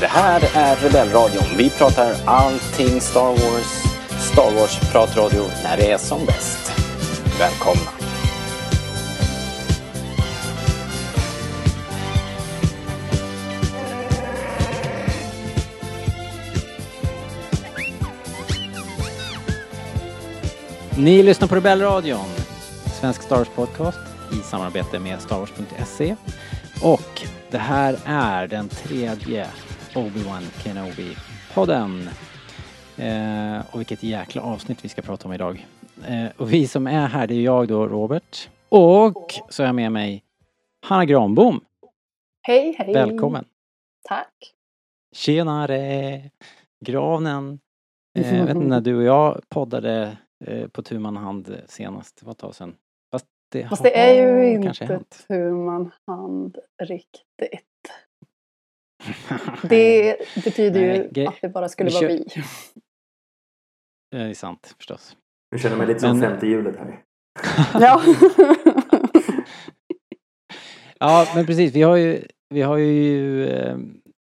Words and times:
Det 0.00 0.06
här 0.06 0.42
är 0.54 0.76
Rebellradion. 0.76 1.44
Vi 1.56 1.70
pratar 1.70 2.14
allting 2.24 3.00
Star 3.00 3.28
Wars. 3.28 3.82
Star 4.32 4.50
Wars-pratradio 4.54 5.44
när 5.64 5.76
det 5.76 5.90
är 5.90 5.98
som 5.98 6.26
bäst. 6.26 6.72
Välkomna! 7.38 7.90
Ni 20.98 21.22
lyssnar 21.22 21.48
på 21.48 21.54
Rebellradion, 21.54 22.26
svensk 23.00 23.22
Star 23.22 23.36
Wars 23.36 23.48
podcast 23.54 23.98
i 24.32 24.36
samarbete 24.50 24.98
med 24.98 25.20
Star 25.20 25.38
Wars.se. 25.38 26.16
Och 26.82 27.22
det 27.50 27.58
här 27.58 27.98
är 28.04 28.46
den 28.46 28.68
tredje 28.68 29.46
Obi-Wan 29.96 30.42
Kenobi-podden. 30.42 32.08
Eh, 32.96 33.74
och 33.74 33.80
vilket 33.80 34.02
jäkla 34.02 34.42
avsnitt 34.42 34.84
vi 34.84 34.88
ska 34.88 35.02
prata 35.02 35.28
om 35.28 35.34
idag. 35.34 35.66
Eh, 36.06 36.26
och 36.36 36.52
vi 36.52 36.66
som 36.66 36.86
är 36.86 37.06
här, 37.06 37.26
det 37.26 37.34
är 37.34 37.40
jag 37.40 37.68
då, 37.68 37.86
Robert. 37.86 38.48
Och 38.68 39.34
så 39.48 39.62
är 39.62 39.66
jag 39.66 39.74
med 39.74 39.92
mig 39.92 40.24
Hanna 40.86 41.04
Granbom. 41.04 41.60
Hej, 42.42 42.74
hej! 42.78 42.94
Välkommen! 42.94 43.44
Tack! 44.08 44.54
Tjenare! 45.12 46.30
Granen. 46.84 47.60
Eh, 48.18 48.36
jag 48.36 48.46
vet 48.46 48.56
inte 48.56 48.68
när 48.68 48.80
du 48.80 48.96
och 48.96 49.02
jag 49.02 49.40
poddade 49.48 50.16
eh, 50.44 50.68
på 50.68 50.82
tu 50.82 50.98
man 50.98 51.16
hand 51.16 51.56
senast, 51.66 52.16
det 52.20 52.26
var 52.26 52.32
ett 52.32 52.38
tag 52.38 52.54
sedan. 52.54 52.74
Fast 53.10 53.26
det, 53.52 53.68
Fast 53.68 53.82
det 53.82 53.98
är 53.98 54.14
ju 54.14 54.58
har 54.58 55.02
inte 55.08 55.50
man 55.52 55.90
hand 56.06 56.58
riktigt. 56.82 57.75
Det 59.68 60.16
betyder 60.44 60.80
ju 60.80 61.10
Nej, 61.14 61.26
att 61.26 61.34
det 61.42 61.48
bara 61.48 61.68
skulle 61.68 61.90
vi 61.90 61.94
vara 61.96 62.08
vi. 62.08 62.26
Det 64.10 64.18
är 64.18 64.34
sant 64.34 64.74
förstås. 64.76 65.16
Jag 65.50 65.60
känner 65.60 65.76
mig 65.76 65.86
lite 65.86 66.00
som 66.00 66.18
Men- 66.18 66.30
femte 66.30 66.46
hjulet 66.46 66.76
här. 66.76 67.02
Ja. 67.80 68.02
Ja, 70.98 71.26
men 71.34 71.46
precis. 71.46 71.72
Vi 71.74 71.82
har 71.82 71.96
ju, 71.96 72.22
vi 72.48 72.62
har 72.62 72.76
ju 72.76 73.46
eh, 73.48 73.76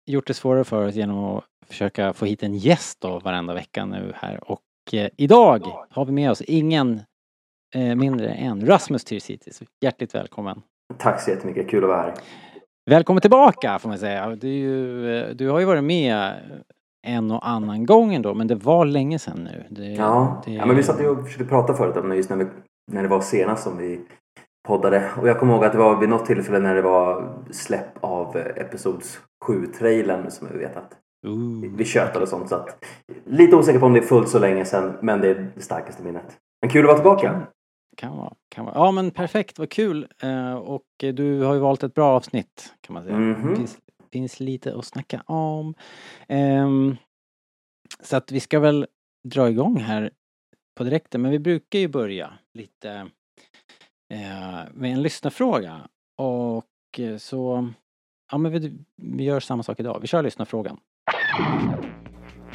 gjort 0.07 0.27
det 0.27 0.35
svårare 0.35 0.65
för 0.65 0.87
oss 0.87 0.95
genom 0.95 1.25
att 1.25 1.45
försöka 1.67 2.13
få 2.13 2.25
hit 2.25 2.43
en 2.43 2.55
gäst 2.55 3.01
då 3.01 3.19
varenda 3.19 3.55
vecka 3.55 3.85
nu 3.85 4.13
här. 4.15 4.51
Och 4.51 4.63
eh, 4.93 5.09
idag 5.17 5.67
har 5.91 6.05
vi 6.05 6.13
med 6.13 6.31
oss 6.31 6.41
ingen 6.43 7.01
eh, 7.75 7.95
mindre 7.95 8.29
än 8.29 8.67
Rasmus 8.67 9.05
Tyrsitis. 9.05 9.63
Hjärtligt 9.81 10.15
välkommen. 10.15 10.63
Tack 10.99 11.21
så 11.23 11.31
jättemycket, 11.31 11.71
kul 11.71 11.85
att 11.85 11.89
vara 11.89 12.03
här. 12.03 12.15
Välkommen 12.89 13.21
tillbaka 13.21 13.79
får 13.79 13.89
man 13.89 13.99
säga. 13.99 14.39
Ju, 14.43 15.17
eh, 15.17 15.29
du 15.29 15.49
har 15.49 15.61
ju 15.61 15.65
varit 15.65 15.85
med 15.85 16.33
en 17.07 17.31
och 17.31 17.49
annan 17.49 17.87
gång 17.87 18.15
ändå, 18.15 18.35
men 18.35 18.47
det 18.47 18.55
var 18.55 18.85
länge 18.85 19.19
sedan 19.19 19.45
nu. 19.45 19.65
Det, 19.71 19.85
Ja, 19.85 20.43
det, 20.45 20.53
ja 20.53 20.67
men 20.67 20.77
vi 20.77 20.83
satt 20.83 21.01
ju 21.01 21.09
och 21.09 21.25
försökte 21.25 21.45
prata 21.45 21.75
förut 21.75 21.97
om 21.97 22.17
just 22.17 22.31
när, 22.31 22.37
vi, 22.37 22.47
när 22.93 23.03
det 23.03 23.09
var 23.09 23.21
senast 23.21 23.63
som 23.63 23.79
vi 23.79 24.01
poddade. 24.69 25.11
Och 25.21 25.29
jag 25.29 25.39
kommer 25.39 25.55
ihåg 25.55 25.65
att 25.65 25.73
det 25.73 25.79
var 25.79 26.01
vid 26.01 26.09
något 26.09 26.27
tillfälle 26.27 26.59
när 26.59 26.75
det 26.75 26.83
var 26.83 27.35
släpp 27.51 28.05
av 28.05 28.37
Episods 28.37 29.21
7-trailern 29.47 30.31
som 30.31 30.49
vi 30.53 30.59
vet 30.59 30.77
att 30.77 30.93
Ooh. 31.27 31.77
vi 31.77 31.85
tjötade 31.85 32.23
och 32.23 32.29
sånt. 32.29 32.49
Så 32.49 32.55
att, 32.55 32.85
lite 33.25 33.57
osäker 33.57 33.79
på 33.79 33.87
om 33.87 33.93
det 33.93 34.01
är 34.01 34.03
fullt 34.03 34.29
så 34.29 34.39
länge 34.39 34.65
sedan, 34.65 34.93
men 35.03 35.21
det 35.21 35.29
är 35.29 35.51
det 35.55 35.63
starkaste 35.63 36.03
minnet. 36.03 36.37
Men 36.63 36.71
kul 36.71 36.81
att 36.81 36.87
vara 36.87 36.97
tillbaka. 36.97 37.43
Kan 37.99 38.17
vara, 38.17 38.35
kan 38.49 38.65
vara. 38.65 38.75
Ja 38.75 38.91
men 38.91 39.11
perfekt, 39.11 39.59
vad 39.59 39.71
kul. 39.71 40.09
Eh, 40.23 40.55
och 40.55 40.87
eh, 41.03 41.15
du 41.15 41.43
har 41.43 41.55
ju 41.55 41.61
valt 41.61 41.83
ett 41.83 41.95
bra 41.95 42.09
avsnitt 42.09 42.75
kan 42.81 42.95
man 42.95 43.05
säga. 43.05 43.17
Mhm. 43.17 43.51
Det 43.51 43.57
finns, 43.57 43.79
finns 44.13 44.41
lite 44.41 44.75
att 44.75 44.85
snacka 44.85 45.21
om. 45.27 45.75
Ehm, 46.29 46.97
så 48.03 48.17
att 48.17 48.33
vi 48.33 48.41
ska 48.41 48.61
väl 48.61 48.87
dra 49.25 49.51
igång 49.51 49.77
här 49.77 50.11
på 50.77 50.85
direkten, 50.85 51.23
men 51.23 51.31
vi 51.31 51.39
brukar 51.39 51.79
ju 51.79 51.89
börja 51.89 52.33
lite 52.55 52.91
eh, 54.15 54.61
med 54.75 54.93
en 54.93 55.03
lyssnarfråga. 55.03 55.89
Och 56.17 56.99
eh, 56.99 57.17
så, 57.17 57.69
ja 58.31 58.39
men 58.39 58.53
vi, 58.53 58.73
vi 58.97 59.25
gör 59.25 59.41
samma 59.41 59.63
sak 59.63 59.81
idag. 59.81 59.99
Vi 60.01 60.07
kör 60.07 60.23
lyssnarfrågan. 60.23 60.81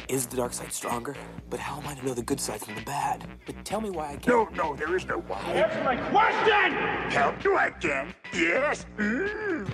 Is 0.08 0.26
the 0.26 0.36
dark 0.36 0.52
side 0.52 0.72
stronger? 0.72 1.14
But 1.50 1.60
how 1.60 1.80
am 1.80 1.88
I 1.88 1.94
to 2.00 2.06
know 2.06 2.14
the 2.14 2.22
good 2.22 2.40
side 2.40 2.60
from 2.60 2.74
the 2.74 2.84
bad? 2.86 3.24
But 3.46 3.64
tell 3.64 3.80
me 3.80 3.90
why 3.90 4.12
I 4.12 4.16
can't. 4.16 4.26
No, 4.26 4.48
no, 4.56 4.76
there 4.76 4.96
is 4.96 5.06
no 5.06 5.22
why. 5.28 5.40
Answer 5.52 5.84
my 5.84 5.96
question! 5.96 6.72
Help 7.10 7.44
you 7.44 7.58
again? 7.58 8.14
Yes? 8.34 8.86
Mm. 8.98 9.66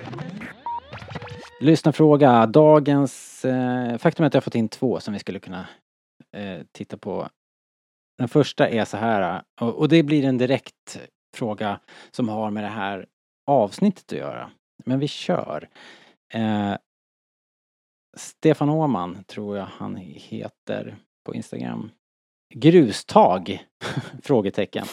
Lyssnarfråga. 1.60 2.46
Dagens... 2.46 3.44
Eh, 3.44 3.98
faktum 3.98 4.22
är 4.22 4.26
att 4.26 4.34
jag 4.34 4.40
har 4.40 4.44
fått 4.44 4.54
in 4.54 4.68
två 4.68 5.00
som 5.00 5.14
vi 5.14 5.20
skulle 5.20 5.38
kunna 5.38 5.66
eh, 6.36 6.60
titta 6.72 6.96
på. 6.96 7.28
Den 8.18 8.28
första 8.28 8.68
är 8.68 8.84
så 8.84 8.96
här, 8.96 9.42
och, 9.60 9.78
och 9.78 9.88
det 9.88 10.02
blir 10.02 10.24
en 10.24 10.38
direkt 10.38 11.00
fråga 11.36 11.80
som 12.10 12.28
har 12.28 12.50
med 12.50 12.64
det 12.64 12.68
här 12.68 13.06
avsnittet 13.46 14.12
att 14.12 14.18
göra. 14.18 14.50
Men 14.84 14.98
vi 14.98 15.08
kör. 15.08 15.68
Eh, 16.34 16.74
Stefan 18.16 18.70
Åman, 18.70 19.24
tror 19.24 19.56
jag 19.56 19.64
han 19.64 19.96
heter 19.96 20.96
på 21.26 21.34
Instagram. 21.34 21.90
Grustag? 22.54 23.64
Frågetecken. 24.22 24.86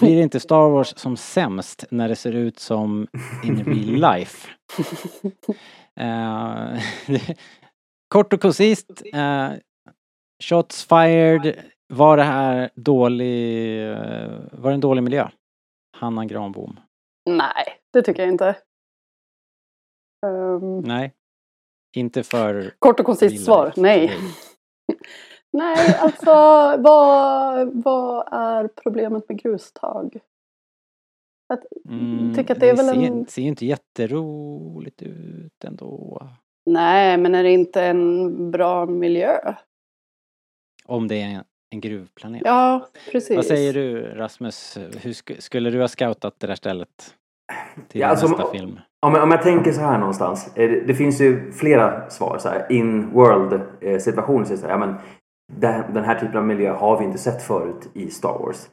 Blir 0.00 0.22
inte 0.22 0.40
Star 0.40 0.68
Wars 0.68 0.94
som 0.96 1.16
sämst 1.16 1.84
när 1.90 2.08
det 2.08 2.16
ser 2.16 2.32
ut 2.32 2.58
som 2.58 3.06
in 3.44 3.64
real 3.64 4.12
life? 4.16 4.48
Eh, 6.00 6.80
kort 8.08 8.32
och 8.32 8.40
koncist. 8.40 9.02
eh, 9.14 9.50
shots 10.44 10.84
fired. 10.84 11.62
Var 11.94 12.16
det 12.16 12.22
här 12.22 12.70
dålig... 12.74 13.82
eh, 13.90 14.40
var 14.52 14.70
det 14.70 14.74
en 14.74 14.80
dålig 14.80 15.02
miljö? 15.02 15.28
Hanna 15.96 16.24
Granbom. 16.26 16.80
Nej, 17.30 17.64
det 17.92 18.02
tycker 18.02 18.22
jag 18.22 18.32
inte. 18.32 18.56
Ehm, 20.26 20.78
Nej. 20.80 21.12
Inte 21.92 22.22
för... 22.22 22.74
kort 22.78 23.00
och 23.00 23.06
koncist 23.06 23.44
svar, 23.44 23.66
life. 23.66 23.80
nej. 23.80 24.10
Nej. 25.50 25.94
Alltså 26.00 26.30
vad, 26.82 27.82
vad 27.82 28.28
är 28.32 28.68
problemet 28.68 29.28
med 29.28 29.38
grustag? 29.42 30.20
Jag 31.48 31.58
Mm, 31.88 32.34
tycker 32.34 32.54
att 32.54 32.60
det 32.60 32.68
är 32.70 32.76
väl 32.76 32.86
ser, 32.86 33.02
en... 33.06 33.26
ser 33.26 33.42
inte 33.42 33.66
jätteroligt 33.66 35.02
ut 35.02 35.64
ändå. 35.64 36.22
Nej, 36.66 37.18
men 37.18 37.34
är 37.34 37.42
det 37.42 37.50
inte 37.50 37.82
en 37.82 38.50
bra 38.50 38.86
miljö? 38.86 39.54
Om 40.84 41.08
det 41.08 41.22
är 41.22 41.26
en, 41.26 41.44
en 41.70 41.80
gruvplanet. 41.80 42.42
Ja, 42.44 42.88
precis. 43.12 43.36
Vad 43.36 43.44
säger 43.46 43.72
du 43.72 44.02
Rasmus? 44.02 44.76
Hur 44.76 45.12
sk- 45.12 45.40
skulle 45.40 45.70
du 45.70 45.80
ha 45.80 45.88
scoutat 45.88 46.40
det 46.40 46.46
där 46.46 46.54
stället? 46.54 47.14
Till 47.88 48.00
Ja, 48.00 48.08
alltså, 48.08 48.26
nästa 48.26 48.44
om- 48.44 48.52
film? 48.52 48.78
Om 49.06 49.14
jag, 49.14 49.22
om 49.22 49.30
jag 49.30 49.42
tänker 49.42 49.72
så 49.72 49.80
här 49.80 49.98
någonstans. 49.98 50.50
Det, 50.54 50.66
det 50.80 50.94
finns 50.94 51.20
ju 51.20 51.52
flera 51.52 52.10
svar. 52.10 52.38
Så 52.38 52.48
här, 52.48 52.66
in 52.72 53.10
world 53.12 53.60
eh, 53.80 53.98
situationer. 53.98 54.44
Så 54.44 54.56
här, 54.62 54.68
ja, 54.68 54.78
men 54.78 54.94
den 55.94 56.04
här 56.04 56.14
typen 56.20 56.36
av 56.36 56.44
miljö 56.44 56.72
har 56.72 56.98
vi 56.98 57.04
inte 57.04 57.18
sett 57.18 57.42
förut 57.42 57.88
i 57.94 58.10
Star 58.10 58.38
Wars. 58.38 58.68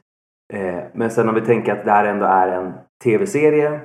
Eh, 0.52 0.82
men 0.92 1.10
sen 1.10 1.28
om 1.28 1.34
vi 1.34 1.40
tänker 1.40 1.72
att 1.72 1.84
det 1.84 1.90
här 1.90 2.04
ändå 2.04 2.26
är 2.26 2.48
en 2.48 2.72
tv-serie. 3.04 3.80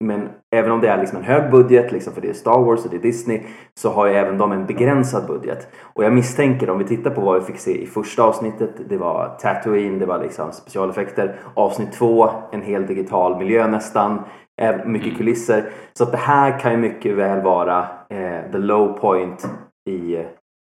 Men 0.00 0.28
även 0.54 0.70
om 0.70 0.80
det 0.80 0.88
är 0.88 0.98
liksom 0.98 1.18
en 1.18 1.24
hög 1.24 1.50
budget, 1.50 1.92
liksom 1.92 2.12
för 2.12 2.20
det 2.20 2.28
är 2.28 2.32
Star 2.32 2.58
Wars 2.58 2.84
och 2.84 2.90
det 2.90 2.96
är 2.96 3.00
Disney, 3.00 3.42
så 3.80 3.90
har 3.90 4.06
ju 4.06 4.12
även 4.12 4.38
de 4.38 4.52
en 4.52 4.66
begränsad 4.66 5.26
budget. 5.26 5.68
Och 5.82 6.04
jag 6.04 6.12
misstänker, 6.12 6.70
om 6.70 6.78
vi 6.78 6.84
tittar 6.84 7.10
på 7.10 7.20
vad 7.20 7.40
vi 7.40 7.46
fick 7.46 7.58
se 7.58 7.82
i 7.82 7.86
första 7.86 8.22
avsnittet, 8.22 8.70
det 8.88 8.96
var 8.96 9.36
Tatooine, 9.40 9.98
det 9.98 10.06
var 10.06 10.18
liksom 10.22 10.52
specialeffekter. 10.52 11.36
Avsnitt 11.54 11.92
två, 11.92 12.30
en 12.52 12.62
hel 12.62 12.86
digital 12.86 13.38
miljö 13.38 13.66
nästan. 13.66 14.22
Mycket 14.84 15.16
kulisser. 15.16 15.64
Så 15.92 16.04
att 16.04 16.10
det 16.10 16.18
här 16.18 16.58
kan 16.58 16.72
ju 16.72 16.78
mycket 16.78 17.16
väl 17.16 17.42
vara 17.42 17.78
eh, 18.10 18.52
the 18.52 18.58
low 18.58 18.98
point 18.98 19.48
i 19.90 20.16
eh, 20.16 20.26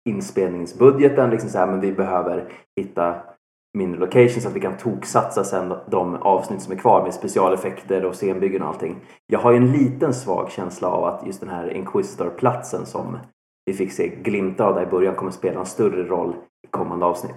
inspelningsbudgeten. 0.09 1.29
Liksom 1.29 1.49
så 1.49 1.57
här, 1.57 1.67
men 1.67 1.79
vi 1.79 1.91
behöver 1.91 2.43
hitta 2.79 3.15
mindre 3.77 3.99
locations 3.99 4.43
så 4.43 4.49
att 4.49 4.55
vi 4.55 4.59
kan 4.59 4.77
toksatsa 4.77 5.43
sen 5.43 5.73
de 5.87 6.15
avsnitt 6.15 6.61
som 6.61 6.73
är 6.73 6.77
kvar 6.77 7.03
med 7.03 7.13
specialeffekter 7.13 8.05
och 8.05 8.15
scenbyggen 8.15 8.61
och 8.61 8.67
allting. 8.67 8.99
Jag 9.27 9.39
har 9.39 9.51
ju 9.51 9.57
en 9.57 9.71
liten 9.71 10.13
svag 10.13 10.51
känsla 10.51 10.87
av 10.87 11.03
att 11.03 11.27
just 11.27 11.39
den 11.39 11.49
här 11.49 11.69
Inquisitor-platsen 11.73 12.85
som 12.85 13.19
vi 13.65 13.73
fick 13.73 13.91
se 13.91 14.07
glimtar 14.07 14.65
av 14.65 14.75
där 14.75 14.83
i 14.83 14.85
början 14.85 15.15
kommer 15.15 15.31
spela 15.31 15.59
en 15.59 15.65
större 15.65 16.03
roll 16.03 16.35
i 16.67 16.67
kommande 16.67 17.05
avsnitt. 17.05 17.35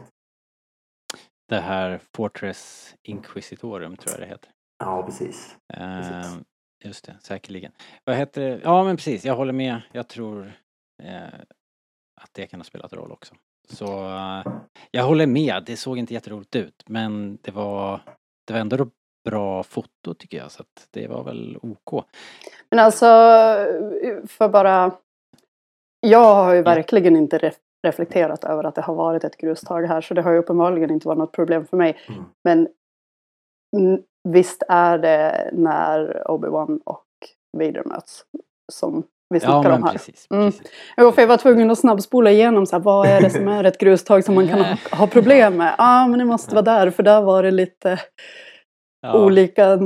Det 1.48 1.60
här 1.60 2.00
Fortress 2.16 2.94
Inquisitorum 3.02 3.96
tror 3.96 4.12
jag 4.12 4.20
det 4.20 4.32
heter. 4.32 4.50
Ja, 4.78 5.02
precis. 5.02 5.56
Eh, 5.72 6.00
Precis. 6.00 6.38
just 6.84 7.04
det, 7.04 7.16
säkerligen. 7.22 7.72
Vad 8.04 8.16
heter 8.16 8.40
det? 8.42 8.60
Ja 8.64 8.84
men 8.84 8.96
precis, 8.96 9.25
jag 9.25 9.37
håller 9.37 9.52
med. 9.52 9.82
Jag 9.92 10.08
tror 10.08 10.52
eh, 11.02 11.25
att 12.20 12.31
det 12.32 12.46
kan 12.46 12.60
ha 12.60 12.64
spelat 12.64 12.92
roll 12.92 13.12
också. 13.12 13.34
Så 13.70 13.84
eh, 13.87 14.52
jag 14.90 15.05
håller 15.05 15.26
med, 15.26 15.62
det 15.67 15.76
såg 15.76 15.99
inte 15.99 16.14
jätteroligt 16.14 16.56
ut 16.56 16.82
men 16.87 17.38
det 17.43 17.50
var, 17.50 18.00
det 18.46 18.52
var 18.52 18.61
ändå 18.61 18.87
bra 19.25 19.62
foto 19.62 20.14
tycker 20.14 20.38
jag 20.38 20.50
så 20.50 20.62
att 20.62 20.88
det 20.90 21.08
var 21.08 21.25
väl 21.25 21.58
OK. 21.62 22.05
Men 22.70 22.78
alltså, 22.78 23.06
för 24.26 24.49
bara 24.49 24.93
Jag 26.00 26.34
har 26.34 26.55
ju 26.55 26.62
verkligen 26.62 27.17
inte 27.17 27.38
ref- 27.38 27.58
reflekterat 27.87 28.44
över 28.44 28.64
att 28.64 28.75
det 28.75 28.82
har 28.82 28.94
varit 28.94 29.25
ett 29.25 29.37
grustag 29.37 29.82
här 29.82 30.00
så 30.00 30.14
det 30.14 30.23
har 30.23 30.32
ju 30.32 30.38
uppenbarligen 30.38 30.90
inte 30.90 31.08
varit 31.08 31.19
något 31.19 31.32
problem 31.32 31.66
för 31.66 31.76
mig. 31.76 31.99
Mm. 32.08 32.25
Men 32.44 32.69
visst 34.28 34.62
är 34.69 34.99
det 34.99 35.50
när 35.52 36.23
Obi-Wan 36.26 36.81
och 36.84 37.06
Vader 37.58 37.84
möts 37.84 38.25
som 38.73 39.02
vi 39.30 39.38
Ja, 39.38 39.40
snackar 39.40 39.70
om 39.70 39.80
men 39.80 39.82
här. 39.82 39.92
precis. 39.92 40.26
Mm. 40.30 40.44
precis. 40.50 40.66
Jo, 40.96 41.12
för 41.12 41.22
jag 41.22 41.28
var 41.28 41.36
tvungen 41.36 41.70
att 41.70 41.78
snabbspola 41.78 42.30
igenom 42.30 42.66
så 42.66 42.76
här, 42.76 42.82
vad 42.82 43.06
är 43.08 43.20
det 43.20 43.30
som 43.30 43.48
är 43.48 43.64
ett 43.64 43.78
grustag 43.78 44.24
som 44.24 44.34
man 44.34 44.48
kan 44.48 44.58
ha, 44.60 44.76
ha 44.92 45.06
problem 45.06 45.56
med. 45.56 45.66
Ja, 45.78 46.02
ah, 46.02 46.06
men 46.06 46.18
det 46.18 46.24
måste 46.24 46.54
vara 46.54 46.62
där 46.64 46.90
för 46.90 47.02
där 47.02 47.22
var 47.22 47.42
det 47.42 47.50
lite 47.50 47.98
Ja. 49.02 49.24
olika 49.24 49.78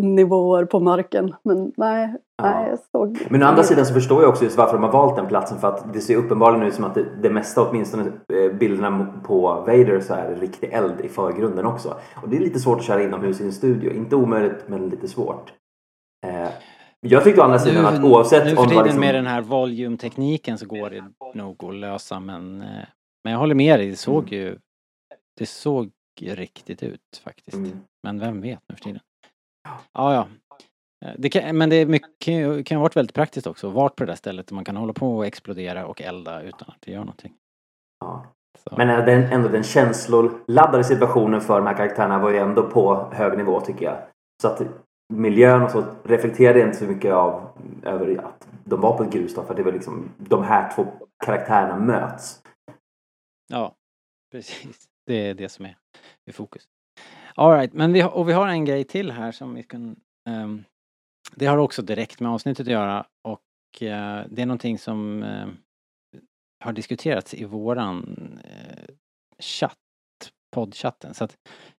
nivåer 0.00 0.64
på 0.64 0.80
marken. 0.80 1.34
Men 1.44 1.72
nej, 1.76 2.14
Ja. 2.36 2.44
nej 2.50 2.68
jag 2.70 2.78
såg... 2.92 3.18
Men 3.30 3.42
å 3.42 3.46
andra 3.46 3.62
sidan 3.62 3.86
så 3.86 3.94
förstår 3.94 4.22
jag 4.22 4.28
också 4.30 4.44
just 4.44 4.58
varför 4.58 4.72
de 4.72 4.82
har 4.82 4.92
valt 4.92 5.16
den 5.16 5.26
platsen 5.26 5.58
för 5.58 5.68
att 5.68 5.92
det 5.92 6.00
ser 6.00 6.16
uppenbarligen 6.16 6.66
ut 6.66 6.74
som 6.74 6.84
att 6.84 6.94
det, 6.94 7.04
det 7.22 7.30
mesta, 7.30 7.68
åtminstone 7.68 8.02
eh, 8.32 8.52
bilderna 8.52 9.06
på 9.26 9.40
Vader 9.66 10.00
så 10.00 10.14
är 10.14 10.34
riktig 10.40 10.72
eld 10.72 11.00
i 11.00 11.08
förgrunden 11.08 11.66
också. 11.66 11.94
Och 12.22 12.28
det 12.28 12.36
är 12.36 12.40
lite 12.40 12.58
svårt 12.60 12.78
att 12.78 12.84
köra 12.84 13.02
inomhus 13.02 13.40
i 13.40 13.44
en 13.44 13.52
studio. 13.52 13.92
Inte 13.92 14.16
omöjligt 14.16 14.64
men 14.66 14.88
lite 14.88 15.08
svårt. 15.08 15.52
Eh, 16.26 16.48
jag 17.04 17.24
tyckte 17.24 17.40
å 17.40 17.44
andra 17.44 17.58
sidan 17.58 17.86
att 17.86 18.04
oavsett 18.04 18.44
nu 18.44 18.50
om 18.50 18.56
för 18.56 18.62
det 18.62 18.68
tiden 18.68 18.76
var 18.76 18.84
liksom... 18.84 19.00
med 19.00 19.14
den 19.14 19.26
här 19.26 19.40
volumtekniken 19.40 20.58
så 20.58 20.66
går 20.66 20.90
det 20.90 21.04
nog 21.34 21.64
att 21.64 21.74
lösa 21.74 22.20
men, 22.20 22.62
eh, 22.62 22.86
men 23.24 23.32
jag 23.32 23.40
håller 23.40 23.54
med 23.54 23.80
dig, 23.80 23.90
det 23.90 23.96
såg 23.96 24.32
ju 24.32 24.58
det 25.38 25.46
såg 25.46 25.90
riktigt 26.20 26.82
ut 26.82 27.22
faktiskt. 27.24 27.56
Mm. 27.56 27.80
Men 28.02 28.20
vem 28.20 28.40
vet 28.40 28.60
nu 28.68 28.76
för 28.76 28.84
tiden. 28.84 29.00
Ja, 29.92 30.14
ja. 30.14 30.28
Eh, 31.04 31.14
Det 31.18 31.28
kan, 31.28 31.58
men 31.58 31.70
det 31.70 31.76
är 31.76 31.86
mycket, 31.86 32.66
kan 32.66 32.76
ha 32.76 32.82
varit 32.82 32.96
väldigt 32.96 33.14
praktiskt 33.14 33.46
också, 33.46 33.70
vart 33.70 33.96
på 33.96 34.04
det 34.04 34.10
där 34.10 34.16
stället 34.16 34.46
där 34.46 34.54
man 34.54 34.64
kan 34.64 34.76
hålla 34.76 34.92
på 34.92 35.16
och 35.16 35.26
explodera 35.26 35.86
och 35.86 36.02
elda 36.02 36.42
utan 36.42 36.68
att 36.68 36.80
det 36.80 36.92
gör 36.92 37.00
någonting. 37.00 37.32
Ja. 38.00 38.24
Så. 38.58 38.74
Men 38.76 39.06
den, 39.06 39.32
ändå 39.32 39.48
den 39.48 39.62
känsloladdade 39.62 40.84
situationen 40.84 41.40
för 41.40 41.60
de 41.60 41.66
här 41.66 41.76
karaktärerna 41.76 42.18
var 42.18 42.30
ju 42.30 42.38
ändå 42.38 42.62
på 42.62 43.10
hög 43.12 43.36
nivå 43.38 43.60
tycker 43.60 43.84
jag. 43.84 43.96
Så 44.42 44.48
att 44.48 44.62
miljön 45.12 45.62
och 45.62 45.70
så 45.70 45.84
reflekterade 46.04 46.58
jag 46.58 46.68
inte 46.68 46.78
så 46.78 46.84
mycket 46.84 47.12
av 47.12 47.48
över 47.82 48.18
att 48.18 48.48
de 48.64 48.80
var 48.80 48.96
på 48.96 49.02
ett 49.02 49.12
grus 49.12 49.34
då, 49.34 49.42
för 49.42 49.54
det 49.54 49.62
var 49.62 49.72
liksom 49.72 50.10
de 50.18 50.44
här 50.44 50.72
två 50.74 50.86
karaktärerna 51.24 51.78
möts. 51.78 52.42
Ja, 53.48 53.74
precis. 54.32 54.88
Det 55.06 55.28
är 55.28 55.34
det 55.34 55.48
som 55.48 55.64
är 55.64 55.76
i 56.26 56.32
fokus. 56.32 56.68
Alright, 57.34 57.72
men 57.72 57.92
vi 57.92 58.00
har, 58.00 58.10
och 58.10 58.28
vi 58.28 58.32
har 58.32 58.48
en 58.48 58.64
grej 58.64 58.84
till 58.84 59.10
här 59.10 59.32
som 59.32 59.54
vi 59.54 59.62
kan... 59.62 59.96
Um, 60.28 60.64
det 61.34 61.46
har 61.46 61.56
också 61.56 61.82
direkt 61.82 62.20
med 62.20 62.32
avsnittet 62.32 62.66
att 62.66 62.72
göra 62.72 63.06
och 63.22 63.40
uh, 63.82 64.22
det 64.28 64.42
är 64.42 64.46
någonting 64.46 64.78
som 64.78 65.22
uh, 65.22 65.48
har 66.64 66.72
diskuterats 66.72 67.34
i 67.34 67.44
våran 67.44 68.02
uh, 68.44 68.94
chatt, 69.38 69.78
poddchatten, 70.54 71.14
så 71.14 71.24
att 71.24 71.36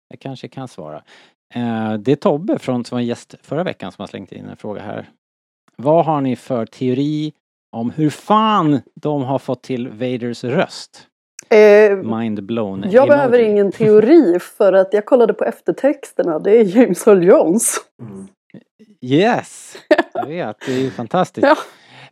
jag 0.08 0.20
kanske 0.20 0.48
kan 0.48 0.68
svara. 0.68 1.04
Eh, 1.54 1.94
det 1.94 2.12
är 2.12 2.16
Tobbe 2.16 2.60
från, 2.60 2.86
som 2.86 2.96
var 2.96 3.02
gäst 3.04 3.36
förra 3.42 3.64
veckan 3.64 3.92
som 3.92 4.02
har 4.02 4.08
slängt 4.08 4.32
in 4.32 4.46
en 4.46 4.58
fråga 4.58 4.82
här. 4.82 5.10
Vad 5.78 6.06
har 6.06 6.22
ni 6.22 6.36
för 6.36 6.66
teori 6.66 7.34
om 7.72 7.90
hur 7.92 8.10
fan 8.10 8.82
de 8.96 9.24
har 9.24 9.40
fått 9.40 9.64
till 9.64 9.88
Vaders 9.90 10.44
röst? 10.44 11.08
Eh, 11.50 11.98
Mind 11.98 12.44
blown. 12.44 12.86
jag 12.92 13.08
behöver 13.08 13.40
emoji. 13.40 13.52
ingen 13.52 13.72
teori 13.72 14.40
för 14.40 14.74
att 14.74 14.94
jag 14.94 15.06
kollade 15.06 15.34
på 15.34 15.44
eftertexterna. 15.46 16.40
Det 16.40 16.52
är 16.60 16.78
James 16.78 17.08
Earl 17.08 17.24
Jones. 17.24 17.76
Mm. 18.02 18.28
Yes! 19.02 19.76
Jag 20.14 20.28
vet, 20.28 20.58
det 20.66 20.74
är 20.74 20.80
ju 20.80 20.92
fantastiskt. 20.92 21.48
Ja. 21.48 21.56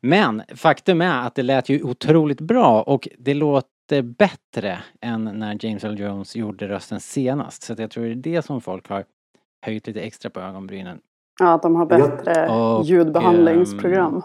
Men 0.02 0.44
faktum 0.56 1.02
är 1.02 1.28
att 1.28 1.36
det 1.36 1.44
lät 1.44 1.70
ju 1.70 1.84
otroligt 1.84 2.42
bra 2.42 2.82
och 2.82 3.08
det 3.18 3.34
låter 3.34 4.02
bättre 4.02 4.80
än 5.02 5.24
när 5.24 5.66
James 5.66 5.84
Earl 5.84 6.00
Jones 6.00 6.36
gjorde 6.36 6.68
rösten 6.68 7.00
senast. 7.00 7.64
Så 7.64 7.76
jag 7.78 7.92
tror 7.92 8.04
det 8.06 8.12
är 8.12 8.16
det 8.16 8.42
som 8.42 8.62
folk 8.62 8.90
har 8.90 9.06
höjt 9.64 9.88
lite 9.88 10.02
extra 10.02 10.30
på 10.30 10.40
ögonbrynen. 10.40 11.00
Ja, 11.40 11.60
de 11.64 11.76
har 11.76 11.88
Ja, 11.90 11.98
bättre 12.08 12.50
och, 12.50 12.84
ljudbehandlingsprogram. 12.84 14.22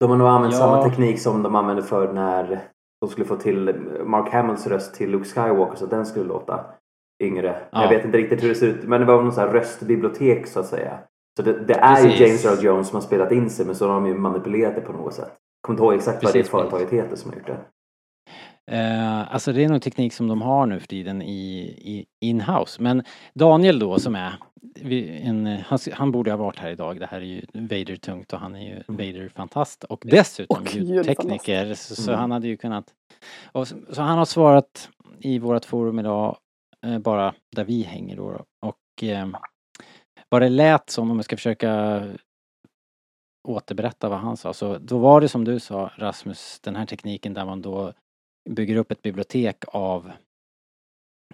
De 0.00 0.10
har 0.10 0.16
nog 0.16 0.28
använt 0.28 0.54
Ja. 0.54 0.58
samma 0.58 0.82
teknik 0.88 1.20
som 1.20 1.42
de 1.42 1.54
använde 1.54 1.82
för 1.82 2.12
när 2.12 2.60
de 3.00 3.10
skulle 3.10 3.26
få 3.26 3.36
till 3.36 3.74
Mark 4.04 4.32
Hamills 4.32 4.66
röst 4.66 4.94
till 4.94 5.10
Luke 5.10 5.24
Skywalker 5.24 5.76
så 5.76 5.84
att 5.84 5.90
den 5.90 6.06
skulle 6.06 6.24
låta 6.24 6.64
yngre. 7.22 7.56
Ja. 7.70 7.82
Jag 7.82 7.88
vet 7.88 8.04
inte 8.04 8.18
riktigt 8.18 8.42
hur 8.42 8.48
det 8.48 8.54
ser 8.54 8.66
ut 8.66 8.84
men 8.84 9.00
det 9.00 9.06
var 9.06 9.22
någon 9.22 9.32
sån 9.32 9.44
här 9.44 9.52
röstbibliotek 9.52 10.46
så 10.46 10.60
att 10.60 10.66
säga. 10.66 10.98
Så 11.36 11.42
det, 11.42 11.52
det 11.64 11.74
är 11.74 11.94
Precis. 11.94 12.20
ju 12.20 12.24
James 12.26 12.44
Earl 12.44 12.64
Jones 12.64 12.88
som 12.88 12.96
har 12.96 13.02
spelat 13.02 13.32
in 13.32 13.50
sig 13.50 13.66
men 13.66 13.74
så 13.74 13.86
har 13.88 13.94
de 13.94 14.06
ju 14.06 14.14
manipulerat 14.14 14.74
det 14.74 14.80
på 14.80 14.92
något 14.92 15.14
sätt. 15.14 15.32
Kommer 15.60 15.74
inte 15.74 15.84
ihåg 15.84 15.94
exakt 15.94 16.24
vad 16.24 16.32
det 16.32 16.38
Precis, 16.38 16.50
företaget 16.50 16.90
heter 16.90 17.16
som 17.16 17.30
har 17.30 17.38
gjort 17.38 17.46
det. 17.46 17.58
Eh, 18.68 19.34
alltså 19.34 19.52
det 19.52 19.64
är 19.64 19.68
nog 19.68 19.82
teknik 19.82 20.12
som 20.12 20.28
de 20.28 20.42
har 20.42 20.66
nu 20.66 20.80
för 20.80 20.86
tiden 20.86 21.22
i, 21.22 21.58
i 21.60 22.06
in-house. 22.20 22.82
Men 22.82 23.02
Daniel 23.34 23.78
då 23.78 23.98
som 23.98 24.14
är, 24.14 24.34
en, 25.22 25.46
han, 25.46 25.78
han 25.92 26.12
borde 26.12 26.30
ha 26.30 26.36
varit 26.36 26.58
här 26.58 26.70
idag. 26.70 27.00
Det 27.00 27.06
här 27.06 27.20
är 27.20 27.24
ju 27.24 27.42
Vader-tungt 27.52 28.32
och 28.32 28.40
han 28.40 28.54
är 28.56 28.60
ju 28.60 28.82
Vader-fantast. 28.86 29.84
Och 29.84 30.02
dessutom 30.04 30.62
Och 30.62 30.74
ljudtekniker. 30.74 31.74
Så, 31.74 31.94
så 31.94 32.10
Mm. 32.10 32.20
han 32.20 32.30
hade 32.30 32.48
ju 32.48 32.56
kunnat... 32.56 32.94
Och, 33.52 33.68
så, 33.68 33.76
så 33.90 34.02
han 34.02 34.18
har 34.18 34.24
svarat 34.24 34.88
i 35.20 35.38
vårt 35.38 35.64
forum 35.64 35.98
idag, 35.98 36.38
eh, 36.86 36.98
bara 36.98 37.34
där 37.56 37.64
vi 37.64 37.82
hänger 37.82 38.16
då. 38.16 38.44
Och 38.66 39.04
eh, 39.04 39.28
vad 40.28 40.42
det 40.42 40.48
lät 40.48 40.90
som, 40.90 41.10
om 41.10 41.16
jag 41.16 41.24
ska 41.24 41.36
försöka 41.36 42.02
återberätta 43.48 44.08
vad 44.08 44.18
han 44.18 44.36
sa, 44.36 44.52
så 44.52 44.78
då 44.78 44.98
var 44.98 45.20
det 45.20 45.28
som 45.28 45.44
du 45.44 45.60
sa 45.60 45.90
Rasmus, 45.96 46.60
den 46.60 46.76
här 46.76 46.86
tekniken 46.86 47.34
där 47.34 47.44
man 47.44 47.62
då 47.62 47.92
bygger 48.48 48.76
upp 48.76 48.92
ett 48.92 49.02
bibliotek 49.02 49.64
av 49.66 50.12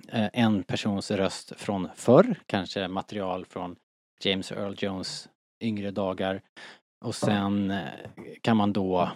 eh, 0.09 0.29
en 0.33 0.63
persons 0.63 1.11
röst 1.11 1.53
från 1.57 1.89
förr, 1.95 2.41
kanske 2.47 2.89
material 2.89 3.47
från 3.47 3.77
James 4.25 4.53
Earl 4.53 4.75
Jones 4.79 5.29
yngre 5.61 5.91
dagar. 5.91 6.43
Och 7.05 7.15
sen 7.15 7.71
eh, 7.71 7.89
kan 8.41 8.57
man 8.57 8.73
då, 8.73 9.11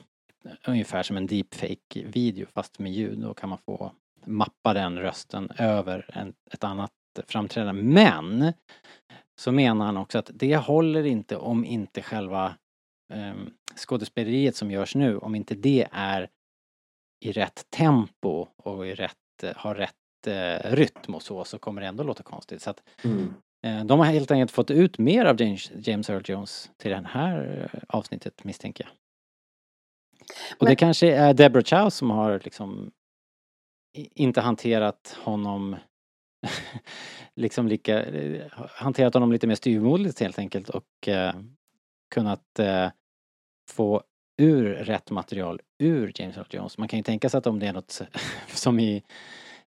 ungefär 0.66 1.02
som 1.02 1.16
en 1.16 1.26
deepfake 1.26 2.04
video 2.04 2.46
fast 2.46 2.78
med 2.78 2.92
ljud, 2.92 3.18
då 3.18 3.34
kan 3.34 3.48
man 3.48 3.58
få 3.58 3.92
mappa 4.24 4.74
den 4.74 4.98
rösten 4.98 5.50
över 5.58 6.10
en, 6.12 6.34
ett 6.52 6.64
annat 6.64 6.92
framträdande. 7.26 7.82
Men 7.82 8.52
så 9.38 9.52
menar 9.52 9.86
han 9.86 9.96
också 9.96 10.18
att 10.18 10.30
det 10.34 10.56
håller 10.56 11.06
inte 11.06 11.36
om 11.36 11.64
inte 11.64 12.02
själva 12.02 12.54
um, 13.14 13.50
skådespeleriet 13.76 14.56
som 14.56 14.70
görs 14.70 14.94
nu, 14.94 15.18
om 15.18 15.34
inte 15.34 15.54
det 15.54 15.88
är 15.92 16.28
i 17.20 17.32
rätt 17.32 17.66
tempo 17.70 18.46
och 18.56 18.86
i 18.86 18.94
rätt, 18.94 19.14
eh, 19.42 19.52
har 19.56 19.74
rätt 19.74 19.94
eh, 20.26 20.72
rytm 20.74 21.14
och 21.14 21.22
så, 21.22 21.44
så 21.44 21.58
kommer 21.58 21.80
det 21.80 21.86
ändå 21.86 22.02
låta 22.04 22.22
konstigt. 22.22 22.62
Så 22.62 22.70
att 22.70 22.82
Mm. 23.04 23.34
eh, 23.66 23.84
de 23.84 23.98
har 23.98 24.06
helt 24.06 24.30
enkelt 24.30 24.50
fått 24.50 24.70
ut 24.70 24.98
mer 24.98 25.24
av 25.24 25.40
James, 25.42 25.72
James 25.74 26.10
Earl 26.10 26.22
Jones 26.24 26.70
till 26.76 26.90
det 26.90 27.06
här 27.10 27.68
eh, 27.74 27.80
avsnittet 27.88 28.44
misstänker 28.44 28.84
jag. 28.84 28.92
Och 30.58 30.66
det 30.66 30.70
Men- 30.70 30.76
kanske 30.76 31.14
är 31.14 31.34
Deborah 31.34 31.64
Chow 31.64 31.90
som 31.90 32.10
har 32.10 32.40
liksom 32.44 32.90
inte 34.14 34.40
hanterat 34.40 35.16
honom 35.24 35.76
liksom 37.36 37.68
lika, 37.68 38.02
eh, 38.04 38.46
hanterat 38.68 39.14
honom 39.14 39.32
lite 39.32 39.46
mer 39.46 39.54
styvmoderligt 39.54 40.20
helt 40.20 40.38
enkelt 40.38 40.68
och 40.68 41.08
eh, 41.08 41.34
kunnat 42.14 42.58
eh, 42.58 42.90
få 43.70 44.02
ur 44.38 44.74
rätt 44.74 45.10
material 45.10 45.60
ur 45.78 46.12
James 46.14 46.36
Earl 46.36 46.46
Jones. 46.50 46.78
Man 46.78 46.88
kan 46.88 46.98
ju 46.98 47.02
tänka 47.02 47.28
sig 47.28 47.38
att 47.38 47.46
om 47.46 47.58
det 47.58 47.66
är 47.66 47.72
något 47.72 48.02
som 48.48 48.80
i, 48.80 49.02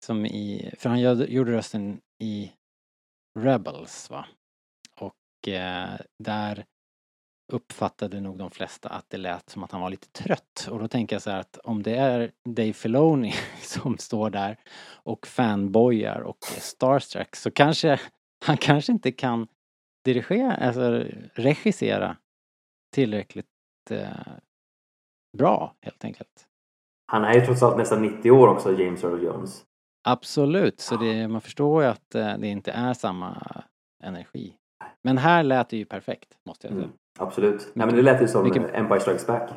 som 0.04 0.26
i, 0.26 0.70
för 0.78 0.88
han 0.88 1.00
gjorde 1.00 1.52
rösten 1.52 2.00
i 2.22 2.52
Rebels 3.38 4.10
va? 4.10 4.26
Och 5.00 5.48
eh, 5.48 6.00
där 6.18 6.64
uppfattade 7.52 8.20
nog 8.20 8.38
de 8.38 8.50
flesta 8.50 8.88
att 8.88 9.10
det 9.10 9.16
lät 9.16 9.50
som 9.50 9.64
att 9.64 9.72
han 9.72 9.80
var 9.80 9.90
lite 9.90 10.08
trött. 10.08 10.68
Och 10.70 10.78
då 10.78 10.88
tänker 10.88 11.16
jag 11.16 11.22
så 11.22 11.30
här 11.30 11.40
att 11.40 11.56
om 11.56 11.82
det 11.82 11.96
är 11.96 12.32
Dave 12.48 12.72
Filoni 12.72 13.34
som 13.62 13.98
står 13.98 14.30
där 14.30 14.58
och 14.92 15.26
fanboyar 15.26 16.20
och 16.20 16.38
är 16.56 16.60
starstruck 16.60 17.36
så 17.36 17.50
kanske 17.50 18.00
han 18.44 18.56
kanske 18.56 18.92
inte 18.92 19.12
kan 19.12 19.48
dirigera, 20.04 20.54
alltså 20.54 21.04
regissera 21.34 22.16
tillräckligt 22.94 23.46
eh, 23.90 24.08
bra 25.34 25.74
helt 25.80 26.04
enkelt. 26.04 26.46
Han 27.06 27.24
är 27.24 27.34
ju 27.34 27.40
trots 27.40 27.62
allt 27.62 27.76
nästan 27.76 28.02
90 28.02 28.30
år 28.30 28.48
också, 28.48 28.72
James 28.72 29.04
Earl 29.04 29.24
Jones. 29.24 29.64
Absolut, 30.08 30.80
så 30.80 30.96
det, 30.96 31.28
man 31.28 31.40
förstår 31.40 31.82
ju 31.82 31.88
att 31.88 32.14
eh, 32.14 32.38
det 32.38 32.46
inte 32.46 32.72
är 32.72 32.94
samma 32.94 33.52
energi. 34.04 34.54
Men 35.02 35.18
här 35.18 35.42
lät 35.42 35.68
det 35.68 35.76
ju 35.76 35.84
perfekt, 35.84 36.38
måste 36.46 36.66
jag 36.66 36.74
säga. 36.74 36.84
Mm. 36.84 36.96
Absolut. 37.18 37.70
Nej, 37.74 37.86
men 37.86 37.96
det 37.96 38.02
lät 38.02 38.22
ju 38.22 38.28
som 38.28 38.46
eh, 38.46 38.80
Empire 38.80 39.00
Strikes 39.00 39.26
Back. 39.26 39.50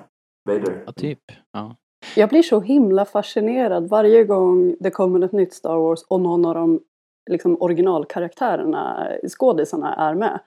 Vader. 0.47 0.83
Ja, 0.85 0.91
typ. 0.91 1.19
Ja. 1.51 1.75
Jag 2.15 2.29
blir 2.29 2.43
så 2.43 2.59
himla 2.59 3.05
fascinerad 3.05 3.89
varje 3.89 4.23
gång 4.23 4.75
det 4.79 4.91
kommer 4.91 5.25
ett 5.25 5.31
nytt 5.31 5.53
Star 5.53 5.75
Wars 5.75 6.03
och 6.03 6.21
någon 6.21 6.45
av 6.45 6.55
de 6.55 6.81
liksom, 7.29 7.57
originalkaraktärerna, 7.61 9.11
skådisarna, 9.37 9.95
är 9.95 10.15
med. 10.15 10.39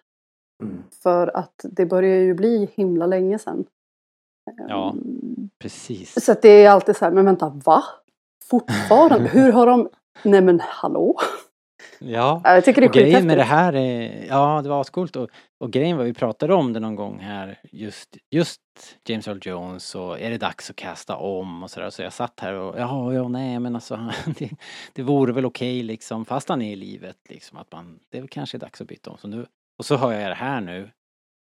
Mm. 0.63 0.83
För 1.03 1.37
att 1.37 1.65
det 1.65 1.87
börjar 1.87 2.17
ju 2.17 2.35
bli 2.35 2.71
himla 2.75 3.07
länge 3.07 3.39
sedan. 3.39 3.65
Ja. 4.69 4.91
Ehm, 4.91 5.51
Precis. 5.59 6.25
Så 6.25 6.33
att 6.33 6.43
det 6.43 6.65
är 6.65 6.71
alltid 6.71 6.97
så 6.97 7.05
här, 7.05 7.13
men 7.13 7.25
vänta, 7.25 7.49
va? 7.65 7.85
Fortfarande? 8.51 9.29
Hur 9.33 9.53
har 9.53 9.67
de... 9.67 9.89
Nej 10.23 10.41
men 10.41 10.61
hallå? 10.61 11.17
Ja. 11.99 12.41
Ja, 12.45 12.55
Jag 12.55 12.65
tycker 12.65 12.81
det 12.81 12.87
är 12.87 12.89
Och 12.89 12.95
grejen 12.95 13.27
med 13.27 13.39
det 13.39 13.43
här 13.45 13.73
är, 13.77 14.27
ja 14.29 14.61
det 14.63 14.69
var 14.69 14.81
ascoolt 14.81 15.17
och, 15.17 15.29
och 15.61 15.71
grejen 15.71 15.97
var 15.97 16.05
vi 16.05 16.15
pratade 16.15 16.55
om 16.55 16.73
det 16.73 16.81
någon 16.81 16.97
gång 16.97 17.19
här 17.19 17.59
just, 17.73 18.17
just 18.31 18.61
James 19.05 19.29
Earl 19.29 19.39
Jones 19.43 19.95
och 19.95 20.21
är 20.21 20.31
det 20.31 20.39
dags 20.39 20.71
att 20.71 20.77
kasta 20.77 21.17
om 21.17 21.63
och 21.63 21.71
sådär 21.71 21.91
så 21.91 22.03
jag 22.03 22.13
satt 22.13 22.41
här 22.41 22.55
och 22.55 22.79
ja, 22.79 23.13
ja 23.15 23.29
nej 23.29 23.59
men 23.59 23.75
alltså 23.75 23.97
det, 24.39 24.51
det 24.93 25.03
vore 25.03 25.33
väl 25.33 25.47
okej 25.47 25.83
liksom 25.83 26.25
fast 26.25 26.49
han 26.49 26.63
är 26.63 26.73
i 26.73 26.77
livet 26.77 27.17
liksom 27.29 27.59
att 27.59 27.73
man, 27.73 27.99
det 28.11 28.19
är 28.19 28.23
väl 28.23 28.29
kanske 28.29 28.59
dags 28.59 28.81
att 28.81 28.87
byta 28.87 29.11
om 29.11 29.19
så 29.19 29.29
nu, 29.29 29.47
och 29.79 29.85
så 29.85 29.97
hör 29.97 30.13
jag 30.13 30.31
det 30.31 30.35
här 30.35 30.61
nu 30.61 30.91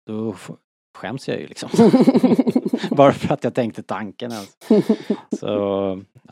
då 0.08 0.36
skäms 0.96 1.28
jag 1.28 1.40
ju 1.40 1.48
liksom. 1.48 1.70
Bara 2.92 3.12
för 3.12 3.34
att 3.34 3.44
jag 3.44 3.54
tänkte 3.54 3.84
tanken 3.84 4.32
alltså. 4.32 4.82
Så, 5.40 5.48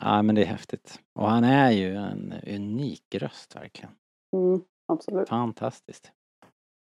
ja 0.00 0.22
men 0.22 0.34
det 0.34 0.42
är 0.42 0.46
häftigt. 0.46 0.98
Och 1.18 1.30
han 1.30 1.44
är 1.44 1.70
ju 1.70 1.94
en 1.96 2.34
unik 2.46 3.02
röst 3.14 3.56
verkligen. 3.56 3.90
Mm, 4.36 4.60
absolut. 4.92 5.28
Fantastiskt. 5.28 6.10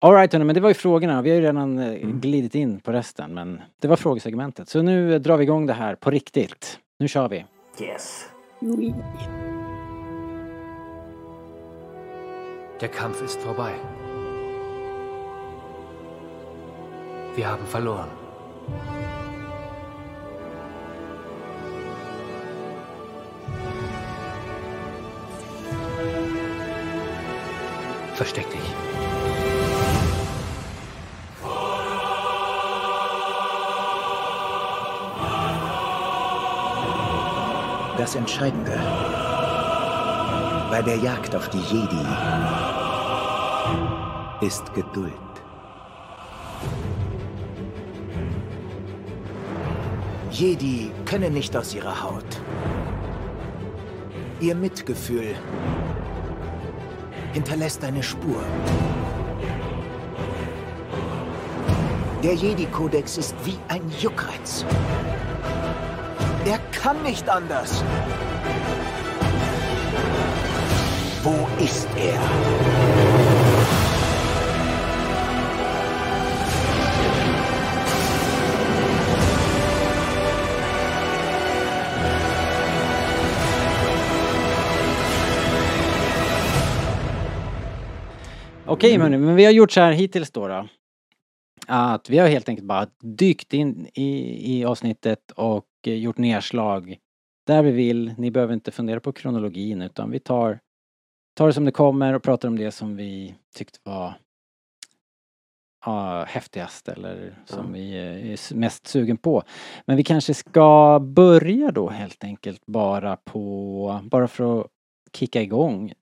Alright 0.00 0.32
hörni, 0.32 0.44
men 0.44 0.54
det 0.54 0.60
var 0.60 0.68
ju 0.70 0.74
frågorna. 0.74 1.22
Vi 1.22 1.30
har 1.30 1.36
ju 1.36 1.42
redan 1.42 1.78
eh, 1.78 1.86
Mm. 2.02 2.20
glidit 2.20 2.54
in 2.54 2.80
på 2.80 2.92
resten 2.92 3.34
men 3.34 3.60
det 3.80 3.88
var 3.88 3.96
frågesegmentet. 3.96 4.68
Så 4.68 4.82
nu 4.82 5.14
eh, 5.14 5.20
drar 5.20 5.36
vi 5.36 5.42
igång 5.44 5.66
det 5.66 5.72
här 5.72 5.94
på 5.94 6.10
riktigt. 6.10 6.78
Nu 6.98 7.08
kör 7.08 7.28
vi. 7.28 7.44
Yes. 7.80 8.26
Oui. 8.60 8.94
Der 12.80 12.88
Kampf 12.88 13.22
ist 13.22 13.46
vorbei. 13.46 13.72
Wir 17.36 17.50
haben 17.50 17.66
verloren. 17.66 18.08
Versteck 28.14 28.50
dich. 28.50 28.60
Das 37.98 38.14
Entscheidende 38.14 38.72
bei 40.70 40.80
der 40.80 40.96
Jagd 40.96 41.36
auf 41.36 41.50
die 41.50 41.60
Jedi 41.60 42.06
ist 44.40 44.72
Geduld. 44.72 45.25
Jedi 50.38 50.90
können 51.06 51.32
nicht 51.32 51.56
aus 51.56 51.74
ihrer 51.74 52.02
Haut. 52.02 52.42
Ihr 54.38 54.54
Mitgefühl 54.54 55.34
hinterlässt 57.32 57.82
eine 57.82 58.02
Spur. 58.02 58.42
Der 62.22 62.34
Jedi-Kodex 62.34 63.16
ist 63.16 63.34
wie 63.44 63.56
ein 63.68 63.80
Juckreiz. 63.98 64.66
Er 66.44 66.58
kann 66.70 67.02
nicht 67.02 67.26
anders. 67.30 67.82
Wo 71.22 71.48
ist 71.64 71.88
er? 71.96 72.55
Okej 88.86 88.94
Mm. 88.94 89.12
hörni, 89.12 89.26
men 89.26 89.36
vi 89.36 89.44
har 89.44 89.52
gjort 89.52 89.70
så 89.72 89.80
här 89.80 89.92
hittills 89.92 90.30
då, 90.30 90.48
då. 90.48 90.68
Att 91.66 92.10
vi 92.10 92.18
har 92.18 92.28
helt 92.28 92.48
enkelt 92.48 92.66
bara 92.68 92.86
dykt 93.00 93.52
in 93.52 93.86
i, 93.94 94.58
i 94.58 94.64
avsnittet 94.64 95.30
och 95.30 95.66
gjort 95.84 96.18
nedslag 96.18 96.96
där 97.46 97.62
vi 97.62 97.70
vill. 97.70 98.14
Ni 98.18 98.30
behöver 98.30 98.54
inte 98.54 98.70
fundera 98.70 99.00
på 99.00 99.12
kronologin 99.12 99.82
utan 99.82 100.10
vi 100.10 100.18
tar, 100.18 100.58
tar 101.36 101.46
det 101.46 101.52
som 101.52 101.64
det 101.64 101.72
kommer 101.72 102.12
och 102.14 102.22
pratar 102.22 102.48
om 102.48 102.58
det 102.58 102.70
som 102.72 102.96
vi 102.96 103.34
tyckte 103.56 103.78
var 103.82 104.14
ja, 105.86 106.24
häftigast 106.24 106.88
eller 106.88 107.34
som 107.44 107.64
Ja. 107.66 107.72
vi 107.72 107.92
eh, 107.96 108.30
är 108.32 108.54
mest 108.54 108.86
sugen 108.86 109.16
på. 109.16 109.42
Men 109.86 109.96
vi 109.96 110.04
kanske 110.04 110.34
ska 110.34 110.98
börja 111.00 111.70
då 111.70 111.88
helt 111.88 112.24
enkelt 112.24 112.66
bara 112.66 113.16
på, 113.16 114.00
bara 114.04 114.28
för 114.28 114.60
att 114.60 114.66
kicka 115.12 115.42
igång, 115.42 115.92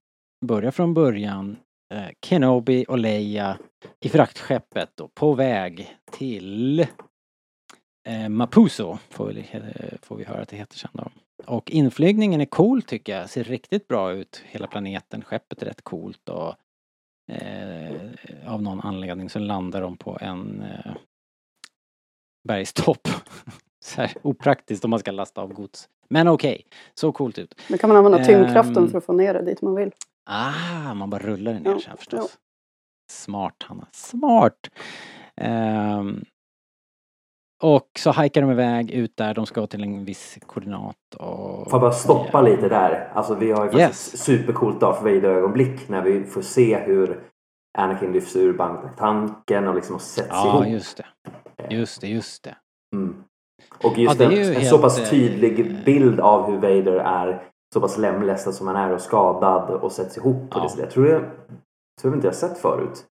börja 0.47 0.73
från 0.73 0.95
början. 0.95 1.57
Eh, 1.93 2.09
Kenobi 2.23 2.85
och 2.89 2.99
Leia 2.99 3.59
i 4.01 4.09
fraktskeppet 4.09 4.91
då, 4.95 5.09
på 5.09 5.35
väg 5.35 5.97
till 6.11 6.81
eh, 8.09 8.29
Mapuso, 8.29 8.99
får 9.11 9.27
vi, 9.27 9.41
eh, 9.53 9.99
får 10.03 10.17
vi 10.17 10.25
höra 10.25 10.43
att 10.43 10.49
det 10.49 10.57
heter 10.57 10.79
sen 10.79 10.91
då. 10.93 11.11
Och 11.47 11.71
inflygningen 11.71 12.41
är 12.41 12.45
cool 12.47 12.83
tycker 12.83 13.19
jag, 13.19 13.31
ser 13.31 13.45
riktigt 13.45 13.89
bra 13.89 14.13
ut, 14.13 14.43
hela 14.47 14.67
planeten, 14.67 15.25
skeppet 15.25 15.63
är 15.63 15.67
rätt 15.67 15.83
coolt 15.83 16.29
och 16.29 16.55
eh, 17.33 17.93
av 18.47 18.63
någon 18.63 18.81
anledning 18.81 19.31
så 19.31 19.39
landar 19.39 19.81
de 19.81 19.97
på 19.97 20.19
en 20.21 20.63
eh, 20.63 20.93
bergstopp. 22.49 23.09
så 23.85 24.01
här 24.01 24.13
opraktiskt 24.23 24.85
om 24.85 24.91
man 24.91 24.99
ska 24.99 25.11
lasta 25.11 25.41
av 25.43 25.53
gods. 25.53 25.89
Men 26.09 26.29
okej, 26.29 26.67
så 26.95 27.13
coolt 27.13 27.39
ut. 27.39 27.61
Då 27.69 27.79
kan 27.79 27.89
man 27.89 27.97
använda 27.97 28.25
tyngdkraften 28.25 28.83
Ehm. 28.85 28.91
för 28.91 28.99
att 28.99 29.05
få 29.05 29.13
ner 29.13 29.35
det 29.35 29.43
dit 29.43 29.63
man 29.63 29.75
vill. 29.75 29.93
Ah, 30.27 30.95
man 30.95 31.11
bara 31.11 31.23
rullar 31.23 31.53
den 31.53 31.63
ner 31.63 31.71
Ja, 31.71 31.81
sen 31.81 31.97
förstås. 31.97 32.39
Smart 33.13 33.63
Hanna, 33.63 33.87
smart! 33.93 34.71
Ehm, 35.37 36.25
och 37.63 37.89
så 37.99 38.11
hajkar 38.11 38.41
de 38.41 38.51
iväg 38.51 38.91
ut 38.91 39.17
där, 39.17 39.35
de 39.35 39.47
ska 39.47 39.67
till 39.67 39.83
en 39.83 40.05
viss 40.05 40.39
koordinat 40.47 40.97
och... 41.19 41.71
Får 41.71 41.73
jag 41.73 41.81
bara 41.81 41.93
stoppa 41.93 42.43
lite 42.43 42.69
där? 42.69 43.11
Alltså 43.15 43.35
vi 43.35 43.51
har 43.53 43.65
ju 43.65 43.71
faktiskt 43.71 44.15
Yes. 44.15 44.23
supercoolt 44.23 44.81
Darth 44.81 45.03
Vader-ögonblick 45.03 45.89
när 45.89 46.03
vi 46.03 46.25
får 46.25 46.43
se 46.43 46.79
hur 46.79 47.21
Anakin 47.79 48.13
lyfts 48.13 48.37
ur 48.37 48.53
banktanken 48.53 49.69
och 49.69 49.75
liksom 49.75 49.99
sätts 49.99 50.29
Ja, 50.31 50.57
ihop. 50.65 50.73
just 50.73 50.97
det. 50.97 51.07
Just 51.71 52.01
det, 52.01 52.09
just 52.09 52.45
det. 52.45 52.57
Mm. 52.97 53.25
Och 53.83 53.99
just 53.99 54.21
Ja, 54.21 54.29
det 54.29 54.37
en, 54.41 54.49
en 54.49 54.55
helt, 54.55 54.69
så 54.69 54.79
pass 54.79 54.99
eh, 54.99 55.11
tydlig 55.11 55.85
bild 55.85 56.21
av 56.21 56.47
hur 56.51 56.55
Vader 56.57 56.97
är 56.97 57.43
så 57.75 57.81
pass 57.81 57.99
lemlästad 57.99 58.53
som 58.53 58.67
han 58.67 58.77
är 58.77 58.93
och 58.93 59.01
skadad 59.01 59.71
och 59.71 59.93
sätts 59.93 60.17
ihop 60.19 60.51
på 60.51 60.59
Ja. 60.59 60.63
det 60.63 60.69
sättet. 60.69 60.85
Jag 60.85 60.93
tror 60.93 61.05
det 61.07 61.21
tror 62.01 62.13
jag 62.13 62.15
inte 62.15 62.27
jag 62.27 62.35
sett 62.35 62.59
förut. 62.59 63.07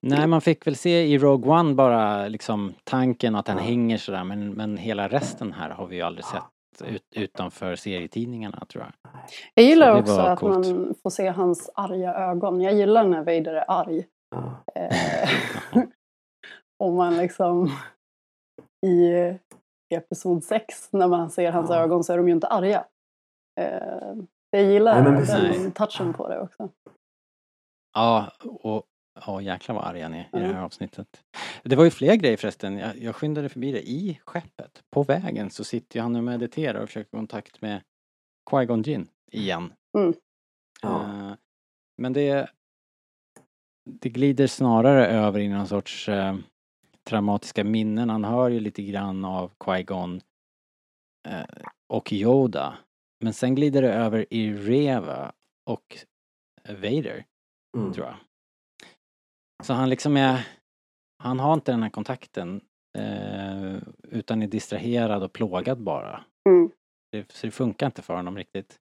Nej, 0.00 0.26
man 0.26 0.40
fick 0.40 0.66
väl 0.66 0.76
se 0.76 1.02
i 1.06 1.18
Rogue 1.18 1.50
One 1.52 1.74
bara 1.74 2.28
liksom 2.28 2.74
tanken 2.84 3.34
att 3.34 3.48
han 3.48 3.56
Ja. 3.56 3.62
hänger 3.62 3.98
sådär 3.98 4.24
men, 4.24 4.50
men 4.50 4.76
hela 4.76 5.08
resten 5.08 5.52
här 5.52 5.70
har 5.70 5.86
vi 5.86 5.96
ju 5.96 6.02
aldrig 6.02 6.24
sett 6.24 6.42
ut, 6.84 7.02
utanför 7.16 7.76
serietidningarna 7.76 8.64
tror 8.68 8.84
jag. 8.84 9.12
Jag 9.54 9.64
gillar 9.66 10.00
också 10.00 10.20
att 10.20 10.38
coolt. 10.38 10.54
man 10.68 10.94
får 11.02 11.10
se 11.10 11.28
hans 11.28 11.70
arga 11.74 12.14
ögon. 12.14 12.60
Jag 12.60 12.74
gillar 12.74 13.04
när 13.04 13.18
Vader 13.18 13.54
är 13.54 13.64
arg. 13.70 14.06
Ja. 14.30 14.64
Eh, 14.74 15.30
Om 16.84 16.94
man 16.96 17.16
liksom 17.16 17.70
i 18.86 19.12
episod 19.94 20.44
6 20.44 20.92
när 20.92 21.08
man 21.08 21.30
ser 21.30 21.52
hans 21.52 21.70
Ja. 21.70 21.76
ögon 21.76 22.04
så 22.04 22.12
är 22.12 22.16
de 22.16 22.28
ju 22.28 22.34
inte 22.34 22.46
arga. 22.46 22.84
Eh, 23.60 24.14
Jag 24.50 24.64
gillar 24.64 25.02
Nej, 25.02 25.12
men 25.12 25.52
den 25.52 25.72
touchen 25.72 26.12
på 26.12 26.28
det 26.28 26.40
också. 26.40 26.70
Ja, 27.94 28.32
och 28.40 28.86
ja, 29.26 29.40
jäklar 29.40 29.74
vad 29.74 29.84
arg 29.84 30.00
han 30.00 30.14
är 30.14 30.28
i 30.32 30.40
det 30.40 30.54
här 30.54 30.62
avsnittet. 30.62 31.24
Det 31.62 31.76
var 31.76 31.84
ju 31.84 31.90
fler 31.90 32.14
grejer 32.14 32.36
förresten. 32.36 32.78
Jag, 32.78 32.98
jag 32.98 33.14
skyndade 33.14 33.48
förbi 33.48 33.72
det. 33.72 33.88
I 33.88 34.20
skeppet, 34.24 34.82
på 34.90 35.02
vägen, 35.02 35.50
så 35.50 35.64
sitter 35.64 36.00
han 36.00 36.16
och 36.16 36.24
mediterar 36.24 36.80
och 36.82 36.88
försöker 36.88 37.10
kontakt 37.10 37.60
med 37.62 37.82
Qui-Gon 38.50 38.82
Jinn 38.82 39.08
igen. 39.32 39.72
Mm. 39.98 40.14
Ja. 40.82 41.02
Eh, 41.02 41.34
men 41.96 42.12
det 42.12 42.50
det 43.90 44.08
glider 44.08 44.46
snarare 44.46 45.06
över 45.06 45.40
i 45.40 45.48
någon 45.48 45.66
sorts 45.66 46.08
eh, 46.08 46.36
traumatiska 47.04 47.64
minnen. 47.64 48.10
Han 48.10 48.24
hör 48.24 48.50
ju 48.50 48.60
lite 48.60 48.82
grann 48.82 49.24
av 49.24 49.52
Qui-Gon 49.58 50.20
eh, 51.28 51.66
och 51.88 52.12
Yoda. 52.12 52.78
Men 53.24 53.32
sen 53.34 53.54
glider 53.54 53.82
det 53.82 53.92
över 53.92 54.26
i 54.30 54.52
Reva 54.54 55.32
och 55.70 55.96
Vader 56.68 57.24
Mm. 57.76 57.92
tror 57.92 58.06
jag. 58.06 58.16
Så 59.66 59.72
han 59.72 59.90
liksom 59.90 60.16
är, 60.16 60.48
han 61.22 61.40
har 61.40 61.54
inte 61.54 61.72
den 61.72 61.82
här 61.82 61.90
kontakten 61.90 62.60
eh, 62.98 63.76
utan 64.02 64.42
är 64.42 64.46
distraherad 64.46 65.22
och 65.22 65.32
plågad 65.32 65.82
bara. 65.82 66.24
Mm. 66.48 66.70
Det, 67.12 67.32
så 67.32 67.46
det 67.46 67.50
funkar 67.50 67.86
inte 67.86 68.02
för 68.02 68.14
honom 68.16 68.36
riktigt. 68.36 68.80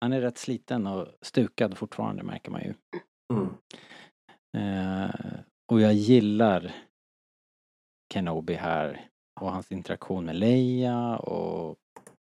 Han 0.00 0.12
är 0.12 0.20
rätt 0.20 0.38
sliten 0.38 0.86
och 0.86 1.08
stukad 1.20 1.78
fortfarande 1.78 2.22
märker 2.22 2.50
man 2.50 2.62
ju. 2.62 2.74
Mm. 3.34 3.48
Eh, 4.56 5.40
och 5.72 5.80
jag 5.80 5.94
gillar 5.94 6.74
Kenobi 8.14 8.54
här 8.54 9.08
och 9.40 9.52
hans 9.52 9.72
interaktion 9.72 10.24
med 10.24 10.36
Leia 10.36 11.16
och 11.16 11.78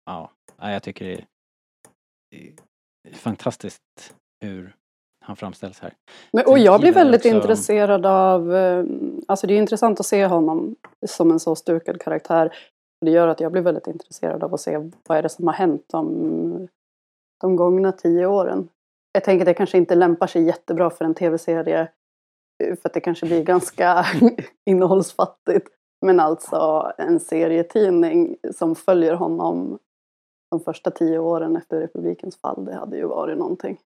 ja, 0.06 0.30
ja, 0.56 0.72
jag 0.72 0.82
tycker 0.82 1.24
det 2.30 2.54
är 3.08 3.14
fantastiskt 3.14 3.82
hur 4.40 4.76
han 5.24 5.36
framställs 5.36 5.80
här. 5.80 5.94
Men, 6.32 6.46
och 6.46 6.58
jag 6.58 6.80
blir 6.80 6.92
väldigt 6.92 7.20
också- 7.20 7.36
intresserad 7.36 8.06
av, 8.06 8.54
eh, 8.54 8.84
alltså 9.28 9.46
det 9.46 9.54
är 9.54 9.58
intressant 9.58 10.00
att 10.00 10.06
se 10.06 10.26
honom 10.26 10.76
som 11.06 11.30
en 11.30 11.40
så 11.40 11.56
stukad 11.56 12.00
karaktär. 12.00 12.56
Det 13.00 13.10
gör 13.10 13.28
att 13.28 13.40
jag 13.40 13.52
blir 13.52 13.62
väldigt 13.62 13.86
intresserad 13.86 14.44
av 14.44 14.54
att 14.54 14.60
se 14.60 14.90
vad 15.08 15.18
är 15.18 15.22
det 15.22 15.28
som 15.28 15.46
har 15.46 15.54
hänt 15.54 15.84
de, 15.86 16.68
de 17.40 17.56
gångna 17.56 17.92
tio 17.92 18.26
åren. 18.26 18.68
Jag 19.12 19.24
tänker 19.24 19.42
att 19.42 19.46
det 19.46 19.54
kanske 19.54 19.78
inte 19.78 19.94
lämpar 19.94 20.26
sig 20.26 20.42
jättebra 20.42 20.90
för 20.90 21.04
en 21.04 21.14
tv-serie 21.14 21.88
eh, 22.64 22.76
för 22.76 22.88
att 22.88 22.94
det 22.94 23.00
kanske 23.00 23.26
blir 23.26 23.44
ganska 23.44 24.06
innehållsfattigt. 24.70 25.68
Men 26.06 26.20
alltså 26.20 26.92
en 26.98 27.20
serietidning 27.20 28.36
som 28.54 28.74
följer 28.74 29.14
honom 29.14 29.78
de 30.54 30.64
första 30.64 30.90
tio 30.90 31.18
åren 31.18 31.56
efter 31.56 31.80
republikens 31.80 32.40
fall, 32.40 32.64
det 32.64 32.74
hade 32.74 32.96
ju 32.96 33.06
varit 33.06 33.38
någonting. 33.38 33.78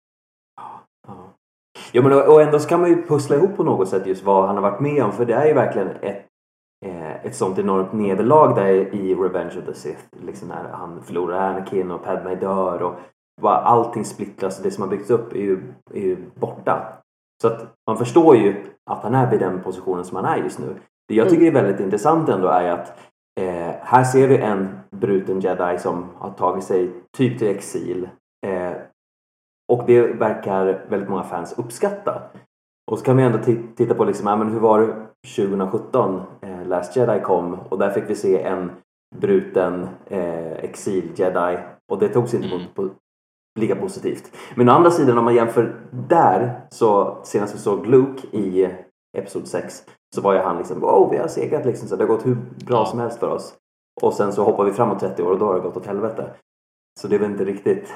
Ja. 0.56 2.02
Men 2.02 2.12
och 2.12 2.42
ändå 2.42 2.58
så 2.58 2.68
kan 2.68 2.80
man 2.80 2.90
ju 2.90 3.06
pussla 3.06 3.36
ihop 3.36 3.56
på 3.56 3.64
något 3.64 3.88
sätt 3.88 4.06
just 4.06 4.24
vad 4.24 4.46
han 4.46 4.56
har 4.56 4.62
varit 4.62 4.80
med 4.80 5.04
om. 5.04 5.12
För 5.12 5.24
det 5.24 5.34
är 5.34 5.46
ju 5.46 5.54
verkligen 5.54 5.88
ett, 5.88 6.26
eh, 6.86 7.24
ett 7.24 7.36
sånt 7.36 7.58
enormt 7.58 7.92
nederlag 7.92 8.54
där 8.54 8.94
i 8.94 9.14
Revenge 9.14 9.58
of 9.58 9.64
the 9.66 9.74
Sith. 9.74 10.04
Liksom 10.20 10.48
när 10.48 10.68
han 10.68 11.02
förlorar 11.02 11.50
Anakin 11.50 11.90
och 11.90 12.04
Padme 12.04 12.34
dör 12.34 12.82
och 12.82 12.94
bara 13.40 13.56
allting 13.56 14.04
splittras 14.04 14.58
och 14.58 14.64
det 14.64 14.70
som 14.70 14.82
har 14.82 14.90
byggts 14.90 15.10
upp 15.10 15.32
är 15.32 15.40
ju, 15.40 15.72
är 15.94 16.00
ju 16.00 16.16
borta. 16.34 17.02
Så 17.42 17.48
att 17.48 17.74
man 17.86 17.96
förstår 17.96 18.36
ju 18.36 18.64
att 18.90 19.02
han 19.02 19.14
är 19.14 19.30
vid 19.30 19.40
den 19.40 19.62
positionen 19.62 20.04
som 20.04 20.16
han 20.16 20.24
är 20.24 20.36
just 20.36 20.58
nu. 20.58 20.76
Det 21.08 21.14
jag 21.14 21.28
tycker 21.28 21.46
är 21.46 21.52
väldigt 21.52 21.80
intressant 21.80 22.28
ändå 22.28 22.48
är 22.48 22.70
att 22.70 22.98
eh, 23.38 23.74
här 23.82 24.04
ser 24.04 24.28
vi 24.28 24.36
en 24.38 24.68
bruten 24.90 25.40
jedi 25.40 25.78
som 25.78 26.04
har 26.16 26.30
tagit 26.30 26.64
sig 26.64 26.90
typ 27.16 27.38
till 27.38 27.48
exil. 27.48 28.08
Eh, 28.46 28.72
och 29.72 29.84
det 29.86 30.02
verkar 30.02 30.84
väldigt 30.88 31.08
många 31.08 31.22
fans 31.22 31.58
uppskatta. 31.58 32.22
Och 32.90 32.98
så 32.98 33.04
kan 33.04 33.16
vi 33.16 33.22
ändå 33.22 33.38
ti- 33.38 33.74
titta 33.76 33.94
på 33.94 34.04
liksom, 34.04 34.26
ja, 34.26 34.36
men 34.36 34.48
hur 34.52 34.60
var 34.60 34.80
det 34.80 34.94
2017? 35.36 36.20
Eh, 36.40 36.66
Last 36.66 36.96
Jedi 36.96 37.20
kom 37.20 37.54
och 37.68 37.78
där 37.78 37.90
fick 37.90 38.10
vi 38.10 38.14
se 38.14 38.42
en 38.42 38.70
bruten 39.16 39.88
eh, 40.06 40.52
exil-jedi 40.52 41.58
och 41.92 41.98
det 41.98 42.08
togs 42.08 42.34
inte 42.34 42.46
Mm. 42.46 42.58
emot 42.60 42.74
på, 42.74 42.88
lika 43.60 43.76
positivt. 43.76 44.32
Men 44.54 44.68
å 44.68 44.72
andra 44.72 44.90
sidan 44.90 45.18
om 45.18 45.24
man 45.24 45.34
jämför 45.34 45.80
där 46.08 46.60
så 46.70 47.18
senast 47.24 47.54
vi 47.54 47.58
såg 47.58 47.86
Luke 47.86 48.26
i 48.36 48.68
Episod 49.18 49.46
6 49.48 49.84
så 50.14 50.20
var 50.20 50.32
ju 50.34 50.38
han 50.40 50.58
liksom 50.58 50.80
wow 50.80 51.10
vi 51.10 51.16
har 51.16 51.28
segrat 51.28 51.66
liksom 51.66 51.88
så 51.88 51.96
det 51.96 52.02
har 52.04 52.08
gått 52.08 52.26
hur 52.26 52.34
bra 52.66 52.76
Ja. 52.78 52.86
som 52.86 52.98
helst 52.98 53.18
för 53.18 53.28
oss. 53.28 53.54
Och 54.02 54.14
sen 54.14 54.32
så 54.32 54.44
hoppar 54.44 54.64
vi 54.64 54.72
framåt 54.72 55.00
30 55.00 55.22
år 55.22 55.30
och 55.32 55.38
då 55.38 55.46
har 55.46 55.54
det 55.54 55.60
gått 55.60 55.76
åt 55.76 55.86
helvete. 55.86 56.30
Så 57.00 57.08
det 57.08 57.18
väl 57.18 57.30
inte 57.30 57.44
riktigt 57.44 57.92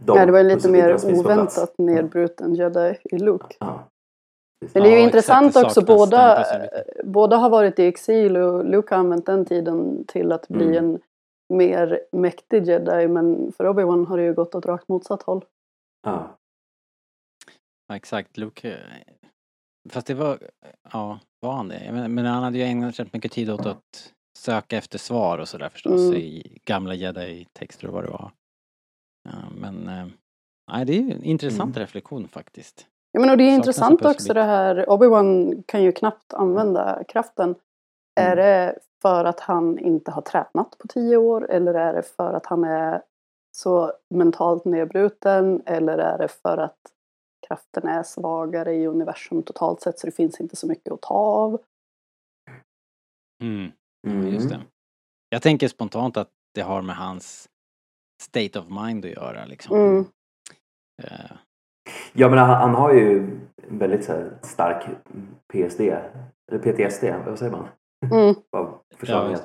de 0.00 0.18
Ja, 0.18 0.26
det 0.26 0.32
var 0.32 0.38
ju 0.38 0.48
lite 0.48 0.70
mer 0.70 1.18
oväntat 1.18 1.74
nedbruten 1.78 2.54
jedi 2.54 2.98
i 3.04 3.18
Luke. 3.18 3.56
Ja. 3.60 3.88
Men 4.74 4.82
det 4.82 4.88
är 4.88 4.92
ju 4.92 4.98
Ja, 4.98 5.04
intressant 5.04 5.56
också, 5.56 5.84
båda, 5.84 6.44
båda 7.04 7.36
har 7.36 7.50
varit 7.50 7.78
i 7.78 7.86
exil 7.86 8.36
och 8.36 8.64
Luke 8.64 8.94
har 8.94 9.00
använt 9.00 9.26
den 9.26 9.44
tiden 9.44 10.04
till 10.08 10.32
att 10.32 10.48
bli 10.48 10.76
Mm. 10.76 10.84
en 10.84 11.00
mer 11.54 12.00
mäktig 12.12 12.66
jedi 12.66 13.08
men 13.08 13.52
för 13.52 13.64
Obi-Wan 13.64 14.06
har 14.06 14.16
det 14.16 14.22
ju 14.24 14.34
gått 14.34 14.54
åt 14.54 14.66
rakt 14.66 14.88
motsatt 14.88 15.22
håll. 15.22 15.44
Ja. 16.06 16.36
Ja, 17.88 17.96
exakt, 17.96 18.36
Luke... 18.36 18.76
Fast 19.90 20.06
det 20.06 20.14
var... 20.14 20.38
Ja, 20.92 21.18
var 21.40 21.52
han 21.52 21.68
det? 21.68 22.08
Men 22.08 22.26
han 22.26 22.42
hade 22.42 22.58
ju 22.58 22.64
ägnat 22.64 23.00
rätt 23.00 23.12
mycket 23.12 23.32
tid 23.32 23.50
åt 23.50 23.66
att 23.66 24.12
söka 24.38 24.76
efter 24.76 24.98
svar 24.98 25.38
och 25.38 25.48
sådär 25.48 25.68
förstås 25.68 26.00
Mm. 26.00 26.14
i 26.14 26.58
gamla 26.64 26.94
jedi-texter 26.94 27.86
och 27.86 27.92
vad 27.92 28.04
det 28.04 28.10
var. 28.10 28.30
Ja, 29.28 29.38
men... 29.60 29.88
eh, 29.88 30.06
Nej, 30.72 30.84
det 30.84 30.92
är 30.92 31.00
ju 31.02 31.12
en 31.12 31.24
intressant 31.24 31.76
reflektion 31.76 32.28
faktiskt. 32.28 32.86
Ja, 33.12 33.20
men 33.20 33.30
och 33.30 33.36
det 33.36 33.44
är 33.44 33.50
Saknas 33.50 33.66
intressant 33.66 34.04
också 34.04 34.34
det 34.34 34.42
här, 34.42 34.86
Obi-Wan 34.88 35.62
kan 35.66 35.82
ju 35.82 35.92
knappt 35.92 36.34
använda 36.34 37.04
kraften. 37.08 37.54
Är 38.20 38.32
Mm. 38.32 38.36
det 38.44 38.78
för 39.02 39.24
att 39.24 39.40
han 39.40 39.78
inte 39.78 40.10
har 40.10 40.22
tränat 40.22 40.78
på 40.78 40.88
tio 40.88 41.16
år 41.16 41.50
eller 41.50 41.74
är 41.74 41.92
det 41.92 42.02
för 42.02 42.32
att 42.34 42.46
han 42.46 42.64
är 42.64 43.02
så 43.56 43.92
mentalt 44.14 44.64
nedbruten 44.64 45.62
eller 45.66 45.98
är 45.98 46.18
det 46.18 46.28
för 46.28 46.58
att 46.58 46.78
kraften 47.48 47.88
är 47.88 48.02
svagare 48.02 48.74
i 48.74 48.86
universum 48.86 49.42
totalt 49.42 49.80
sett 49.80 49.98
så 49.98 50.06
det 50.06 50.12
finns 50.12 50.40
inte 50.40 50.56
så 50.56 50.66
mycket 50.66 50.92
att 50.92 51.02
ta 51.02 51.14
av? 51.14 51.60
Mm. 53.42 53.72
Mm. 54.06 54.28
Just 54.28 54.50
det. 54.50 54.60
Jag 55.28 55.42
tänker 55.42 55.68
spontant 55.68 56.16
att 56.16 56.30
det 56.54 56.60
har 56.60 56.82
med 56.82 56.96
hans 56.96 57.48
state 58.22 58.58
of 58.58 58.68
mind 58.68 59.04
att 59.04 59.10
göra 59.10 59.44
liksom. 59.44 59.76
Mm. 59.76 60.04
Eh, 61.02 61.36
Ja 62.12 62.28
men 62.28 62.38
han, 62.38 62.50
han 62.50 62.74
har 62.74 62.92
ju 62.92 63.18
en 63.68 63.78
väldigt 63.78 64.04
så 64.04 64.12
här, 64.12 64.30
stark 64.42 64.86
PSD, 65.52 65.80
eller 65.80 66.58
PTSD, 66.58 67.04
vad 67.26 67.38
säger 67.38 67.52
man? 67.52 67.68
Mm. 68.12 68.34
Av 68.56 68.78
Ja. 69.00 69.36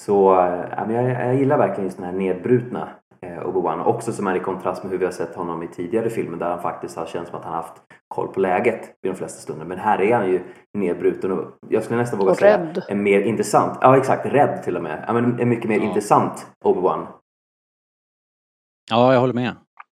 Så 0.00 0.40
äh, 0.40 0.86
men 0.86 0.94
jag, 0.94 1.10
jag 1.10 1.36
gillar 1.38 1.58
verkligen 1.58 1.84
just 1.84 1.96
den 1.96 2.06
här 2.06 2.12
nedbrutna 2.12 2.88
Obi-Wan. 3.22 3.84
Också 3.84 4.12
som 4.12 4.26
är 4.26 4.34
i 4.36 4.40
kontrast 4.40 4.82
med 4.82 4.92
hur 4.92 4.98
vi 4.98 5.04
har 5.04 5.12
sett 5.12 5.34
honom 5.34 5.62
i 5.62 5.68
tidigare 5.68 6.10
filmer 6.10 6.38
där 6.38 6.50
han 6.50 6.62
faktiskt 6.62 6.96
har 6.96 7.06
känts 7.06 7.30
som 7.30 7.38
att 7.38 7.44
han 7.44 7.54
har 7.54 7.62
haft 7.62 7.82
koll 8.08 8.28
på 8.28 8.40
läget 8.40 8.94
vid 9.02 9.12
de 9.12 9.16
flesta 9.16 9.40
stunder. 9.40 9.64
Men 9.66 9.78
här 9.78 10.00
är 10.00 10.14
han 10.16 10.28
ju 10.30 10.40
nedbruten 10.74 11.32
och 11.32 11.44
jag 11.68 11.84
skulle 11.84 11.98
nästan 12.00 12.18
våga 12.18 12.30
Och 12.30 12.36
säga 12.36 12.58
rädd. 12.58 12.82
en 12.88 13.02
mer 13.02 13.20
intressant, 13.20 13.78
ja 13.80 13.96
exakt, 13.96 14.26
rädd 14.26 14.62
till 14.62 14.76
och 14.76 14.82
med. 14.82 15.04
Ja, 15.06 15.12
men 15.12 15.40
en 15.40 15.48
mycket 15.48 15.68
mer 15.68 15.76
Ja. 15.78 15.84
intressant 15.84 16.46
Obi-Wan. 16.64 17.06
ja, 18.90 19.12
jag 19.12 19.20
håller 19.20 19.34
med. 19.34 19.56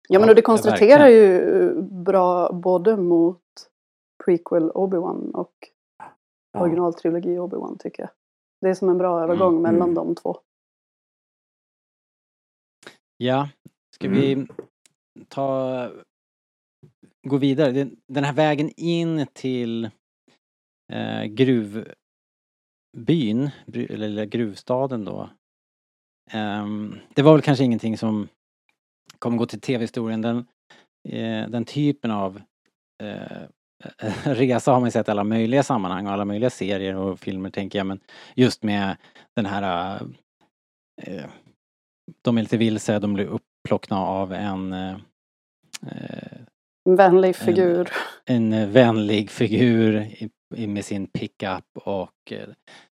Ja 0.10 0.20
men 0.20 0.30
och 0.30 0.36
det 0.36 0.42
ja, 0.48 0.54
verkligen. 0.56 1.12
ju 1.12 1.82
bra 1.82 2.52
både 2.54 2.98
mot 2.98 3.42
prequel 4.26 4.72
Obi-Wan 4.72 5.32
och 5.32 5.54
originaltrilogi 6.58 7.38
Obi-Wan 7.38 7.78
tycker 7.80 8.04
jag. 8.04 8.10
Det 8.62 8.70
är 8.70 8.74
som 8.74 8.90
en 8.90 8.98
bra 8.98 9.24
övergång 9.24 9.58
Mm. 9.58 9.62
mellan 9.62 9.90
Mm. 9.90 9.96
de 9.96 10.16
två. 10.16 10.38
Ja, 13.24 13.50
ska 13.96 14.08
Mm. 14.08 14.20
vi 14.20 14.48
ta... 15.28 15.92
Gå 17.28 17.38
vidare. 17.38 17.72
Den- 18.08 18.24
här 18.24 18.34
vägen 18.34 18.72
in 18.78 19.28
till 19.34 19.90
eh, 20.92 21.24
gruvbyn, 21.24 21.96
eller 23.90 24.26
gruvstaden 24.26 25.06
då. 25.06 25.30
Ehm, 26.32 26.96
det 27.16 27.22
var 27.22 27.34
väl 27.34 27.42
kanske 27.42 27.64
ingenting 27.64 27.98
som 27.98 28.28
kommer 29.20 29.38
gå 29.38 29.46
till 29.46 29.62
tv-historien. 29.62 30.22
Den, 30.22 30.38
eh, 31.10 31.50
den 31.50 31.66
typen 31.66 32.12
av 32.12 32.42
eh, 33.04 33.48
resa 34.26 34.72
har 34.72 34.80
man 34.80 34.92
sett 34.92 35.08
i 35.08 35.12
alla 35.12 35.24
möjliga 35.24 35.64
sammanhang 35.64 36.06
och 36.08 36.14
alla 36.14 36.26
möjliga 36.26 36.50
serier 36.50 36.96
och 36.96 37.20
filmer 37.20 37.50
tänker 37.50 37.80
jag 37.80 37.88
men 37.88 38.00
just 38.36 38.64
med 38.64 38.98
den 39.36 39.46
här 39.46 39.96
eh, 41.02 41.30
de 42.22 42.38
är 42.38 42.42
lite 42.42 42.58
vilse, 42.58 43.00
de 43.00 43.14
blir 43.14 43.26
upplockna 43.26 44.00
av 44.00 44.34
en 44.34 44.74
eh, 44.74 44.96
En 46.86 46.96
vänlig 46.96 47.36
figur. 47.36 47.90
en 48.26 48.54
eh, 48.54 48.68
vänlig 48.70 49.30
figur 49.30 49.96
i, 50.02 50.30
i, 50.56 50.68
med 50.68 50.86
sin 50.86 51.08
pickup 51.08 51.66
och 51.74 52.32
eh, 52.32 52.48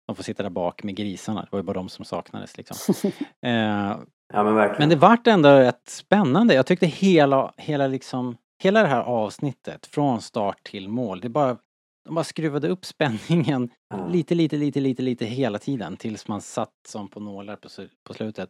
de 0.08 0.16
får 0.16 0.24
sitta 0.24 0.44
där 0.44 0.50
bak 0.50 0.84
med 0.84 0.96
grisarna. 0.96 1.42
Det 1.42 1.48
var 1.52 1.60
ju 1.60 1.64
bara 1.64 1.74
de 1.74 1.90
som 1.90 2.06
saknades 2.06 2.58
liksom. 2.58 2.96
eh, 3.42 3.98
Ja 4.34 4.44
men 4.44 4.56
verkligen. 4.56 4.80
men 4.80 4.90
det 4.90 4.96
vart 4.96 5.28
ändå 5.28 5.50
rätt 5.50 5.88
spännande. 5.90 6.54
Jag 6.54 6.66
tyckte 6.66 6.86
hela, 6.88 7.54
hela 7.58 7.88
liksom, 7.88 8.38
hela 8.64 8.82
det 8.82 8.88
här 8.88 9.02
avsnittet 9.02 9.86
från 9.86 10.22
start 10.22 10.64
till 10.64 10.90
mål, 10.90 11.20
det 11.22 11.30
bara, 11.30 11.58
de 12.06 12.16
bara 12.16 12.24
skruvade 12.24 12.68
upp 12.68 12.86
spänningen 12.86 13.70
Ja. 13.90 14.08
lite, 14.08 14.36
lite, 14.36 14.58
lite, 14.58 14.80
lite, 14.80 15.02
lite 15.02 15.26
hela 15.26 15.60
tiden 15.60 15.98
tills 15.98 16.28
man 16.28 16.42
satt 16.42 16.74
som 16.88 17.10
på 17.10 17.20
nålar 17.20 17.56
på, 17.56 17.70
på 18.08 18.14
slutet. 18.14 18.50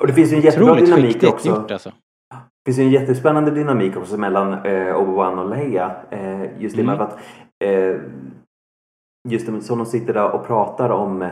Och 0.00 0.06
det 0.06 0.12
finns 0.12 0.32
ju 0.32 0.36
en 0.36 0.42
jättebra 0.42 0.72
Otroligt 0.72 0.86
dynamik 0.94 1.22
också. 1.24 1.48
gjort 1.48 1.70
alltså. 1.70 1.92
Det 2.64 2.72
finns 2.72 2.78
ju 2.78 2.82
en 2.82 2.90
jättespännande 2.90 3.50
dynamik 3.50 3.96
också 3.96 4.16
mellan 4.16 4.52
eh, 4.52 4.96
Obi-Wan 4.96 5.38
och 5.38 5.50
Leia. 5.50 5.96
Eh, 6.10 6.62
just 6.62 6.76
det 6.76 6.82
med 6.82 6.94
Mm. 6.94 7.06
att 7.06 7.18
eh, 7.64 8.00
just 9.28 9.46
det, 9.46 9.60
som 9.62 9.78
de 9.78 9.86
sitter 9.86 10.14
där 10.14 10.30
och 10.30 10.46
pratar 10.46 10.90
om 10.90 11.22
eh, 11.22 11.30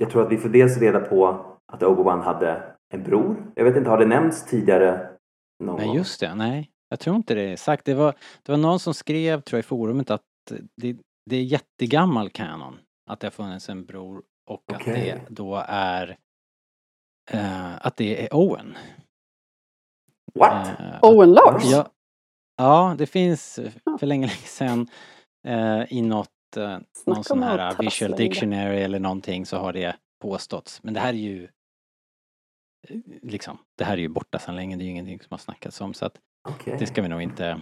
jag 0.00 0.10
tror 0.10 0.22
att 0.26 0.32
vi 0.32 0.36
får 0.38 0.48
dels 0.48 0.78
reda 0.78 1.00
på 1.00 1.44
att 1.72 1.82
Obi-Wan 1.82 2.22
hade 2.22 2.62
en 2.94 3.02
bror. 3.02 3.36
Jag 3.54 3.64
vet 3.64 3.76
inte, 3.76 3.90
har 3.90 3.98
det 3.98 4.06
nämnts 4.06 4.44
tidigare? 4.46 5.08
Någon 5.64 5.76
Nej 5.76 5.96
just 5.96 6.20
det, 6.20 6.34
nej. 6.34 6.70
Jag 6.88 7.00
tror 7.00 7.16
inte 7.16 7.34
det 7.34 7.42
är 7.52 7.56
sagt. 7.56 7.84
Det 7.84 7.94
var, 7.94 8.14
det 8.42 8.52
var 8.52 8.56
någon 8.58 8.78
som 8.80 8.94
skrev, 8.94 9.40
tror 9.40 9.56
jag, 9.58 9.64
i 9.64 9.66
forumet 9.66 10.10
att 10.10 10.22
det, 10.82 10.96
det 11.30 11.36
är 11.36 11.42
jättegammal 11.42 12.30
kanon. 12.30 12.78
Att 13.10 13.20
det 13.20 13.26
har 13.26 13.32
funnits 13.32 13.68
en 13.68 13.84
bror 13.84 14.22
och 14.50 14.62
Okej. 14.74 15.10
att 15.10 15.26
det 15.26 15.34
då 15.34 15.64
är 15.68 16.16
eh, 17.30 17.86
att 17.86 17.96
det 17.96 18.24
är 18.24 18.34
Owen. 18.34 18.76
What? 20.34 20.80
Eh, 20.80 20.98
Owen 21.02 21.32
Lars? 21.32 21.62
Ja, 21.64 21.88
ja, 22.56 22.94
det 22.98 23.06
finns 23.06 23.60
för 23.98 24.06
länge, 24.06 24.26
länge 24.26 24.36
sedan 24.38 24.88
eh, 25.46 25.92
i 25.92 26.02
något 26.02 26.30
eh, 26.56 26.78
någon 27.06 27.24
sån 27.24 27.42
här 27.42 27.58
att 27.58 27.80
visual 27.80 28.12
dictionary 28.12 28.78
eller 28.80 28.98
någonting 28.98 29.46
så 29.46 29.56
har 29.58 29.72
det 29.72 29.96
påståtts. 30.22 30.82
Men 30.82 30.94
det 30.94 31.00
här 31.00 31.08
är 31.08 31.12
ju 31.18 31.48
eh, 32.88 32.96
liksom, 33.22 33.58
det 33.78 33.84
här 33.84 33.92
är 33.92 33.98
ju 34.00 34.08
borta 34.08 34.38
sedan 34.38 34.56
länge, 34.56 34.76
det 34.76 34.82
är 34.82 34.84
ju 34.86 34.90
ingenting 34.90 35.20
som 35.20 35.28
har 35.30 35.38
snackats 35.38 35.80
om 35.80 35.94
så 35.94 36.06
att 36.06 36.18
Okej. 36.48 36.76
det 36.78 36.86
ska 36.86 37.02
vi 37.02 37.08
nog 37.08 37.22
inte 37.22 37.60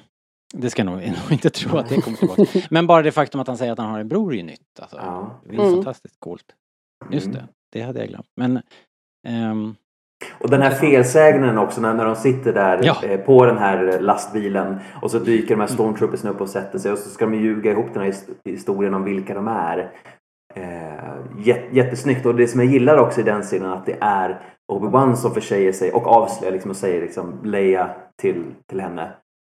det 0.55 0.70
ska 0.70 0.85
nog, 0.85 0.94
nog 0.96 1.33
inte 1.33 1.50
tro 1.50 1.79
att 1.79 1.88
det 1.88 2.00
kommer 2.00 2.16
tillbaka. 2.16 2.42
Men 2.70 2.87
bara 2.87 3.03
det 3.03 3.12
faktum 3.12 3.40
att 3.40 3.46
han 3.46 3.59
säger 3.59 3.72
att 3.72 3.79
han 3.79 3.90
har 3.90 4.00
en 4.00 4.09
bror 4.09 4.33
är 4.33 4.37
ju 4.37 4.42
nytt. 4.42 4.81
Alltså. 4.81 4.96
Ja. 4.96 5.40
Det 5.44 5.55
är 5.55 5.59
Mm. 5.61 5.74
fantastiskt 5.74 6.20
coolt. 6.20 6.55
Just 7.11 7.27
Mm. 7.27 7.37
det, 7.38 7.48
det 7.72 7.83
hade 7.83 7.98
jag 8.00 8.09
glömt. 8.09 8.29
Men 8.37 8.62
ehm, 9.25 9.75
Och 10.41 10.51
den 10.51 10.63
här 10.63 10.71
felsägningen 10.71 11.59
också 11.59 11.81
när, 11.81 11.95
när 11.95 12.05
de 12.05 12.17
sitter 12.17 12.53
där 12.53 12.81
Ja. 12.83 12.97
eh, 13.05 13.21
på 13.21 13.47
den 13.47 13.59
här 13.59 14.01
lastbilen 14.01 14.77
och 15.03 15.11
så 15.11 15.19
dyker 15.19 15.55
de 15.55 15.61
här 15.61 15.67
stormtroopersna 15.69 16.31
upp 16.31 16.41
och 16.41 16.49
sätter 16.49 16.79
sig 16.79 16.93
och 16.93 16.99
så 16.99 17.09
ska 17.11 17.25
de 17.27 17.35
ljuga 17.35 17.71
ihop 17.71 17.87
den 17.93 18.03
här 18.03 18.11
his- 18.11 18.35
historien 18.45 18.95
om 18.95 19.05
vilka 19.05 19.35
de 19.35 19.49
är. 19.49 19.91
Eh, 20.55 21.15
jät, 21.39 21.63
jättesnyggt 21.71 22.27
och 22.27 22.35
det 22.35 22.47
som 22.49 22.61
jag 22.61 22.69
gillar 22.73 22.97
också 22.99 23.21
i 23.21 23.25
den 23.25 23.43
scenen 23.43 23.71
att 23.73 23.87
det 23.87 23.97
är 24.01 24.41
Obi-Wan 24.73 25.15
som 25.15 25.31
försäger 25.35 25.73
sig 25.73 25.93
och 25.93 26.07
avslöjar 26.07 26.53
liksom 26.53 26.71
och 26.71 26.77
säger 26.77 27.01
liksom 27.03 27.35
Leia 27.45 27.91
till, 28.23 28.45
till 28.71 28.81
henne. 28.81 29.11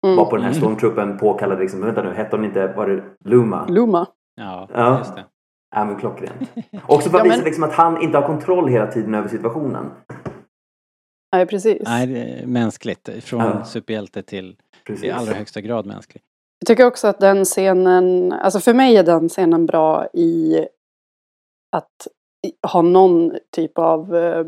Mm. 0.06 0.16
Var 0.16 0.24
på 0.24 0.36
den 0.36 0.44
här 0.44 0.50
Mm. 0.50 0.60
stormtroopen 0.60 1.18
påkallade 1.18 1.60
liksom, 1.60 1.80
vänta 1.80 2.02
nu, 2.02 2.14
hette 2.14 2.36
hon 2.36 2.44
inte, 2.44 2.66
var 2.66 2.86
det 2.86 3.02
Luma? 3.24 3.66
Luma. 3.68 4.06
ja, 4.36 4.68
Ja. 4.74 4.98
just 4.98 5.14
det. 5.14 5.24
Ja 5.76 5.84
men 5.84 5.96
klockrent. 5.96 6.50
Också 6.86 7.10
för 7.10 7.18
att 7.18 7.24
Ja, 7.24 7.28
men- 7.28 7.36
visa 7.38 7.44
liksom 7.44 7.64
att 7.64 7.72
han 7.72 8.02
inte 8.02 8.18
har 8.18 8.26
kontroll 8.26 8.68
hela 8.68 8.86
tiden 8.86 9.14
över 9.14 9.28
situationen. 9.28 9.90
Nej, 11.32 11.46
precis. 11.46 11.82
Nej, 11.84 12.06
det 12.06 12.18
är 12.20 12.46
mänskligt. 12.46 13.08
Från 13.24 13.40
Ja. 13.40 13.64
superhjälte 13.64 14.22
till 14.22 14.56
Precis. 14.86 15.04
i 15.04 15.10
allra 15.10 15.32
högsta 15.32 15.60
grad 15.60 15.86
mänsklig. 15.86 16.22
Jag 16.60 16.66
tycker 16.66 16.86
också 16.86 17.08
att 17.08 17.20
den 17.20 17.44
scenen, 17.44 18.32
alltså 18.32 18.60
för 18.60 18.74
mig 18.74 18.96
är 18.96 19.02
den 19.04 19.28
scenen 19.28 19.66
bra 19.66 20.06
i 20.12 20.58
att 21.76 22.06
ha 22.72 22.82
någon 22.82 23.32
typ 23.52 23.78
av 23.78 24.16
eh, 24.16 24.44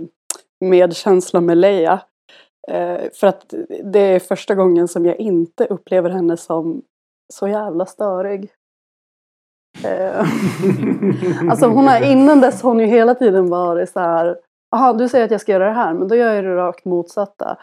medkänsla 0.65 1.41
med 1.41 1.57
Leia. 1.59 2.01
Eh, 2.71 3.01
för 3.15 3.27
att 3.27 3.55
det 3.85 4.01
är 4.01 4.19
första 4.19 4.55
gången 4.55 4.89
som 4.89 5.07
jag 5.07 5.17
inte 5.17 5.67
upplever 5.67 6.11
henne 6.11 6.37
som 6.37 6.83
så 7.33 7.49
jävla 7.49 7.87
störig. 7.87 8.51
Eh, 9.85 10.21
alltså 11.51 11.67
hon 11.67 11.89
har, 11.89 12.11
innan 12.13 12.41
dess 12.41 12.63
har 12.63 12.71
hon 12.71 12.81
ju 12.81 12.87
hela 12.87 13.15
tiden 13.15 13.51
varit 13.51 13.91
så 13.91 14.01
här, 14.01 14.37
jaha 14.71 14.93
du 14.93 15.09
säger 15.09 15.25
att 15.25 15.31
jag 15.31 15.41
ska 15.41 15.53
göra 15.53 15.65
det 15.65 15.75
här 15.75 15.95
men 15.95 16.09
då 16.09 16.15
gör 16.15 16.35
jag 16.35 16.45
det 16.45 16.57
rakt 16.57 16.85
motsatta. 16.85 17.57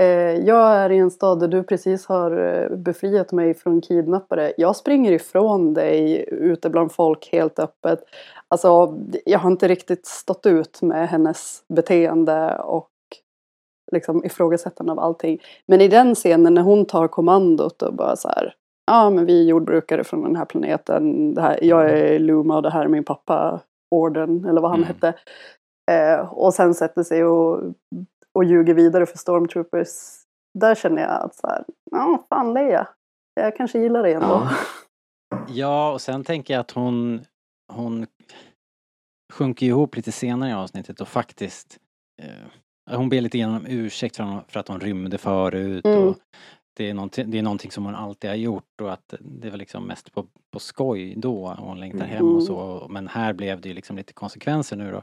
Eh, 0.00 0.36
jag 0.46 0.76
är 0.76 0.90
i 0.90 0.98
en 0.98 1.10
stad 1.10 1.40
där 1.40 1.48
du 1.48 1.62
precis 1.62 2.06
har 2.06 2.30
eh, 2.30 2.76
befriat 2.76 3.32
mig 3.32 3.54
från 3.54 3.80
kidnappare. 3.80 4.52
Jag 4.56 4.76
springer 4.76 5.12
ifrån 5.12 5.74
dig 5.74 6.24
ute 6.28 6.70
bland 6.70 6.92
folk 6.92 7.28
helt 7.32 7.58
öppet. 7.58 8.00
Alltså, 8.48 8.98
jag 9.24 9.38
har 9.38 9.50
inte 9.50 9.68
riktigt 9.68 10.06
stått 10.06 10.46
ut 10.46 10.82
med 10.82 11.08
hennes 11.08 11.62
beteende 11.68 12.58
och 12.58 12.88
liksom 13.92 14.24
ifrågasättande 14.24 14.92
av 14.92 14.98
allting. 14.98 15.38
Men 15.66 15.80
i 15.80 15.88
den 15.88 16.14
scenen 16.14 16.54
när 16.54 16.62
hon 16.62 16.84
tar 16.84 17.08
kommandot 17.08 17.82
och 17.82 17.94
bara 17.94 18.16
så 18.16 18.28
här. 18.28 18.54
Ja, 18.90 19.10
men 19.10 19.26
vi 19.26 19.40
är 19.40 19.44
jordbrukare 19.44 20.04
från 20.04 20.22
den 20.22 20.36
här 20.36 20.44
planeten. 20.44 21.34
Det 21.34 21.40
här, 21.42 21.64
jag 21.64 21.90
är 21.90 22.18
Luma 22.18 22.56
och 22.56 22.62
det 22.62 22.70
här 22.70 22.84
är 22.84 22.88
min 22.88 23.04
pappa 23.04 23.60
Orden, 23.94 24.44
eller 24.44 24.60
vad 24.60 24.70
han 24.70 24.80
Mm. 24.84 24.88
hette. 24.88 25.14
Eh, 25.90 26.32
och 26.32 26.54
sen 26.54 26.74
sätter 26.74 27.02
sig 27.02 27.24
och, 27.24 27.62
och 28.34 28.44
ljuger 28.44 28.74
vidare 28.74 29.06
för 29.06 29.18
Stormtroopers. 29.18 29.88
Där 30.58 30.74
känner 30.74 31.02
jag 31.02 31.10
att 31.24 31.34
så 31.34 31.46
här, 31.46 31.64
ja, 31.90 32.26
fan 32.28 32.52
Leia. 32.54 32.88
Jag 33.40 33.56
kanske 33.56 33.78
gillar 33.78 34.02
det 34.02 34.12
ändå. 34.12 34.28
Ja. 34.28 34.50
Ja, 35.48 35.92
och 35.92 36.00
sen 36.00 36.24
tänker 36.24 36.54
jag 36.54 36.60
att 36.60 36.70
hon, 36.70 37.20
hon 37.72 38.06
sjunker 39.32 39.66
ihop 39.66 39.96
lite 39.96 40.12
senare 40.12 40.50
i 40.50 40.54
avsnittet 40.54 41.00
och 41.00 41.08
faktiskt 41.08 41.78
eh, 42.22 42.96
hon 42.96 43.08
ber 43.08 43.20
lite 43.20 43.38
grann 43.38 43.54
om 43.56 43.66
ursäkt 43.68 44.16
för, 44.16 44.40
för 44.48 44.60
att 44.60 44.68
hon 44.68 44.80
rymde 44.80 45.18
förut 45.18 45.84
Mm. 45.86 46.08
och 46.08 46.16
det 46.80 46.90
är, 46.90 46.94
någonting, 46.94 47.30
det 47.30 47.38
är 47.38 47.42
någonting 47.42 47.70
som 47.70 47.84
hon 47.84 47.94
alltid 47.94 48.30
har 48.30 48.36
gjort 48.36 48.80
och 48.82 48.92
att 48.92 49.14
det 49.20 49.50
var 49.50 49.58
liksom 49.58 49.86
mest 49.86 50.12
på, 50.14 50.26
på 50.52 50.58
skoj 50.58 51.14
då 51.16 51.56
hon 51.58 51.80
längtar 51.80 52.04
hem 52.06 52.24
och 52.24 52.30
Mm. 52.30 52.40
så 52.40 52.86
men 52.90 53.08
här 53.08 53.32
blev 53.32 53.60
det 53.60 53.68
ju 53.68 53.74
liksom 53.74 53.96
lite 53.96 54.12
konsekvenser 54.12 54.76
nu 54.76 54.92
då. 54.92 55.02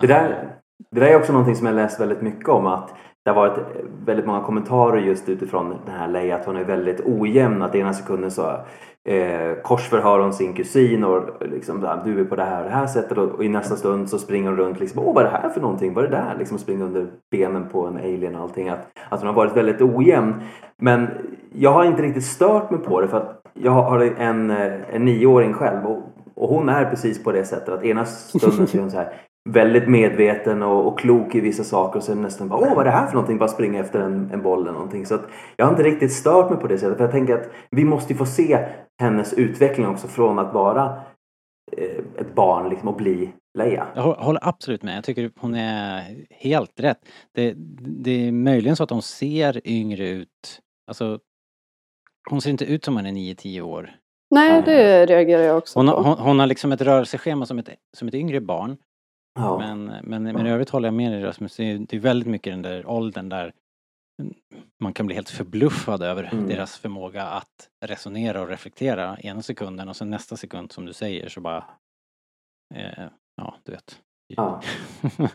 Det 0.00 0.06
där, 0.06 0.56
det 0.90 1.00
där 1.00 1.06
är 1.06 1.16
också 1.16 1.32
någonting 1.32 1.56
som 1.56 1.66
jag 1.66 1.76
läst 1.76 2.00
väldigt 2.00 2.22
mycket 2.22 2.48
om 2.48 2.66
att 2.66 2.94
det 3.24 3.30
har 3.30 3.34
varit 3.34 3.58
väldigt 4.06 4.26
många 4.26 4.40
kommentarer 4.40 5.00
just 5.00 5.28
utifrån 5.28 5.76
den 5.86 5.94
här 5.94 6.08
Leia 6.08 6.36
att 6.36 6.46
hon 6.46 6.56
är 6.56 6.64
väldigt 6.64 7.00
ojämn. 7.00 7.62
Att 7.62 7.74
ena 7.74 7.94
sekunden 7.94 8.30
så 8.30 8.60
eh, 9.06 9.62
korsförhör 9.62 10.18
hon 10.18 10.32
sin 10.32 10.54
kusin 10.54 11.04
och 11.04 11.22
liksom 11.40 11.80
där, 11.80 12.00
du 12.04 12.20
är 12.20 12.24
på 12.24 12.36
det 12.36 12.44
här 12.44 12.58
och 12.58 12.70
det 12.70 12.76
här 12.76 12.86
sättet 12.86 13.18
och, 13.18 13.28
och 13.28 13.44
i 13.44 13.48
nästa 13.48 13.76
stund 13.76 14.08
så 14.08 14.18
springer 14.18 14.48
hon 14.48 14.58
runt 14.58 14.80
liksom 14.80 15.02
åh 15.02 15.14
vad 15.14 15.26
är 15.26 15.30
det 15.30 15.38
här 15.38 15.48
för 15.48 15.60
någonting? 15.60 15.94
Vad 15.94 16.04
är 16.04 16.08
det 16.08 16.16
där? 16.16 16.36
Liksom 16.38 16.58
springer 16.58 16.84
under 16.84 17.06
benen 17.30 17.68
på 17.68 17.86
en 17.86 17.96
alien 17.96 18.34
och 18.34 18.42
allting. 18.42 18.68
Att, 18.68 18.86
att 19.08 19.20
hon 19.20 19.26
har 19.26 19.34
varit 19.34 19.56
väldigt 19.56 19.82
ojämn. 19.82 20.34
Men 20.76 21.08
jag 21.52 21.72
har 21.72 21.84
inte 21.84 22.02
riktigt 22.02 22.24
stört 22.24 22.70
mig 22.70 22.80
på 22.80 23.00
det 23.00 23.08
för 23.08 23.16
att 23.16 23.42
jag 23.54 23.72
har 23.72 24.00
en, 24.00 24.50
eh, 24.50 24.94
en 24.94 25.04
nioåring 25.04 25.52
själv 25.52 25.86
och, 25.86 26.02
och 26.34 26.48
hon 26.48 26.68
är 26.68 26.84
precis 26.84 27.24
på 27.24 27.32
det 27.32 27.44
sättet 27.44 27.68
att 27.68 27.84
ena 27.84 28.04
stunden 28.04 28.66
så 28.66 28.76
är 28.76 28.80
hon 28.80 28.90
så 28.90 28.96
här 28.96 29.12
väldigt 29.46 29.88
medveten 29.88 30.62
och, 30.62 30.86
och 30.86 30.98
klok 30.98 31.34
i 31.34 31.40
vissa 31.40 31.64
saker 31.64 31.98
och 31.98 32.04
sen 32.04 32.22
nästan 32.22 32.48
bara 32.48 32.60
åh 32.60 32.68
vad 32.74 32.80
är 32.80 32.84
det 32.84 32.90
här 32.96 33.06
för 33.06 33.14
någonting? 33.14 33.38
Bara 33.38 33.48
springa 33.48 33.80
efter 33.80 34.00
en, 34.00 34.30
en 34.32 34.42
boll 34.42 34.62
eller 34.62 34.72
någonting. 34.72 35.06
Så 35.06 35.14
att 35.14 35.24
jag 35.56 35.66
har 35.66 35.70
inte 35.72 35.82
riktigt 35.82 36.12
stört 36.12 36.50
mig 36.50 36.58
på 36.58 36.66
det 36.66 36.78
sättet 36.78 36.96
för 36.96 37.04
jag 37.04 37.12
tänker 37.12 37.34
att 37.34 37.48
vi 37.70 37.84
måste 37.84 38.12
ju 38.12 38.18
få 38.18 38.26
se 38.26 38.58
hennes 39.00 39.32
utveckling 39.34 39.86
också 39.86 40.08
från 40.08 40.38
att 40.38 40.54
vara 40.54 40.84
eh, 41.76 41.98
ett 42.18 42.34
barn 42.34 42.68
liksom 42.68 42.88
och 42.88 42.96
bli 42.96 43.32
Leia. 43.58 43.86
Jag 43.94 44.02
hå- 44.02 44.18
håller 44.24 44.48
absolut 44.48 44.82
med. 44.82 44.96
Jag 44.96 45.04
tycker 45.04 45.30
hon 45.40 45.54
är 45.54 46.04
helt 46.30 46.80
rätt. 46.80 46.98
Det, 47.34 47.54
det 47.80 48.28
är 48.28 48.32
möjligen 48.32 48.76
så 48.76 48.82
att 48.84 48.90
hon 48.90 49.02
ser 49.02 49.68
yngre 49.68 50.08
ut. 50.08 50.60
Alltså, 50.88 51.18
hon 52.30 52.40
ser 52.40 52.50
inte 52.50 52.64
ut 52.64 52.84
som 52.84 52.96
hon 52.96 53.06
är 53.06 53.12
9-10 53.12 53.60
år. 53.60 53.90
Nej, 54.30 54.62
det 54.64 55.06
reagerar 55.06 55.42
jag 55.42 55.58
också 55.58 55.78
Hon, 55.78 55.86
på. 55.86 55.92
har- 55.92 56.02
hon, 56.02 56.18
hon 56.18 56.38
har 56.38 56.46
liksom 56.46 56.72
ett 56.72 56.80
rörelseschema 56.80 57.46
som 57.46 57.58
ett, 57.58 57.68
som 57.96 58.08
ett 58.08 58.14
yngre 58.14 58.40
barn. 58.40 58.76
Ja. 59.36 59.58
Men, 59.58 59.84
men, 60.02 60.22
men 60.22 60.46
i 60.46 60.50
övrigt 60.50 60.70
håller 60.70 60.86
jag 60.88 60.94
med 60.94 61.12
dig 61.12 61.22
Rasmus. 61.22 61.56
Det 61.56 61.64
är, 61.70 61.78
det 61.78 61.96
är 61.96 62.00
väldigt 62.00 62.28
mycket 62.28 62.52
den 62.52 62.62
där 62.62 62.86
åldern 62.90 63.28
där 63.28 63.52
man 64.82 64.92
kan 64.92 65.06
bli 65.06 65.14
helt 65.14 65.30
förbluffad 65.30 66.02
över 66.02 66.28
Mm. 66.32 66.48
deras 66.48 66.78
förmåga 66.78 67.22
att 67.26 67.68
resonera 67.86 68.42
och 68.42 68.48
reflektera 68.48 69.16
ena 69.20 69.42
sekunden 69.42 69.88
och 69.88 69.96
sen 69.96 70.10
nästa 70.10 70.36
sekund 70.36 70.72
som 70.72 70.86
du 70.86 70.92
säger 70.92 71.28
så 71.28 71.40
bara 71.40 71.64
eh, 72.74 73.04
ja, 73.36 73.54
du 73.64 73.72
vet. 73.72 73.98
Ja. 74.34 74.60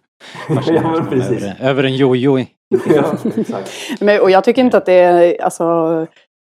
Ja, 0.68 0.92
men 1.00 1.10
precis. 1.10 1.44
över, 1.44 1.56
över 1.70 1.84
en 1.84 1.96
jojo. 1.96 2.40
ja, 2.88 3.18
exakt. 3.38 3.72
Men, 4.02 4.22
och 4.22 4.32
jag 4.32 4.44
tycker 4.44 4.62
inte 4.62 4.78
att 4.78 4.86
det 4.86 4.94
är, 4.94 5.42
alltså, 5.42 5.64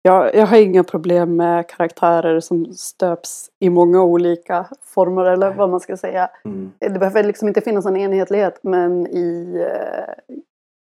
jag, 0.07 0.35
jag 0.35 0.47
har 0.47 0.57
inga 0.57 0.85
problem 0.85 1.37
med 1.37 1.69
karaktärer 1.69 2.40
som 2.40 2.75
stöps 2.75 3.51
i 3.59 3.71
många 3.71 4.03
olika 4.03 4.67
former 4.83 5.25
eller 5.25 5.55
vad 5.55 5.71
man 5.71 5.81
ska 5.81 5.97
säga. 5.97 6.31
Mm. 6.45 6.73
Det 6.79 6.99
behöver 6.99 7.25
liksom 7.25 7.49
inte 7.49 7.61
finnas 7.61 7.87
en 7.87 7.97
enhetlighet 7.97 8.59
men 8.62 9.07
i 9.07 9.57
eh, 9.61 10.14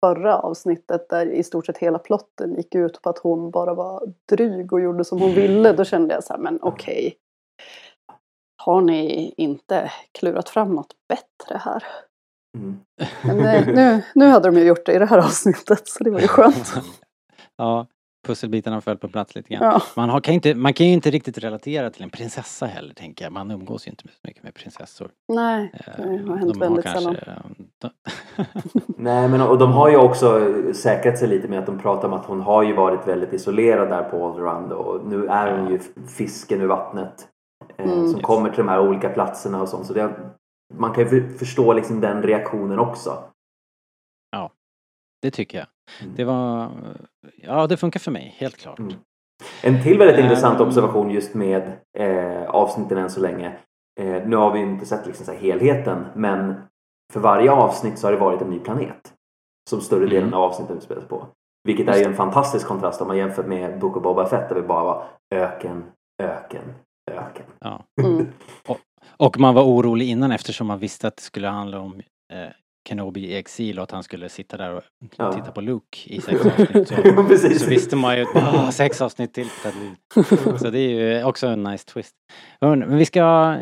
förra 0.05 0.37
avsnittet 0.37 1.09
där 1.09 1.25
i 1.25 1.43
stort 1.43 1.65
sett 1.65 1.77
hela 1.77 1.99
plotten 1.99 2.55
gick 2.55 2.75
ut 2.75 3.01
på 3.01 3.09
att 3.09 3.17
hon 3.17 3.51
bara 3.51 3.73
var 3.73 4.13
dryg 4.29 4.73
och 4.73 4.81
gjorde 4.81 5.05
som 5.05 5.21
hon 5.21 5.33
ville. 5.33 5.73
Då 5.73 5.83
kände 5.83 6.13
jag 6.13 6.23
så 6.23 6.33
här, 6.33 6.39
men 6.39 6.59
okej. 6.61 7.15
Har 8.63 8.81
ni 8.81 9.33
inte 9.37 9.91
klurat 10.11 10.49
fram 10.49 10.75
något 10.75 10.93
bättre 11.09 11.57
här? 11.57 11.83
Mm. 12.57 12.79
Men 13.23 13.39
eh, 13.39 13.67
nu, 13.67 14.03
nu 14.15 14.27
hade 14.27 14.51
de 14.51 14.57
ju 14.57 14.65
gjort 14.65 14.85
det 14.85 14.93
i 14.93 14.99
det 14.99 15.05
här 15.05 15.17
avsnittet 15.17 15.87
så 15.87 16.03
det 16.03 16.09
var 16.09 16.19
ju 16.19 16.27
skönt. 16.27 16.73
ja, 17.57 17.87
pusselbitarna 18.27 18.81
föll 18.81 18.97
på 18.97 19.07
plats 19.07 19.35
lite 19.35 19.49
grann. 19.53 19.63
Ja. 19.63 19.81
Man, 19.95 20.09
har, 20.09 20.19
kan 20.21 20.33
ju 20.33 20.35
inte, 20.35 20.55
man 20.55 20.73
kan 20.73 20.87
ju 20.87 20.93
inte 20.93 21.09
riktigt 21.11 21.37
relatera 21.37 21.89
till 21.89 22.03
en 22.03 22.09
prinsessa 22.09 22.65
heller 22.65 22.93
tänker 22.93 23.25
jag. 23.25 23.31
Man 23.33 23.51
umgås 23.51 23.87
ju 23.87 23.89
inte 23.89 24.03
så 24.07 24.09
mycket 24.23 24.43
med 24.43 24.53
prinsessor. 24.53 25.09
Nej, 25.33 25.71
Eh, 25.73 26.03
det 26.05 26.29
har 26.29 26.37
hänt 26.37 26.53
de 26.53 26.59
väldigt 26.59 26.85
kanske, 26.85 27.01
sällan. 27.01 27.55
Nej 28.97 29.27
men 29.29 29.41
och 29.41 29.57
de 29.57 29.71
har 29.71 29.89
ju 29.89 29.97
också 29.97 30.53
säkrat 30.73 31.17
sig 31.19 31.27
lite 31.27 31.47
med 31.47 31.59
att 31.59 31.65
de 31.65 31.79
pratar 31.79 32.07
om 32.07 32.13
att 32.13 32.25
hon 32.25 32.41
har 32.41 32.63
ju 32.63 32.73
varit 32.73 33.07
väldigt 33.07 33.33
isolerad 33.33 33.89
där 33.89 34.03
på 34.03 34.25
Alderand 34.27 34.71
och 34.71 35.05
nu 35.07 35.27
är 35.27 35.57
hon 35.57 35.69
ju 35.71 35.79
fisken 36.07 36.61
ur 36.61 36.67
vattnet. 36.67 37.27
Eh, 37.77 37.85
Mm. 37.85 38.07
som 38.07 38.15
Yes. 38.15 38.25
kommer 38.25 38.49
till 38.49 38.57
de 38.57 38.67
här 38.69 38.79
olika 38.89 39.09
platserna 39.09 39.61
och 39.61 39.69
sånt. 39.69 39.85
Så 39.87 39.93
det, 39.93 40.15
man 40.73 40.93
kan 40.93 41.03
ju 41.03 41.09
för- 41.09 41.37
förstå 41.37 41.73
liksom 41.73 41.99
den 42.01 42.23
reaktionen 42.23 42.79
också. 42.79 43.23
det 45.21 45.31
tycker 45.31 45.57
jag. 45.57 45.67
Mm. 46.01 46.13
Det 46.15 46.23
var, 46.23 46.69
ja 47.37 47.67
det 47.67 47.77
funkar 47.77 47.99
för 47.99 48.11
mig, 48.11 48.35
helt 48.37 48.57
klart. 48.57 48.79
Mm. 48.79 48.93
En 49.63 49.83
till 49.83 49.97
väldigt 49.97 50.17
Ehm. 50.17 50.23
intressant 50.23 50.59
observation 50.59 51.11
just 51.11 51.33
med 51.33 51.71
eh, 51.97 52.43
avsnitten 52.49 52.97
än 52.97 53.09
så 53.09 53.19
länge. 53.21 53.53
Eh, 53.99 54.27
nu 54.27 54.35
har 54.35 54.51
vi 54.51 54.59
ju 54.59 54.65
inte 54.65 54.85
sett 54.85 55.05
liksom 55.05 55.25
så 55.25 55.31
här 55.31 55.39
helheten 55.39 56.05
men 56.15 56.61
för 57.13 57.19
varje 57.19 57.51
avsnitt 57.51 57.99
så 57.99 58.07
har 58.07 58.11
det 58.11 58.19
varit 58.19 58.41
en 58.41 58.49
ny 58.49 58.59
planet. 58.59 59.13
Som 59.69 59.81
större 59.81 60.05
delen 60.05 60.21
Mm. 60.23 60.33
av 60.33 60.43
avsnitten 60.43 60.77
utspelas 60.77 61.05
på. 61.05 61.27
Vilket 61.63 61.87
är 61.87 61.91
Just 61.91 62.01
ju 62.05 62.09
en 62.09 62.15
fantastisk 62.15 62.67
kontrast 62.67 63.01
om 63.01 63.07
man 63.07 63.17
jämför 63.17 63.43
med 63.43 63.79
Book 63.79 63.97
of 63.97 64.03
Boba 64.03 64.25
Fett 64.25 64.49
där 64.49 64.55
vi 64.55 64.61
bara 64.61 64.83
var 64.83 65.03
öken, 65.35 65.83
öken, 66.23 66.73
öken. 67.11 67.45
Ja. 67.59 67.83
Mm. 68.01 68.27
Och 69.17 69.39
man 69.39 69.55
var 69.55 69.63
orolig 69.63 70.09
innan 70.09 70.31
eftersom 70.31 70.67
man 70.67 70.79
visste 70.79 71.07
att 71.07 71.15
det 71.15 71.21
skulle 71.23 71.47
handla 71.47 71.79
om 71.79 72.01
eh, 72.33 72.47
Kenobi 72.89 73.21
i 73.27 73.37
exil 73.37 73.77
och 73.79 73.83
att 73.83 73.91
han 73.91 74.03
skulle 74.03 74.29
sitta 74.29 74.57
där 74.57 74.73
och 74.75 74.83
Ja. 75.17 75.33
titta 75.33 75.51
på 75.51 75.61
Luke 75.61 75.97
i 76.09 76.21
sex 76.21 76.41
avsnitt. 76.45 76.87
Så, 76.87 76.95
Precis. 77.27 77.63
så 77.63 77.69
visste 77.69 77.95
man 77.95 78.15
ju 78.17 78.21
att 78.21 78.35
"Åh, 78.35 78.69
sex 78.69 79.01
avsnitt 79.01 79.33
till. 79.33 79.47
på 79.63 79.71
Ted 79.71 79.73
Lasso." 80.15 80.57
Så 80.63 80.69
det 80.69 80.79
är 80.79 81.17
ju 81.17 81.23
också 81.23 81.47
en 81.47 81.63
nice 81.63 81.85
twist. 81.87 82.15
Men 82.61 82.97
vi 82.97 83.05
ska, 83.05 83.55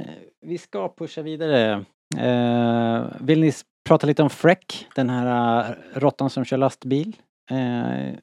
vi 0.45 0.57
ska 0.57 0.93
pusha 0.97 1.21
vidare. 1.21 1.85
Eh, 2.17 3.03
vill 3.19 3.39
ni 3.41 3.51
prata 3.89 4.07
lite 4.07 4.23
om 4.23 4.29
Freck, 4.29 4.87
den 4.95 5.09
här 5.09 5.69
uh, 5.69 5.75
råttan 5.99 6.29
som 6.29 6.45
kör 6.45 6.57
lastbil? 6.57 7.15
Eh, 7.51 8.13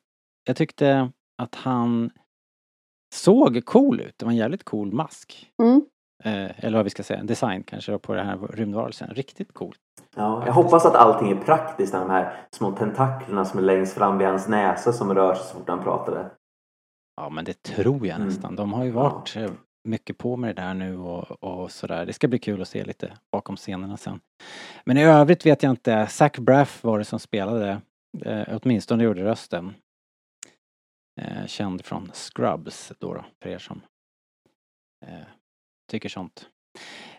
jag 0.44 0.56
tyckte 0.56 1.10
att 1.42 1.54
han 1.54 2.10
såg 3.14 3.64
cool 3.64 4.00
ut. 4.00 4.14
Det 4.16 4.24
var 4.24 4.32
en 4.32 4.38
jävligt 4.38 4.64
cool 4.64 4.92
mask. 4.92 5.50
Mm. 5.62 5.82
Eh, 6.24 6.64
eller 6.64 6.78
vad 6.78 6.84
vi 6.84 6.90
ska 6.90 7.02
säga, 7.02 7.22
design 7.22 7.62
kanske 7.62 7.92
då 7.92 7.98
på 7.98 8.14
den 8.14 8.26
här 8.26 8.38
rymdvarelsen. 8.38 9.10
Riktigt 9.10 9.54
cool. 9.54 9.74
Ja, 10.16 10.46
jag 10.46 10.52
hoppas 10.52 10.86
att 10.86 10.94
allting 10.94 11.30
är 11.30 11.36
praktiskt. 11.44 11.92
De 11.92 12.10
här 12.10 12.46
små 12.52 12.72
tentaklerna 12.72 13.44
som 13.44 13.58
är 13.58 13.62
längst 13.62 13.94
fram 13.94 14.18
vid 14.18 14.28
hans 14.28 14.48
näsa 14.48 14.92
som 14.92 15.14
rör 15.14 15.34
sig 15.34 15.44
så 15.46 15.54
fort 15.58 15.68
han 15.68 15.82
pratade. 15.82 16.30
Ja 17.16 17.28
men 17.30 17.44
det 17.44 17.62
tror 17.62 18.06
jag 18.06 18.16
Mm. 18.16 18.28
nästan. 18.28 18.56
De 18.56 18.72
har 18.72 18.84
ju 18.84 18.90
varit 18.90 19.36
eh, 19.36 19.50
mycket 19.88 20.18
på 20.18 20.36
med 20.36 20.56
det 20.56 20.62
där 20.62 20.74
nu 20.74 20.98
och, 20.98 21.42
och 21.44 21.70
sådär. 21.70 22.06
Det 22.06 22.12
ska 22.12 22.28
bli 22.28 22.38
kul 22.38 22.62
att 22.62 22.68
se 22.68 22.84
lite 22.84 23.12
bakom 23.32 23.56
scenerna 23.56 23.96
sen. 23.96 24.20
Men 24.84 24.96
i 24.96 25.04
övrigt 25.04 25.46
vet 25.46 25.62
jag 25.62 25.70
inte. 25.70 26.06
Zach 26.06 26.38
Braff 26.38 26.84
var 26.84 26.98
det 26.98 27.04
som 27.04 27.18
spelade. 27.18 27.80
Eh, 28.24 28.58
åtminstone 28.62 29.04
gjorde 29.04 29.24
rösten. 29.24 29.74
Eh, 31.20 31.46
känd 31.46 31.84
från 31.84 32.10
Scrubs 32.12 32.92
då, 32.98 33.14
då 33.14 33.24
för 33.42 33.50
er 33.50 33.58
som 33.58 33.80
eh, 35.06 35.26
tycker 35.86 36.08
sånt. 36.08 36.48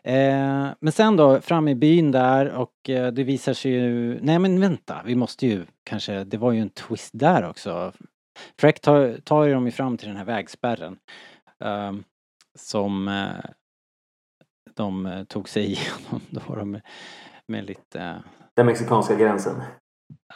Eh, 0.04 0.68
men 0.80 0.92
sen 0.92 1.16
då, 1.16 1.42
fram 1.42 1.68
i 1.68 1.76
byn 1.76 2.12
där 2.12 2.50
och 2.50 2.90
eh, 2.90 3.12
det 3.12 3.24
visar 3.24 3.54
sig 3.54 3.72
ju, 3.72 4.20
nej 4.22 4.40
men 4.40 4.60
vänta, 4.60 5.02
vi 5.06 5.16
måste 5.16 5.48
ju 5.48 5.66
kanske, 5.84 6.24
det 6.24 6.38
var 6.38 6.52
ju 6.52 6.62
en 6.62 6.70
twist 6.70 7.12
där 7.14 7.50
också. 7.50 7.94
Freck 8.60 8.80
tar, 8.80 9.18
tar 9.24 9.44
ju 9.44 9.54
dem 9.54 9.66
ju 9.66 9.72
fram 9.72 9.98
till 9.98 10.08
den 10.08 10.18
här 10.18 10.26
vägspärren. 10.26 10.98
Eh, 11.64 11.94
som 12.58 13.08
eh, 13.08 13.50
de 14.76 15.06
eh, 15.06 15.24
tog 15.24 15.50
sig 15.50 15.64
igenom. 15.72 16.22
Då 16.30 16.56
de 16.56 16.72
med, 16.72 16.82
med 17.48 17.66
lite, 17.66 18.02
eh, 18.02 18.16
Den 18.56 18.66
mexikanska 18.66 19.16
gränsen 19.16 19.62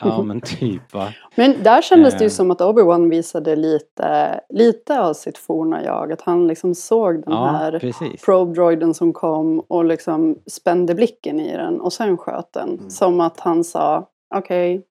ja 0.02 0.22
men 0.22 0.42
typ 0.42 0.94
va. 0.94 1.14
Men 1.36 1.64
där 1.64 1.82
kändes 1.82 2.14
det 2.14 2.20
ju 2.20 2.26
Eh. 2.26 2.32
som 2.32 2.52
att 2.52 2.62
Obi-Wan 2.62 3.10
visade 3.10 3.56
lite, 3.56 4.40
lite 4.50 5.00
av 5.02 5.14
sitt 5.14 5.38
forna 5.38 5.84
jag. 5.84 6.12
Att 6.12 6.22
han 6.22 6.48
liksom 6.48 6.76
såg 6.76 7.14
den 7.16 7.34
Ja, 7.34 7.46
här 7.46 7.80
precis. 7.80 8.26
probe-droiden 8.26 8.94
som 8.94 9.14
kom 9.14 9.60
och 9.60 9.86
liksom 9.86 10.38
spände 10.48 10.96
blicken 10.96 11.40
i 11.40 11.58
den 11.58 11.82
och 11.82 11.94
sen 11.94 12.18
sköt 12.18 12.54
den. 12.54 12.70
Mm. 12.70 12.90
Som 12.90 13.20
att 13.20 13.40
han 13.40 13.64
sa, 13.64 14.10
okej, 14.36 14.86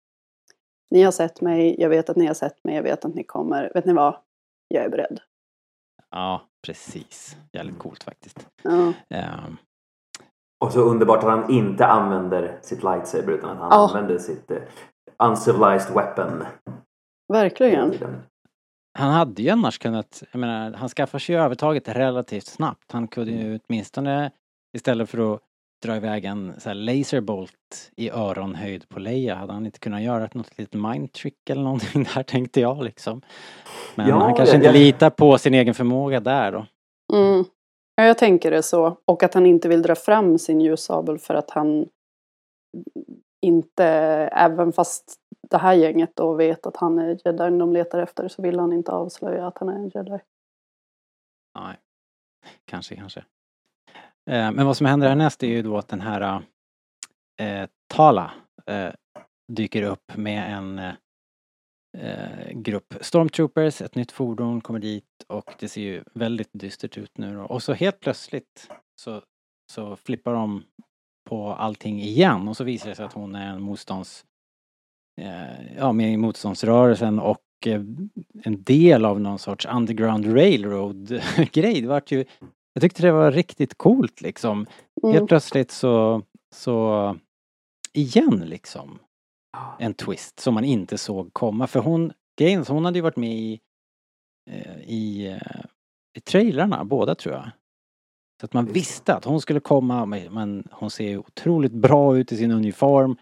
ni 0.91 1.03
har 1.03 1.13
sett 1.13 1.41
mig, 1.41 1.77
jag 1.81 1.89
vet 1.89 2.11
att 2.11 2.17
ni 2.17 2.27
har 2.27 2.35
sett 2.35 2.65
mig, 2.65 2.75
jag 2.77 2.83
vet 2.83 3.05
att 3.05 3.15
ni 3.15 3.25
kommer. 3.25 3.71
Vet 3.75 3.85
ni 3.85 3.93
vad? 3.93 4.17
Jag 4.69 4.85
är 4.85 4.89
beredd. 4.89 5.21
Ja, 6.11 6.43
precis. 6.67 7.37
Jävligt 7.53 7.79
coolt 7.79 8.03
faktiskt. 8.03 8.47
Ja. 8.63 8.93
Ehm, 9.09 9.57
Och 10.65 10.73
så 10.73 10.81
underbart 10.81 11.19
att 11.19 11.31
han 11.31 11.51
inte 11.51 11.87
använder 11.87 12.59
sitt 12.63 12.83
lightsaber 12.83 13.33
utan 13.33 13.51
att 13.51 13.59
han 13.59 13.69
Ja. 13.71 13.89
använder 13.89 14.19
sitt 14.19 14.51
eh, 14.51 14.57
uncivilized 15.31 15.95
weapon. 15.95 16.45
Verkligen. 17.33 17.95
Han 18.99 19.11
hade 19.13 19.43
ju 19.43 19.51
annars 19.51 19.79
kunnat, 19.79 20.23
jag 20.33 20.39
menar, 20.41 20.73
han 20.73 20.89
skaffar 20.89 21.19
sig 21.19 21.35
ju 21.35 21.41
övertaget 21.41 21.89
relativt 21.89 22.47
snabbt. 22.47 22.93
Han 22.93 23.09
kunde 23.09 23.31
ju 23.33 23.59
åtminstone 23.69 24.31
istället 24.77 25.11
för 25.11 25.35
att 25.35 25.41
dra 25.85 25.97
iväg 25.97 26.25
en 26.25 26.53
så 26.61 26.69
här 26.69 26.75
laserbolt 26.75 27.91
i 27.97 28.11
öronhöjd 28.11 28.89
på 28.89 29.01
Leia, 29.01 29.35
hade 29.35 29.53
han 29.53 29.67
inte 29.67 29.79
kunnat 29.79 30.03
göra 30.03 30.29
något 30.33 30.59
litet 30.59 30.75
mindtrick 30.81 31.51
eller 31.51 31.63
någonting 31.63 32.07
där 32.15 32.23
tänkte 32.23 32.61
jag 32.61 32.85
liksom. 32.85 33.21
Men 33.95 34.09
Ja, 34.09 34.19
han 34.19 34.35
kanske 34.35 34.55
jag- 34.55 34.59
inte 34.59 34.67
jag- 34.67 34.73
litar 34.75 35.11
på 35.11 35.39
sin 35.39 35.55
egen 35.55 35.75
förmåga 35.75 36.21
där 36.21 36.53
då. 36.53 36.67
Mm. 37.17 37.45
Ja, 38.01 38.07
jag 38.07 38.19
tänker 38.19 38.51
det 38.51 38.63
så. 38.63 38.97
Och 39.05 39.23
att 39.23 39.35
han 39.35 39.47
inte 39.47 39.69
vill 39.69 39.83
dra 39.83 39.95
fram 39.95 40.39
sin 40.39 40.61
ljussabel 40.61 41.19
för 41.19 41.35
att 41.35 41.51
han 41.51 41.89
inte, 43.41 43.85
även 44.33 44.73
fast 44.73 45.15
det 45.51 45.59
här 45.59 45.75
gänget 45.75 46.17
då 46.17 46.35
vet 46.35 46.67
att 46.67 46.77
han 46.77 46.99
är 46.99 47.19
jedin 47.25 47.59
de 47.59 47.73
letar 47.73 47.99
efter 47.99 48.29
så 48.29 48.43
vill 48.43 48.59
han 48.59 48.73
inte 48.73 48.93
avslöja 48.93 49.47
att 49.47 49.59
han 49.59 49.69
är 49.69 49.73
en 49.73 49.89
jedi. 49.95 50.19
Nej, 51.59 51.77
kanske, 52.65 52.97
kanske. 52.97 53.21
Eh, 54.31 54.53
men 54.53 54.67
vad 54.67 54.77
som 54.77 54.87
händer 54.87 55.09
härnäst 55.09 55.43
är 55.43 55.49
ju 55.49 55.63
då 55.63 55.79
att 55.79 55.89
den 55.89 56.01
här 56.01 56.43
eh, 57.41 57.69
Tala 57.87 58.31
eh, 58.67 58.93
dyker 59.53 59.83
upp 59.83 60.17
med 60.17 60.57
en 60.57 60.79
eh, 60.79 60.95
eh, 61.99 62.53
grupp 62.53 62.95
stormtroopers, 63.01 63.83
ett 63.83 63.95
nytt 63.95 64.13
fordon 64.13 64.61
kommer 64.61 64.79
dit 64.79 65.05
och 65.27 65.55
det 65.59 65.69
ser 65.69 65.81
ju 65.81 66.05
väldigt 66.15 66.51
dystert 66.53 66.99
ut 66.99 67.19
nu 67.19 67.35
då. 67.35 67.43
Och 67.43 67.63
så 67.63 67.73
helt 67.73 68.01
plötsligt 68.01 68.71
så, 69.01 69.23
så 69.73 69.97
flippar 69.97 70.33
de 70.33 70.63
på 71.29 71.53
allting 71.53 72.03
igen 72.03 72.49
och 72.49 72.57
så 72.57 72.65
visar 72.65 72.89
det 72.89 72.97
sig 72.97 73.05
att 73.05 73.13
hon 73.13 73.35
är 73.35 73.51
en 73.51 73.63
motstånds 73.63 74.25
eh, 75.21 75.77
ja, 75.77 75.93
med 75.93 76.13
i 76.13 76.17
motståndsrörelsen 76.17 77.19
och 77.19 77.43
eh, 77.67 77.83
en 78.45 78.63
del 78.63 79.05
av 79.05 79.21
någon 79.21 79.39
sorts 79.39 79.67
underground 79.67 80.37
railroad 80.37 81.21
grej. 81.53 81.81
Det 81.81 81.89
vart 81.89 82.13
ju, 82.13 82.25
jag 82.73 82.83
tyckte 82.83 83.03
det 83.03 83.13
var 83.13 83.33
riktigt 83.33 83.79
coolt 83.79 84.21
liksom. 84.21 84.67
Mm. 85.03 85.15
Helt 85.15 85.29
plötsligt 85.29 85.71
så, 85.71 86.23
så 86.55 87.17
igen 87.93 88.45
liksom 88.47 88.99
en 89.79 89.95
twist 89.95 90.41
som 90.41 90.55
man 90.55 90.65
inte 90.65 90.99
såg 90.99 91.33
komma. 91.33 91.67
För 91.67 91.81
hon, 91.81 92.13
grejen, 92.39 92.65
hon 92.69 92.85
hade 92.85 92.99
ju 92.99 93.03
varit 93.03 93.17
med 93.17 93.33
i, 93.33 93.61
eh, 94.51 94.77
i, 94.81 95.27
eh, 95.29 95.61
i 96.17 96.21
trailrarna, 96.21 96.85
båda 96.85 97.15
tror 97.15 97.35
jag. 97.35 97.51
Så 98.41 98.45
att 98.47 98.53
man 98.55 98.67
visste 98.67 99.15
att 99.15 99.25
hon 99.25 99.41
skulle 99.41 99.61
komma, 99.61 100.07
men- 100.07 100.35
men 100.35 100.69
hon 100.73 100.91
ser 100.91 101.09
ju 101.09 101.19
otroligt 101.19 101.73
bra 101.73 102.17
ut 102.19 102.33
i 102.33 102.37
sin 102.37 102.51
uniform. 102.51 103.17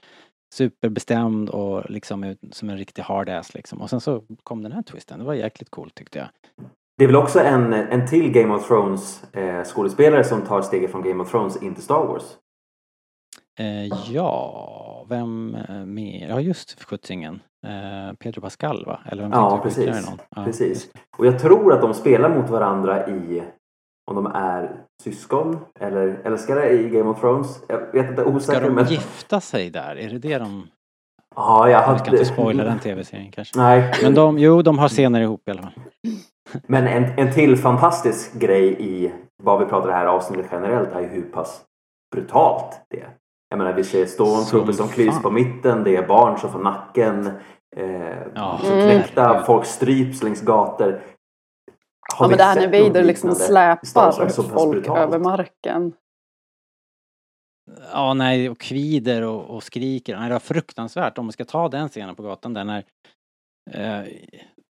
Superbestämd 0.55 1.49
och 1.51 1.91
liksom 1.91 2.25
ut 2.25 2.39
som 2.51 2.71
en 2.71 2.77
riktig 2.77 3.03
hard-ass 3.03 3.55
liksom. 3.55 3.81
Och 3.83 3.91
sen 3.91 4.01
så 4.01 4.23
kom 4.43 4.63
den 4.63 4.73
här 4.73 4.83
twisten. 4.83 5.19
Det 5.19 5.25
var 5.25 5.35
jäkligt 5.35 5.71
coolt 5.71 5.95
tyckte 5.95 6.19
jag. 6.19 6.29
Det 6.99 7.05
är 7.05 7.09
väl 7.09 7.17
också 7.17 7.41
en, 7.41 7.73
en 7.73 8.07
till 8.09 8.33
Game 8.33 8.55
of 8.55 8.69
Thrones 8.69 9.25
eh, 9.35 9.65
skådespelare 9.65 10.25
som 10.25 10.43
tar 10.43 10.63
steget 10.63 10.91
från 10.91 11.03
Game 11.03 11.23
of 11.23 11.31
Thrones 11.31 11.63
in 11.63 11.75
till 11.75 11.85
Star 11.85 12.07
Wars. 12.07 12.23
Eh, 13.59 13.87
ja, 14.11 15.07
vem 15.09 15.57
eh, 15.69 15.85
mer? 15.85 16.29
Ja 16.29 16.41
just 16.41 16.85
sjuttsingen. 16.85 17.41
Eh, 17.67 18.15
Pedro 18.15 18.41
Pascal 18.41 18.85
va? 18.87 19.01
Eller 19.07 19.23
vem 19.23 19.33
Ja, 19.33 19.61
precis. 19.63 20.09
Ja, 20.37 20.45
Precis. 20.45 20.91
Och 21.19 21.27
jag 21.27 21.39
tror 21.39 21.73
att 21.73 21.81
de 21.81 21.95
spelar 21.95 22.29
mot 22.29 22.51
varandra 22.51 23.09
i 23.09 23.43
om 24.11 24.17
de 24.17 24.27
är 24.27 24.77
syskon 25.03 25.59
eller 25.81 26.21
älskare 26.25 26.71
i 26.71 26.89
Game 26.89 27.11
of 27.11 27.21
Thrones. 27.21 27.63
Jag 27.69 27.93
vet 27.93 28.11
inte, 28.11 28.23
Ska 28.23 28.31
osäker 28.31 28.61
de 28.61 28.75
men... 28.75 28.87
gifta 28.87 29.41
sig 29.41 29.71
där? 29.71 29.97
Är 29.97 30.09
det 30.09 30.19
det 30.19 30.39
de... 30.39 30.69
Ja, 31.37 31.71
jag 31.71 31.83
Jag 31.89 32.01
ska 32.01 32.11
inte 32.11 32.25
spoila 32.25 32.65
den 32.65 32.79
tv-serien 32.79 33.31
kanske. 33.31 33.59
Nej, 33.59 33.93
Men 34.03 34.15
de, 34.15 34.39
jo 34.39 34.63
de 34.63 34.79
har 34.79 34.89
scener 34.89 35.21
ihop 35.21 35.49
i 35.49 35.51
alla 35.51 35.63
fall. 35.63 35.73
men 36.67 36.87
en, 36.87 37.05
en 37.05 37.33
till 37.33 37.57
fantastisk 37.57 38.35
grej 38.35 38.77
i 38.79 39.13
vad 39.43 39.61
vi 39.61 39.67
pratar 39.67 39.89
det 39.89 39.95
här 39.95 40.07
avsnittet 40.07 40.47
generellt 40.53 40.93
är 40.93 41.01
ju 41.01 41.07
hur 41.07 41.23
pass 41.23 41.65
brutalt 42.13 42.81
det 42.91 43.01
är. 43.01 43.18
Jag 43.49 43.59
menar 43.59 43.73
vi 43.73 43.85
ser 43.85 44.07
stormtroopers 44.07 44.77
Som 44.77 44.87
som 44.87 44.95
klyvs 44.95 45.23
på 45.23 45.31
mitten, 45.31 45.85
det 45.85 45.97
är 45.97 46.07
barn 46.07 46.39
som 46.39 46.53
får 46.53 46.59
nacken, 46.59 47.27
eh, 47.77 48.19
Ja, 48.35 48.59
som 48.63 48.73
Mm. 48.73 48.85
knäckta, 48.85 49.23
herregud. 49.23 49.47
folk 49.47 49.67
stryps 49.67 50.23
längs 50.23 50.41
gator. 50.43 51.03
Har 52.15 52.25
Ja 52.25 52.29
men 52.29 52.39
det 52.39 52.45
här 52.45 52.57
när 52.69 52.83
Vader 52.83 53.05
liksom 53.05 53.35
släpar 53.35 54.43
folk 54.43 54.89
över 54.89 55.19
marken. 55.19 55.93
Ja, 57.93 58.15
nej, 58.15 58.51
och 58.51 58.59
kvider 58.59 59.23
och, 59.23 59.45
och 59.57 59.63
skriker. 59.63 60.17
Nej, 60.17 60.29
det 60.29 60.35
var 60.35 60.41
fruktansvärt. 60.41 61.19
Om 61.19 61.25
man 61.27 61.33
ska 61.33 61.45
ta 61.45 61.69
den 61.69 61.89
scenen 61.89 62.15
på 62.15 62.23
gatan 62.23 62.55
där 62.55 62.65
när 62.65 62.85
eh, 63.71 64.07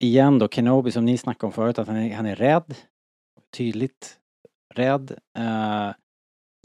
igen 0.04 0.40
då 0.40 0.48
Kenobi 0.48 0.92
som 0.92 1.06
ni 1.06 1.18
snackade 1.18 1.46
om 1.48 1.52
förut 1.54 1.80
att 1.80 1.88
han 1.88 1.96
är, 1.98 2.16
han 2.16 2.26
är 2.26 2.36
rädd. 2.36 2.76
Tydligt 3.58 4.18
rädd. 4.74 5.12
Eh, 5.38 5.90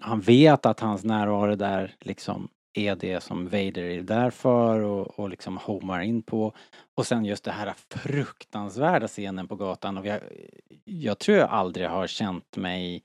han 0.02 0.20
vet 0.20 0.66
att 0.66 0.80
hans 0.80 1.04
närvaro 1.04 1.56
där 1.56 1.94
liksom 2.00 2.48
är 2.74 2.96
det 2.96 3.20
som 3.20 3.44
Vader 3.44 3.82
är 3.82 4.02
där 4.02 4.30
för 4.30 4.80
och, 4.80 5.18
och 5.18 5.30
liksom 5.30 5.56
homar 5.56 6.00
in 6.00 6.22
på. 6.22 6.52
Och 6.94 7.06
sen 7.06 7.24
just 7.24 7.44
det 7.44 7.52
här 7.52 7.74
fruktansvärda 7.90 9.08
scenen 9.08 9.48
på 9.48 9.56
gatan 9.56 9.98
och 9.98 10.06
jag, 10.06 10.20
jag 10.84 11.18
tror 11.18 11.38
jag 11.38 11.50
aldrig 11.50 11.88
har 11.88 12.06
känt 12.06 12.56
mig 12.56 13.02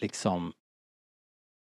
liksom 0.00 0.52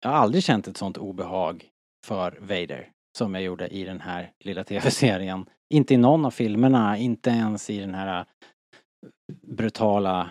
jag 0.02 0.10
har 0.10 0.16
aldrig 0.16 0.44
känt 0.44 0.68
ett 0.68 0.76
sånt 0.76 0.98
obehag 0.98 1.70
för 2.06 2.38
Vader 2.40 2.90
som 3.18 3.34
jag 3.34 3.42
gjorde 3.42 3.68
i 3.68 3.84
den 3.84 4.00
här 4.00 4.32
lilla 4.40 4.64
tv-serien. 4.64 5.46
Inte 5.74 5.94
i 5.94 5.96
någon 5.96 6.24
av 6.24 6.30
filmerna, 6.30 6.98
inte 6.98 7.30
ens 7.30 7.70
i 7.70 7.78
den 7.78 7.94
här 7.94 8.26
brutala 9.42 10.30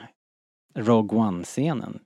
Rogue 0.75 1.19
One-scenen 1.19 1.99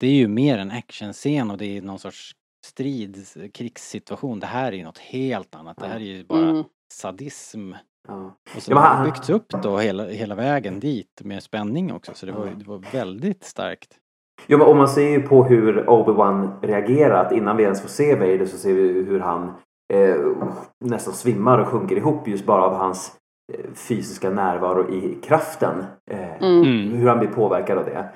det 0.00 0.06
är 0.06 0.14
ju 0.14 0.28
mer 0.28 0.58
en 0.58 0.70
actionscen 0.70 1.50
och 1.50 1.58
det 1.58 1.76
är 1.78 1.82
någon 1.82 1.98
sorts 1.98 2.32
strid, 2.66 3.16
krigssituation. 3.54 4.40
Det 4.40 4.46
här 4.46 4.72
är 4.72 4.76
ju 4.76 4.84
något 4.84 4.98
helt 4.98 5.54
annat. 5.54 5.76
Det 5.76 5.86
här 5.86 5.96
är 5.96 6.00
ju 6.00 6.24
bara 6.24 6.50
Mm. 6.50 6.64
sadism. 6.92 7.72
Ja. 8.08 8.34
Och 8.56 8.62
så 8.62 8.72
Ja, 8.72 8.78
har 8.78 9.04
det 9.04 9.10
byggts 9.10 9.30
upp 9.30 9.48
då 9.62 9.78
hela, 9.78 10.04
hela 10.08 10.34
vägen 10.34 10.80
dit 10.80 11.20
med 11.24 11.42
spänning 11.42 11.92
också. 11.92 12.12
Så 12.14 12.26
det 12.26 12.32
var, 12.32 12.46
det 12.46 12.64
var 12.68 12.78
väldigt 12.92 13.44
starkt. 13.44 13.96
Jo, 14.46 14.58
men 14.58 14.66
om 14.66 14.76
man 14.76 14.88
ser 14.88 15.08
ju 15.10 15.22
på 15.22 15.44
hur 15.44 15.84
Obi-Wan 15.86 16.60
reagerar, 16.62 17.24
att 17.24 17.32
innan 17.32 17.56
vi 17.56 17.62
ens 17.62 17.80
får 17.82 17.88
se 17.88 18.14
Vader 18.14 18.46
så 18.46 18.56
ser 18.56 18.74
vi 18.74 18.82
hur 19.02 19.20
han 19.20 19.52
eh, 19.92 20.16
nästan 20.84 21.14
svimmar 21.14 21.58
och 21.58 21.68
sjunker 21.68 21.96
ihop 21.96 22.28
just 22.28 22.46
bara 22.46 22.62
av 22.62 22.74
hans 22.74 23.16
eh, 23.52 23.70
fysiska 23.74 24.30
närvaro 24.30 24.90
i 24.94 25.18
kraften. 25.22 25.84
Eh, 26.10 26.42
Mm. 26.42 26.92
Hur 26.92 27.08
han 27.08 27.18
blir 27.18 27.28
påverkad 27.28 27.78
av 27.78 27.84
det. 27.84 28.08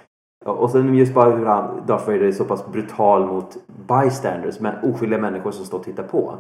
Och 0.44 0.70
sen 0.70 0.94
just 0.94 1.14
bara 1.14 1.30
hur 1.30 1.46
han, 1.46 1.86
Darth 1.86 2.06
Vader 2.06 2.20
är 2.22 2.32
så 2.32 2.44
pass 2.44 2.66
brutal 2.72 3.26
mot 3.26 3.56
bystanders, 3.88 4.60
men 4.60 4.74
oskyldiga 4.92 5.20
människor 5.20 5.50
som 5.50 5.64
står 5.64 5.78
och 5.78 5.84
tittar 5.84 6.02
på. 6.02 6.38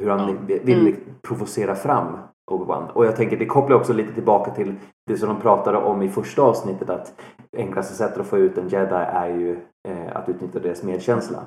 Hur 0.00 0.10
han 0.10 0.46
vill, 0.46 0.60
vill 0.60 0.80
Mm. 0.88 1.00
provocera 1.22 1.74
fram 1.74 2.18
Obi-Wan. 2.50 2.90
Och 2.92 3.06
jag 3.06 3.16
tänker 3.16 3.36
det 3.36 3.46
kopplar 3.46 3.76
också 3.76 3.92
lite 3.92 4.12
tillbaka 4.14 4.50
till 4.50 4.74
det 5.06 5.16
som 5.16 5.28
de 5.28 5.40
pratade 5.40 5.78
om 5.78 6.02
i 6.02 6.08
första 6.08 6.42
avsnittet 6.42 6.90
att 6.90 7.20
enklaste 7.56 7.94
sättet 7.94 8.18
att 8.18 8.26
få 8.26 8.38
ut 8.38 8.58
en 8.58 8.68
jedi 8.68 8.94
är 8.94 9.28
ju 9.28 9.58
eh, 9.88 10.16
att 10.16 10.28
utnyttja 10.28 10.58
deras 10.58 10.82
medkänsla. 10.82 11.38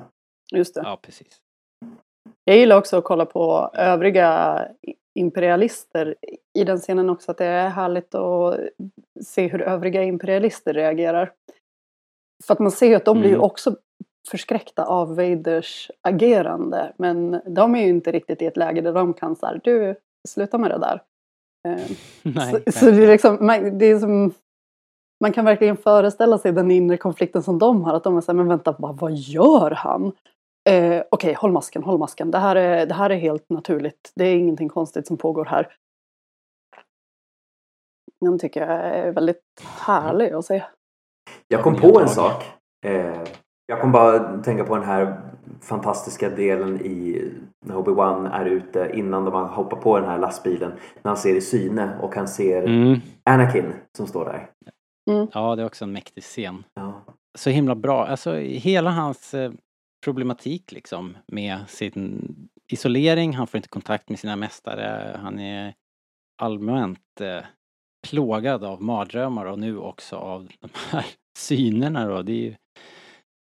Just 0.54 0.74
det. 0.74 0.80
Ja, 0.84 0.98
precis. 1.02 1.38
Jag 2.44 2.56
gillar 2.56 2.78
också 2.78 2.96
att 2.96 3.04
kolla 3.04 3.26
på 3.26 3.70
övriga 3.74 4.60
imperialister 5.14 6.14
i 6.58 6.64
den 6.64 6.78
scenen 6.78 7.10
också. 7.10 7.30
Att 7.30 7.38
det 7.38 7.44
är 7.46 7.68
härligt 7.68 8.14
att 8.14 8.56
se 9.24 9.46
hur 9.48 9.62
övriga 9.62 10.02
imperialister 10.02 10.74
reagerar. 10.74 11.32
För 12.46 12.52
att 12.54 12.58
man 12.60 12.70
ser 12.70 12.86
ju 12.86 12.94
att 12.94 13.04
de 13.04 13.18
blir 13.20 13.28
ju 13.30 13.34
Mm. 13.34 13.44
också 13.44 13.76
förskräckta 14.30 14.84
av 14.84 15.16
Vaders 15.16 15.90
agerande. 16.02 16.92
Men 16.96 17.40
de 17.46 17.74
är 17.74 17.80
ju 17.82 17.88
inte 17.88 18.12
riktigt 18.12 18.42
i 18.42 18.46
ett 18.46 18.56
läge 18.56 18.80
där 18.80 18.92
de 18.92 19.14
kan 19.14 19.36
säga 19.36 19.60
du, 19.64 19.96
sluta 20.28 20.58
med 20.58 20.70
det 20.70 20.78
där. 20.78 21.02
Eh, 21.68 21.90
Nej, 22.22 22.62
så, 22.66 22.72
så 22.72 22.90
det 22.90 23.04
är 23.04 23.08
liksom, 23.08 23.38
man, 23.46 23.78
det 23.78 23.86
är 23.86 23.98
som, 23.98 24.32
man 25.20 25.32
kan 25.32 25.44
verkligen 25.44 25.76
föreställa 25.76 26.38
sig 26.38 26.52
den 26.52 26.70
inre 26.70 26.96
konflikten 26.96 27.42
som 27.42 27.58
de 27.58 27.84
har. 27.84 27.94
Att 27.94 28.04
de 28.04 28.16
är 28.16 28.20
såhär, 28.20 28.36
men 28.36 28.48
vänta, 28.48 28.74
vad, 28.78 28.98
vad 28.98 29.12
gör 29.12 29.70
han? 29.70 30.12
Eh, 30.70 31.02
Okej, 31.10 31.34
håll 31.34 31.52
masken, 31.52 31.82
håll 31.82 31.98
masken. 31.98 32.30
Det 32.30 32.38
här, 32.38 32.56
är, 32.56 32.86
det 32.86 32.94
här 32.94 33.10
är 33.10 33.16
helt 33.16 33.50
naturligt. 33.50 34.12
Det 34.14 34.24
är 34.24 34.36
ingenting 34.36 34.68
konstigt 34.68 35.06
som 35.06 35.16
pågår 35.16 35.44
här. 35.44 35.74
Den 38.20 38.38
tycker 38.38 38.60
jag 38.66 38.70
är 38.80 39.12
väldigt 39.12 39.42
härlig 39.86 40.32
att 40.32 40.44
se. 40.44 40.64
Jag 41.52 41.62
kom 41.62 41.76
på 41.76 42.00
en 42.00 42.08
sak. 42.08 42.44
Eh, 42.86 43.22
jag 43.66 43.80
kom 43.80 43.92
bara 43.92 44.38
tänka 44.38 44.64
på 44.64 44.76
den 44.76 44.84
här 44.84 45.20
fantastiska 45.60 46.30
delen 46.30 46.80
i 46.80 47.30
när 47.66 47.74
Obi-Wan 47.74 48.32
är 48.32 48.44
ute 48.46 48.90
innan 48.94 49.24
de 49.24 49.34
har 49.34 49.46
hoppat 49.46 49.80
på 49.80 49.98
den 49.98 50.08
här 50.08 50.18
lastbilen. 50.18 50.72
När 51.02 51.10
han 51.10 51.16
ser 51.16 51.34
i 51.34 51.40
syne 51.40 51.98
och 52.02 52.14
han 52.14 52.28
ser 52.28 52.62
Mm. 52.62 53.00
Anakin 53.24 53.72
som 53.96 54.06
står 54.06 54.24
där. 54.24 54.50
Ja, 55.32 55.56
det 55.56 55.62
är 55.62 55.66
också 55.66 55.84
en 55.84 55.92
mäktig 55.92 56.22
scen. 56.22 56.64
Ja. 56.74 57.04
Så 57.38 57.50
himla 57.50 57.74
bra. 57.74 58.06
Alltså 58.06 58.34
hela 58.36 58.90
hans 58.90 59.34
eh, 59.34 59.52
problematik 60.04 60.72
liksom 60.72 61.16
med 61.26 61.58
sin 61.68 62.34
isolering, 62.72 63.32
han 63.32 63.46
får 63.46 63.58
inte 63.58 63.68
kontakt 63.68 64.08
med 64.08 64.18
sina 64.18 64.36
mästare, 64.36 65.16
han 65.22 65.38
är 65.38 65.74
allmänt 66.42 67.20
eh, 67.20 67.44
plågad 68.08 68.64
av 68.64 68.82
mardrömmar 68.82 69.46
och 69.46 69.58
nu 69.58 69.78
också 69.78 70.16
av 70.16 70.48
de 70.60 70.68
här 70.90 71.06
synerna 71.38 72.06
då. 72.06 72.22
Det 72.22 72.32
är 72.32 72.36
ju 72.36 72.54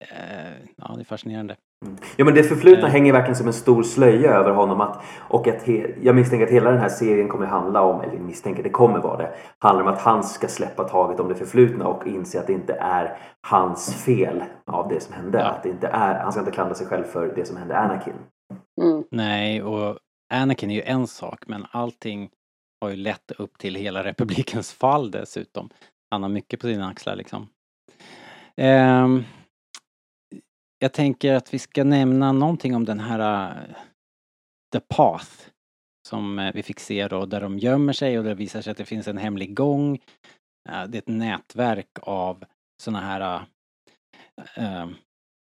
eh, 0.04 0.52
ja, 0.76 0.94
det 0.94 1.02
är 1.02 1.04
fascinerande. 1.04 1.56
Ja 2.16 2.24
men 2.24 2.34
det 2.34 2.42
förflutna 2.42 2.86
Eh. 2.86 2.92
hänger 2.92 3.12
verkligen 3.12 3.36
som 3.36 3.46
en 3.46 3.52
stor 3.52 3.82
slöja 3.82 4.30
över 4.30 4.50
honom. 4.50 4.80
Att, 4.80 5.02
och 5.28 5.48
att 5.48 5.62
he, 5.62 5.94
jag 6.02 6.16
misstänker 6.16 6.46
att 6.46 6.52
hela 6.52 6.70
den 6.70 6.80
här 6.80 6.88
serien 6.88 7.28
kommer 7.28 7.46
handla 7.46 7.82
om, 7.82 8.00
eller 8.00 8.18
misstänker 8.18 8.62
det 8.62 8.70
kommer 8.70 8.98
vara 8.98 9.16
det, 9.16 9.34
handlar 9.58 9.82
om 9.84 9.88
att 9.92 10.00
han 10.00 10.24
ska 10.24 10.48
släppa 10.48 10.84
taget 10.84 11.20
om 11.20 11.28
det 11.28 11.34
förflutna 11.34 11.86
och 11.86 12.06
inse 12.06 12.40
att 12.40 12.46
det 12.46 12.52
inte 12.52 12.74
är 12.74 13.18
hans 13.46 13.94
fel 14.04 14.44
av 14.66 14.88
det 14.88 15.00
som 15.00 15.14
hände. 15.14 15.38
Ja. 15.38 15.44
Att 15.44 15.62
det 15.62 15.68
inte 15.68 15.86
är, 15.86 16.20
han 16.20 16.32
ska 16.32 16.40
inte 16.40 16.52
klandra 16.52 16.74
sig 16.74 16.86
själv 16.86 17.04
för 17.04 17.32
det 17.36 17.44
som 17.44 17.56
hände 17.56 17.78
Anakin. 17.78 18.14
Mm. 18.82 19.04
Nej, 19.10 19.62
och 19.62 19.98
Anakin 20.34 20.70
är 20.70 20.74
ju 20.74 20.82
en 20.82 21.06
sak 21.06 21.44
men 21.46 21.66
allting 21.70 22.30
har 22.80 22.90
ju 22.90 22.96
lett 22.96 23.30
upp 23.38 23.58
till 23.58 23.74
hela 23.74 24.04
republikens 24.04 24.72
fall 24.72 25.10
dessutom. 25.10 25.70
Han 26.10 26.22
har 26.22 26.30
mycket 26.30 26.60
på 26.60 26.66
sina 26.66 26.88
axlar 26.88 27.16
liksom. 27.16 27.48
Ehm, 28.56 29.24
jag 30.78 30.92
tänker 30.92 31.34
att 31.34 31.54
vi 31.54 31.58
ska 31.58 31.84
nämna 31.84 32.32
någonting 32.32 32.76
om 32.76 32.84
den 32.84 33.00
här 33.00 33.50
uh, 33.50 33.74
The 34.72 34.80
Path 34.80 35.30
som 36.08 36.38
äh, 36.38 36.52
vi 36.54 36.62
fick 36.62 36.80
se 36.80 37.08
då 37.08 37.26
där 37.26 37.40
de 37.40 37.58
gömmer 37.58 37.92
sig 37.92 38.18
och 38.18 38.24
det 38.24 38.34
visar 38.34 38.62
sig 38.62 38.70
att 38.70 38.76
det 38.76 38.84
finns 38.84 39.08
en 39.08 39.18
hemlig 39.18 39.56
gång. 39.56 39.94
Uh, 40.68 40.84
det 40.88 40.98
är 40.98 41.02
ett 41.02 41.08
nätverk 41.08 41.98
av 42.02 42.44
sådana 42.82 43.00
här 43.00 43.46
uh, 44.58 44.90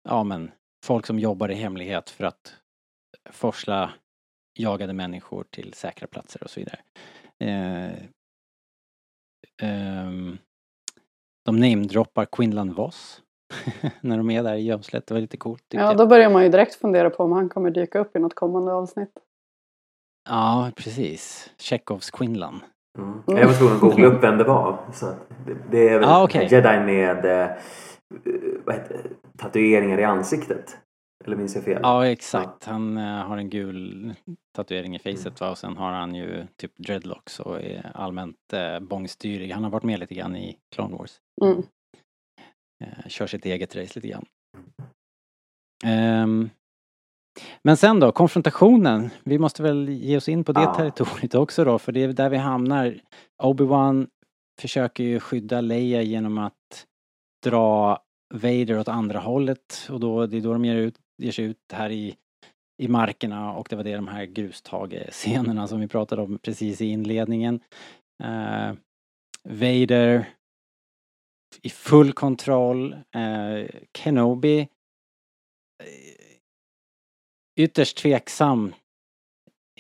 ja 0.08 0.24
men 0.24 0.50
folk 0.84 1.06
som 1.06 1.18
jobbar 1.18 1.50
i 1.50 1.54
hemlighet 1.54 2.10
för 2.10 2.24
att 2.24 2.56
forsla 3.30 3.92
jagade 4.58 4.92
människor 4.92 5.44
till 5.50 5.72
säkra 5.72 6.08
platser 6.08 6.44
och 6.44 6.50
så 6.50 6.60
vidare. 6.60 6.80
Eh, 9.60 10.32
de 11.44 11.56
namedroppar 11.60 12.24
Quinlan 12.24 12.72
Voss 12.74 13.20
när 14.00 14.16
de 14.16 14.30
är 14.30 14.42
där 14.42 14.54
i 14.54 14.62
gömslet. 14.62 15.06
Det 15.06 15.14
var 15.14 15.20
lite 15.20 15.36
coolt 15.36 15.64
Ja, 15.68 15.80
jag. 15.80 15.96
då 15.96 16.06
börjar 16.06 16.30
man 16.30 16.42
ju 16.42 16.48
direkt 16.48 16.74
fundera 16.74 17.10
på 17.10 17.22
om 17.24 17.32
han 17.32 17.48
kommer 17.48 17.70
dyka 17.70 17.98
upp 17.98 18.16
i 18.16 18.18
något 18.18 18.34
kommande 18.34 18.72
avsnitt. 18.72 19.12
Ja, 20.28 20.70
precis. 20.76 21.50
Chekhovs 21.58 22.10
Quinlan. 22.10 22.60
Mm. 22.98 23.22
Jag 23.40 23.46
var 23.46 23.54
tvungen 23.54 23.74
att 23.74 23.80
googla 23.80 24.06
upp 24.06 24.22
vem 24.22 24.38
det 24.38 24.44
var. 24.44 24.78
Så 24.92 25.06
det, 25.46 25.56
det 25.70 25.88
är 25.88 25.98
väl 25.98 26.08
Ah, 26.08 26.24
okej. 26.24 26.48
jedi 26.50 26.80
med 26.80 27.24
eh, 27.24 27.50
vad 28.64 28.74
heter, 28.74 29.00
tatueringar 29.38 29.98
i 29.98 30.04
ansiktet. 30.04 30.76
Eller 31.24 31.36
minns 31.36 31.54
jag 31.54 31.64
fel? 31.64 31.80
Ja, 31.82 32.06
exakt. 32.06 32.64
Han 32.64 32.96
eh, 32.96 33.02
har 33.04 33.36
en 33.36 33.50
gul 33.50 34.14
tatuering 34.56 34.96
i 34.96 34.98
facet 34.98 35.40
va? 35.40 35.50
och 35.50 35.58
sen 35.58 35.76
har 35.76 35.92
han 35.92 36.14
ju 36.14 36.46
typ 36.56 36.76
dreadlocks 36.76 37.40
och 37.40 37.62
är 37.62 37.90
allmänt 37.94 38.36
uh, 38.54 38.80
bångstyrig. 38.80 39.50
Han 39.50 39.64
har 39.64 39.70
varit 39.70 39.82
med 39.82 40.00
lite 40.00 40.14
grann 40.14 40.36
i 40.36 40.58
Clone 40.74 40.96
Wars. 40.96 41.20
Mm. 41.42 41.62
Eh, 42.84 43.08
kör 43.08 43.26
sitt 43.26 43.44
eget 43.44 43.76
race 43.76 43.92
lite 43.94 44.08
grann. 44.08 44.26
Ehm, 45.84 46.50
men 47.62 47.76
sen 47.76 48.00
då, 48.00 48.12
konfrontationen. 48.12 49.10
Vi 49.24 49.38
måste 49.38 49.62
väl 49.62 49.88
ge 49.88 50.16
oss 50.16 50.28
in 50.28 50.44
på 50.44 50.52
det 50.52 50.60
Ja. 50.60 50.74
territoriet 50.74 51.34
också 51.34 51.64
då, 51.64 51.78
för 51.78 51.92
det 51.92 52.02
är 52.02 52.08
där 52.08 52.30
vi 52.30 52.36
hamnar. 52.36 53.00
Obi-Wan 53.42 54.08
försöker 54.60 55.04
ju 55.04 55.20
skydda 55.20 55.60
Leia 55.60 56.02
genom 56.02 56.38
att 56.38 56.86
dra 57.44 57.98
Vader 58.34 58.78
åt 58.78 58.88
andra 58.88 59.18
hållet 59.18 59.88
och 59.90 60.00
då, 60.00 60.26
det 60.26 60.36
är 60.36 60.40
då 60.40 60.52
de 60.52 60.64
ger, 60.64 60.76
ut, 60.76 60.98
ger 61.22 61.32
sig 61.32 61.44
ut 61.44 61.72
här 61.72 61.90
i, 61.90 62.16
i 62.82 62.88
markerna 62.88 63.52
och 63.52 63.66
det 63.70 63.76
var 63.76 63.84
det 63.84 63.94
de 63.94 64.08
här 64.08 64.24
grustagescenerna 64.24 65.68
som 65.68 65.80
vi 65.80 65.88
pratade 65.88 66.22
om 66.22 66.38
precis 66.38 66.80
i 66.80 66.86
inledningen. 66.86 67.60
Eh, 68.22 68.72
Vader 69.48 70.34
i 71.62 71.70
full 71.70 72.12
kontroll. 72.12 72.92
Eh, 72.92 73.68
Kenobi 73.98 74.60
eh, 74.60 74.68
ytterst 77.56 77.96
tveksam 77.96 78.74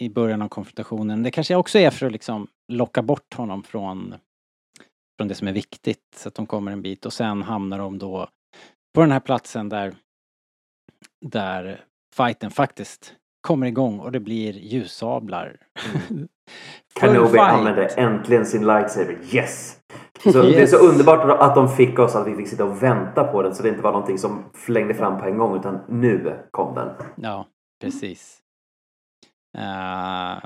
i 0.00 0.08
början 0.08 0.42
av 0.42 0.48
konfrontationen. 0.48 1.22
Det 1.22 1.30
kanske 1.30 1.54
också 1.54 1.78
är 1.78 1.90
för 1.90 2.06
att 2.06 2.12
liksom 2.12 2.48
locka 2.68 3.02
bort 3.02 3.34
honom 3.34 3.62
från, 3.62 4.14
från 5.16 5.28
det 5.28 5.34
som 5.34 5.48
är 5.48 5.52
viktigt 5.52 6.14
så 6.16 6.28
att 6.28 6.34
de 6.34 6.46
kommer 6.46 6.72
en 6.72 6.82
bit 6.82 7.06
och 7.06 7.12
sen 7.12 7.42
hamnar 7.42 7.78
de 7.78 7.98
då 7.98 8.28
på 8.94 9.00
den 9.00 9.12
här 9.12 9.20
platsen 9.20 9.68
där 9.68 9.94
där 11.26 11.84
fighten 12.16 12.50
faktiskt 12.50 13.14
kommer 13.40 13.66
igång 13.66 14.00
och 14.00 14.12
det 14.12 14.20
blir 14.20 14.52
ljussablar. 14.52 15.56
Full 16.10 16.28
Kenobi 17.00 17.28
fight. 17.28 17.40
använde 17.40 17.86
äntligen 17.86 18.46
sin 18.46 18.66
lightsaber. 18.66 19.18
Yes! 19.34 19.80
Så 20.22 20.32
Det 20.42 20.48
är 20.48 20.60
Yes. 20.60 20.70
så 20.70 20.76
underbart 20.88 21.40
att 21.40 21.54
de 21.54 21.68
fick 21.68 21.98
oss 21.98 22.14
att 22.14 22.26
vi 22.26 22.36
fick 22.36 22.48
sitta 22.48 22.64
och 22.64 22.82
vänta 22.82 23.24
på 23.24 23.42
den 23.42 23.54
så 23.54 23.62
det 23.62 23.68
inte 23.68 23.82
var 23.82 23.92
någonting 23.92 24.18
som 24.18 24.44
flängde 24.54 24.94
fram 24.94 25.20
på 25.20 25.26
en 25.26 25.38
gång 25.38 25.58
utan 25.58 25.80
nu 25.88 26.38
kom 26.50 26.74
den. 26.74 26.88
Ja, 27.16 27.46
precis. 27.80 28.40
Eh, 29.58 30.38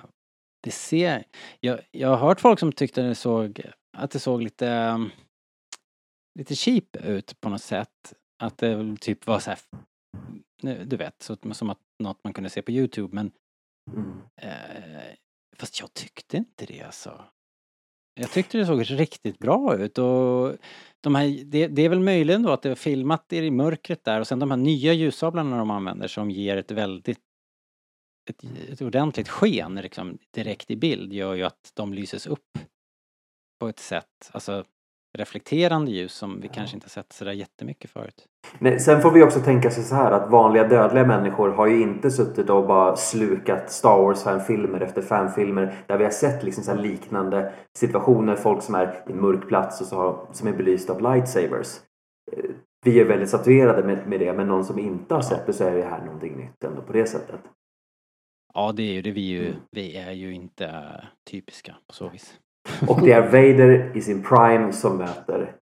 det 0.62 0.70
ser... 0.70 1.24
Jag, 1.60 1.80
jag 1.90 2.08
har 2.08 2.16
hört 2.16 2.40
folk 2.40 2.58
som 2.58 2.72
tyckte 2.72 3.02
det 3.02 3.14
såg, 3.14 3.62
att 3.96 4.10
det 4.10 4.18
såg 4.18 4.42
lite, 4.42 4.68
um, 4.94 5.10
lite 6.38 6.54
cheap 6.54 6.96
ut 7.04 7.40
på 7.40 7.48
något 7.48 7.62
sätt. 7.62 8.12
Att 8.42 8.58
det 8.58 8.96
typ 9.00 9.26
var 9.26 9.38
så 9.38 9.50
här, 9.50 9.58
du 10.62 10.96
vet, 10.96 11.22
så, 11.22 11.36
som 11.52 11.70
att 11.70 11.78
något 11.98 12.24
man 12.24 12.32
kunde 12.32 12.50
se 12.50 12.62
på 12.62 12.70
Youtube 12.72 13.14
men 13.14 13.30
Mm. 13.96 14.22
eh, 14.36 15.14
fast 15.56 15.80
jag 15.80 15.94
tyckte 15.94 16.36
inte 16.36 16.66
det 16.66 16.82
alltså. 16.82 17.24
Jag 18.14 18.30
tyckte 18.30 18.58
det 18.58 18.66
såg 18.66 18.90
riktigt 19.00 19.38
bra 19.38 19.76
ut 19.76 19.98
och 19.98 20.56
de 21.00 21.14
här, 21.14 21.44
det, 21.44 21.68
det 21.68 21.82
är 21.82 21.88
väl 21.88 22.00
möjligen 22.00 22.42
då 22.42 22.52
att 22.52 22.62
det 22.62 22.70
är 22.70 22.74
filmat 22.74 23.32
i 23.32 23.50
mörkret 23.50 24.04
där 24.04 24.20
och 24.20 24.26
sen 24.26 24.38
de 24.38 24.50
här 24.50 24.58
nya 24.58 24.92
ljussablarna 24.92 25.58
de 25.58 25.70
använder 25.70 26.08
som 26.08 26.30
ger 26.30 26.56
ett 26.56 26.70
väldigt 26.70 27.20
ett, 28.30 28.44
ett 28.68 28.82
ordentligt 28.82 29.28
sken 29.28 29.74
liksom, 29.74 30.18
direkt 30.30 30.70
i 30.70 30.76
bild 30.76 31.12
gör 31.12 31.34
ju 31.34 31.42
att 31.42 31.72
de 31.74 31.94
lyses 31.94 32.26
upp 32.26 32.58
på 33.60 33.68
ett 33.68 33.78
sätt, 33.78 34.30
alltså 34.32 34.64
reflekterande 35.18 35.90
ljus 35.90 36.12
som 36.12 36.40
vi 36.40 36.48
kanske 36.48 36.76
inte 36.76 36.88
sett 36.88 37.12
sådär 37.12 37.32
jättemycket 37.32 37.90
förut. 37.90 38.26
Nej, 38.58 38.80
sen 38.80 39.02
får 39.02 39.10
vi 39.10 39.22
också 39.22 39.40
tänka 39.40 39.70
sig 39.70 39.84
så 39.84 39.94
här 39.94 40.12
att 40.12 40.30
vanliga 40.30 40.68
dödliga 40.68 41.06
människor 41.06 41.48
har 41.48 41.66
ju 41.66 41.82
inte 41.82 42.10
suttit 42.10 42.50
och 42.50 42.66
bara 42.66 42.96
slukat 42.96 43.70
Star 43.72 44.02
Wars 44.02 44.22
fanfilmer 44.22 44.80
efter 44.80 45.02
fanfilmer 45.02 45.74
där 45.86 45.98
vi 45.98 46.04
har 46.04 46.10
sett 46.10 46.42
liksom 46.44 46.64
så 46.64 46.74
liknande 46.74 47.52
situationer. 47.78 48.36
Folk 48.36 48.62
som 48.62 48.74
är 48.74 49.04
i 49.08 49.12
en 49.12 49.20
mörk 49.20 49.48
plats 49.48 49.80
och 49.80 49.86
så 49.86 49.96
har, 49.96 50.26
som 50.32 50.48
är 50.48 50.52
belysta 50.52 50.92
av 50.92 51.00
lightsabers. 51.00 51.76
Eh, 52.32 52.50
Vi 52.84 53.00
är 53.00 53.04
väldigt 53.04 53.28
statuerade 53.28 53.82
med, 53.84 54.06
med 54.08 54.20
det 54.20 54.32
men 54.32 54.48
någon 54.48 54.64
som 54.64 54.78
inte 54.78 55.14
har 55.14 55.22
sett 55.22 55.46
det 55.46 55.52
så 55.52 55.64
är 55.64 55.74
det 55.76 55.84
här 55.84 56.04
någonting 56.04 56.36
nytt 56.36 56.64
ändå 56.64 56.82
på 56.82 56.92
det 56.92 57.06
sättet. 57.06 57.40
Ja, 58.54 58.72
det 58.72 58.82
är 58.82 58.92
ju 58.92 59.02
det. 59.02 59.10
Vi, 59.10 59.36
är 59.36 59.42
ju, 59.42 59.54
vi 59.70 59.96
är 59.96 60.12
ju 60.12 60.34
inte 60.34 61.00
typiska 61.30 61.76
på 61.86 61.94
så 61.94 62.08
vis. 62.08 62.34
Och 62.88 63.00
det 63.02 63.12
är 63.12 63.22
Vader 63.22 63.96
i 63.96 64.00
sin 64.00 64.22
prime 64.22 64.72
som 64.72 64.96
möter 64.96 65.54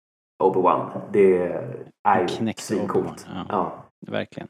Obi-Wan. 0.42 1.00
Det 1.12 1.62
är 2.08 2.20
ju 2.20 2.52
svincoolt. 2.56 3.26
Obi-Wan, 3.26 3.46
Ja. 3.48 3.84
Verkligen. 4.06 4.48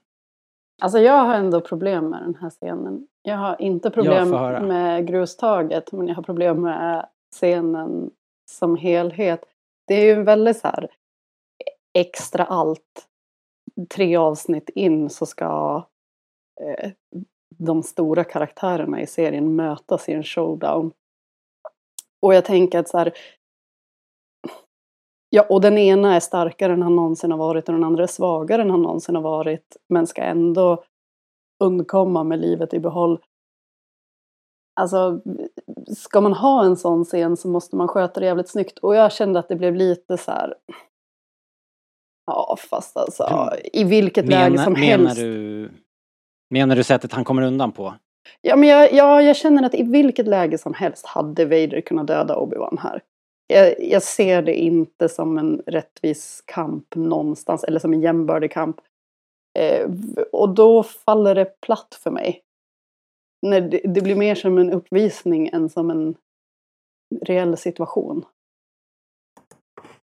Alltså 0.82 0.98
jag 0.98 1.24
har 1.24 1.34
ändå 1.34 1.60
problem 1.60 2.08
med 2.08 2.22
den 2.22 2.34
här 2.34 2.50
scenen. 2.50 3.06
Jag 3.22 3.36
har 3.36 3.62
inte 3.62 3.90
problem 3.90 4.30
med 4.68 5.06
grustaget 5.06 5.92
men 5.92 6.08
jag 6.08 6.14
har 6.14 6.22
problem 6.22 6.62
med 6.62 7.08
scenen 7.34 8.10
som 8.50 8.76
helhet. 8.76 9.44
Det 9.86 9.94
är 9.94 10.04
ju 10.04 10.12
en 10.12 10.24
väldigt 10.24 10.58
så 10.58 10.68
här 10.68 10.88
extra 11.98 12.44
allt. 12.44 13.08
Tre 13.94 14.16
avsnitt 14.16 14.68
in 14.68 15.10
så 15.10 15.26
ska 15.26 15.82
eh, 16.60 16.90
de 17.58 17.82
stora 17.82 18.24
karaktärerna 18.24 19.00
i 19.00 19.06
serien 19.06 19.56
mötas 19.56 20.08
i 20.08 20.12
en 20.12 20.24
showdown. 20.24 20.92
Och 22.22 22.34
jag 22.34 22.44
tänker 22.44 22.78
att 22.78 22.88
så 22.88 22.98
här 22.98 23.12
Ja, 25.30 25.46
och 25.48 25.60
den 25.60 25.78
ena 25.78 26.14
är 26.16 26.20
starkare 26.20 26.72
än 26.72 26.82
han 26.82 26.96
någonsin 26.96 27.30
har 27.30 27.38
varit 27.38 27.68
och 27.68 27.74
den 27.74 27.84
andra 27.84 28.02
är 28.02 28.06
svagare 28.06 28.62
än 28.62 28.70
han 28.70 28.82
någonsin 28.82 29.14
har 29.14 29.22
varit. 29.22 29.76
Men 29.88 30.06
ska 30.06 30.22
ändå 30.22 30.84
undkomma 31.64 32.24
med 32.24 32.40
livet 32.40 32.74
i 32.74 32.80
behåll. 32.80 33.20
Alltså, 34.80 35.20
ska 35.96 36.20
man 36.20 36.32
ha 36.32 36.64
en 36.64 36.76
sån 36.76 37.04
scen 37.04 37.36
så 37.36 37.48
måste 37.48 37.76
man 37.76 37.88
sköta 37.88 38.20
det 38.20 38.26
jävligt 38.26 38.48
snyggt. 38.48 38.78
Och 38.78 38.96
jag 38.96 39.12
kände 39.12 39.38
att 39.38 39.48
det 39.48 39.56
blev 39.56 39.74
lite 39.74 40.16
så 40.16 40.30
här. 40.30 40.54
Ja, 42.26 42.56
fast 42.70 42.96
alltså 42.96 43.50
i 43.72 43.84
vilket 43.84 44.28
läge 44.28 44.58
som 44.58 44.72
menar 44.72 44.86
helst. 44.86 45.16
du 45.16 45.70
Menar 46.50 46.76
du 46.76 46.84
sättet 46.84 47.12
han 47.12 47.24
kommer 47.24 47.42
undan 47.42 47.72
på? 47.72 47.94
Ja, 48.40 48.56
men 48.56 48.68
jag, 48.68 48.92
ja, 48.92 49.22
jag 49.22 49.36
känner 49.36 49.62
att 49.62 49.74
i 49.74 49.82
vilket 49.82 50.26
läge 50.26 50.58
som 50.58 50.74
helst 50.74 51.06
hade 51.06 51.44
Vader 51.44 51.80
kunnat 51.80 52.06
döda 52.06 52.36
Obi-Wan 52.36 52.78
här. 52.80 53.02
Jag, 53.46 53.74
jag 53.78 54.02
ser 54.02 54.42
det 54.42 54.54
inte 54.54 55.08
som 55.08 55.38
en 55.38 55.62
rättvis 55.66 56.42
kamp 56.46 56.94
någonstans, 56.94 57.64
eller 57.64 57.80
som 57.80 57.92
en 57.92 58.00
jämbördig 58.00 58.52
kamp. 58.52 58.80
Eh, 59.58 59.90
och 60.32 60.54
då 60.54 60.82
faller 60.82 61.34
det 61.34 61.60
platt 61.60 61.98
för 62.02 62.10
mig. 62.10 62.42
När 63.42 63.60
det, 63.60 63.80
det 63.84 64.00
blir 64.00 64.16
mer 64.16 64.34
som 64.34 64.58
en 64.58 64.72
uppvisning 64.72 65.48
än 65.48 65.68
som 65.68 65.90
en 65.90 66.14
reell 67.24 67.56
situation. 67.56 68.24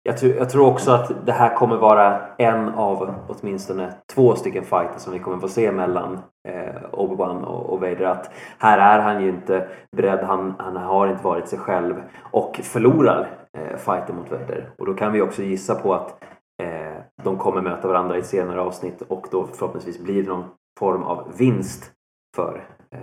Jag, 0.02 0.18
tror, 0.18 0.32
jag 0.32 0.50
tror 0.50 0.66
också 0.66 0.90
att 0.90 1.26
det 1.26 1.32
här 1.32 1.54
kommer 1.54 1.76
vara 1.76 2.26
en 2.38 2.68
av 2.68 3.14
åtminstone 3.28 3.94
två 4.14 4.34
stycken 4.34 4.64
fighter 4.64 4.98
som 4.98 5.12
vi 5.12 5.18
kommer 5.18 5.38
få 5.38 5.48
se 5.48 5.72
mellan 5.72 6.18
eh, 6.48 6.74
Obi-Wan 6.92 7.44
och, 7.44 7.70
och 7.72 7.80
Vader. 7.80 8.04
Att 8.04 8.30
här 8.58 8.78
är 8.78 9.02
han 9.02 9.22
ju 9.22 9.28
inte 9.28 9.68
beredd, 9.96 10.18
han, 10.24 10.54
han 10.58 10.76
har 10.76 11.08
inte 11.08 11.24
varit 11.24 11.48
sig 11.48 11.58
själv 11.58 12.02
och 12.30 12.60
förlorar 12.62 13.28
eh, 13.58 13.76
fighten 13.76 14.16
mot 14.16 14.30
Vader. 14.30 14.70
Och 14.78 14.86
då 14.86 14.94
kan 14.94 15.12
vi 15.12 15.20
också 15.22 15.42
gissa 15.42 15.74
på 15.74 15.94
att 15.94 16.24
eh, 16.62 17.02
de 17.22 17.38
kommer 17.38 17.60
möta 17.62 17.88
varandra 17.88 18.16
i 18.16 18.20
ett 18.20 18.26
senare 18.26 18.60
avsnitt 18.60 19.02
och 19.02 19.26
då 19.30 19.46
förhoppningsvis 19.46 19.98
blir 19.98 20.22
det 20.22 20.28
någon 20.28 20.44
form 20.78 21.02
av 21.02 21.32
vinst 21.38 21.92
för 22.36 22.64
eh, 22.94 22.98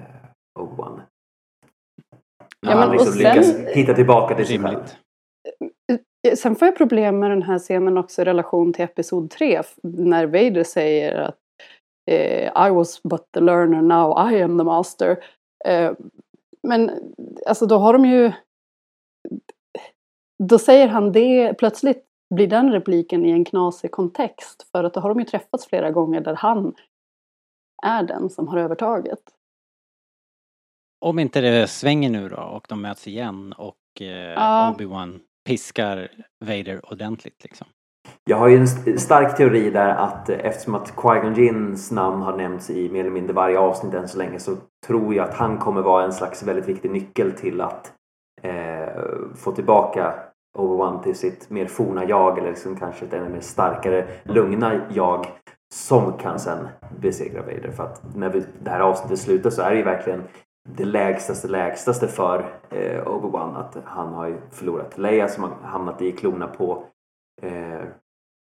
Obi-Wan. 0.60 1.00
När 2.66 2.72
Ja, 2.72 2.78
han 2.80 2.92
liksom 2.92 3.08
och 3.08 3.14
sen- 3.14 3.36
lyckas 3.36 3.76
hitta 3.76 3.94
tillbaka 3.94 4.36
till 4.36 4.46
sig 4.48 4.60
själv. 4.60 4.78
Rimligt. 6.28 6.40
Sen 6.40 6.56
får 6.56 6.66
jag 6.66 6.78
problem 6.78 7.20
med 7.20 7.32
den 7.32 7.44
här 7.44 7.60
scenen 7.60 7.98
också 7.98 8.22
i 8.22 8.26
relation 8.26 8.74
till 8.74 8.86
Episod 8.86 9.30
3. 9.30 9.62
När 9.84 10.26
Vader 10.26 10.64
säger 10.64 11.16
att 11.16 11.40
eh, 12.12 12.68
I 12.68 12.70
was 12.70 13.04
but 13.04 13.32
the 13.34 13.40
learner, 13.40 13.82
now 13.82 14.32
I 14.32 14.42
am 14.42 14.58
the 14.58 14.64
master. 14.64 15.24
Eh, 15.66 15.94
men 16.64 16.92
alltså 17.48 17.66
då 17.66 17.78
har 17.78 17.94
de 17.94 18.06
ju... 18.06 18.32
Då 20.44 20.60
säger 20.60 20.88
han 20.88 21.12
det, 21.12 21.54
plötsligt 21.54 22.04
blir 22.36 22.48
den 22.48 22.72
repliken 22.72 23.26
i 23.26 23.32
en 23.32 23.46
knasig 23.46 23.92
kontext. 23.92 24.68
För 24.72 24.84
att 24.84 24.94
då 24.94 25.00
har 25.00 25.10
de 25.10 25.20
ju 25.20 25.26
träffats 25.26 25.68
flera 25.68 25.92
gånger 25.92 26.22
där 26.22 26.36
han 26.36 26.74
är 27.84 28.04
den 28.04 28.30
som 28.30 28.48
har 28.48 28.58
övertaget. 28.58 29.20
Om 31.06 31.20
inte 31.20 31.42
det 31.42 31.68
svänger 31.68 32.10
nu 32.10 32.30
då 32.30 32.38
och 32.38 32.66
de 32.70 32.82
möts 32.82 33.08
igen 33.08 33.54
och 33.54 34.02
eh, 34.02 34.08
Ja. 34.08 34.76
Obi-Wan 34.78 35.20
piskar 35.48 36.10
Vader 36.46 36.92
ordentligt 36.92 37.44
liksom. 37.44 37.68
Jag 38.26 38.38
har 38.38 38.48
ju 38.48 38.58
en 38.58 39.00
stark 39.00 39.38
teori 39.38 39.70
där 39.70 39.90
att 39.90 40.30
eh, 40.30 40.38
eftersom 40.40 40.76
att 40.76 40.94
Qui-Gon 40.96 41.40
Jinns 41.40 41.92
namn 41.92 42.22
har 42.22 42.38
nämnts 42.38 42.70
i 42.70 42.90
mer 42.90 43.00
eller 43.00 43.10
mindre 43.10 43.34
varje 43.34 43.60
avsnitt 43.60 43.94
än 43.94 44.08
så 44.08 44.18
länge 44.18 44.40
så 44.40 44.56
tror 44.88 45.16
jag 45.16 45.30
att 45.30 45.36
han 45.36 45.58
kommer 45.58 45.82
vara 45.82 46.04
en 46.04 46.14
slags 46.14 46.44
väldigt 46.44 46.68
viktig 46.68 46.92
nyckel 46.92 47.32
till 47.32 47.62
att 47.62 47.94
eh, 48.42 49.04
få 49.36 49.52
tillbaka 49.52 50.14
Obi-Wan 50.58 51.04
till 51.04 51.16
sitt 51.16 51.50
mer 51.50 51.66
forna 51.66 52.06
jag 52.06 52.38
eller 52.38 52.50
liksom 52.50 52.76
kanske 52.76 53.06
ett 53.06 53.14
ännu 53.14 53.30
mer 53.30 53.42
starkare, 53.42 54.08
lugna 54.24 54.82
jag 54.90 55.26
som 55.74 56.18
kan 56.18 56.40
sen 56.40 56.68
besegra 57.00 57.42
Vader. 57.42 57.72
För 57.72 57.84
att 57.84 58.16
när 58.16 58.30
vi, 58.30 58.44
det 58.64 58.70
här 58.70 58.80
avsnittet 58.80 59.20
slutar 59.20 59.50
så 59.50 59.62
är 59.62 59.72
det 59.72 59.78
ju 59.78 59.84
verkligen 59.84 60.24
det 60.76 60.86
lägstaste 60.86 61.48
lägstaste 61.48 62.08
för 62.08 62.40
eh, 62.70 63.04
Obi-Wan 63.08 63.56
att 63.56 63.78
han 63.86 64.14
har 64.14 64.28
ju 64.28 64.38
förlorat 64.52 64.98
Leia 64.98 65.28
som 65.28 65.44
har 65.44 65.52
hamnat 65.64 66.02
i 66.02 66.12
klorna 66.12 66.48
på 66.48 66.84
eh, 67.42 67.84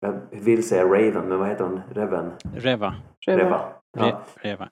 jag 0.05 0.19
vill 0.31 0.67
säga 0.67 0.83
Raven, 0.83 1.29
men 1.29 1.39
vad 1.39 1.47
heter 1.47 1.63
hon? 1.63 1.81
Reven? 1.93 2.31
Reva. 2.55 2.95
Reva. 3.27 3.57
Re, 3.57 3.61
Ja. 3.97 4.21
Reva. 4.35 4.69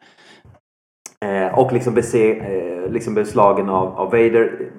Eh, 1.25 1.59
och 1.59 1.73
liksom, 1.73 1.93
bese, 1.93 2.33
eh, 2.33 2.91
liksom 2.91 3.13
beslagen 3.13 3.69
av, 3.69 3.95
av 3.95 4.05
Vader. 4.05 4.71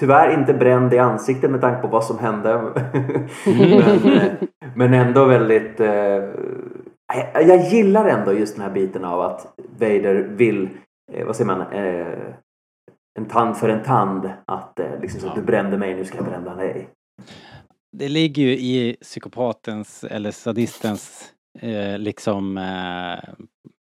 Tyvärr 0.00 0.38
inte 0.38 0.54
bränd 0.54 0.94
i 0.94 0.98
ansiktet 0.98 1.50
med 1.50 1.60
tanke 1.60 1.82
på 1.82 1.88
vad 1.88 2.04
som 2.04 2.18
hände. 2.18 2.62
men, 3.46 4.12
eh, 4.12 4.32
men 4.74 4.94
ändå 4.94 5.24
väldigt... 5.24 5.80
Eh, 5.80 5.88
jag, 7.34 7.48
jag 7.48 7.60
gillar 7.60 8.08
ändå 8.08 8.32
just 8.32 8.56
den 8.56 8.64
här 8.64 8.72
biten 8.72 9.04
av 9.04 9.20
att 9.20 9.54
Vader 9.78 10.14
vill, 10.14 10.68
eh, 11.12 11.26
vad 11.26 11.36
säger 11.36 11.46
man, 11.56 11.72
eh, 11.72 12.34
en 13.18 13.28
tand 13.28 13.56
för 13.56 13.68
en 13.68 13.82
tand. 13.84 14.30
Att 14.46 14.78
eh, 14.80 15.00
liksom 15.00 15.20
så, 15.20 15.26
Ja. 15.26 15.32
du 15.34 15.42
brände 15.42 15.78
mig, 15.78 15.94
nu 15.94 16.04
ska 16.04 16.16
jag 16.16 16.24
bränna 16.26 16.54
dig. 16.54 16.88
Det 17.96 18.08
ligger 18.08 18.42
ju 18.42 18.50
i 18.52 18.96
psykopatens 19.00 20.04
eller 20.04 20.30
sadistens 20.30 21.32
eh, 21.58 21.98
liksom 21.98 22.58
eh, 22.58 23.34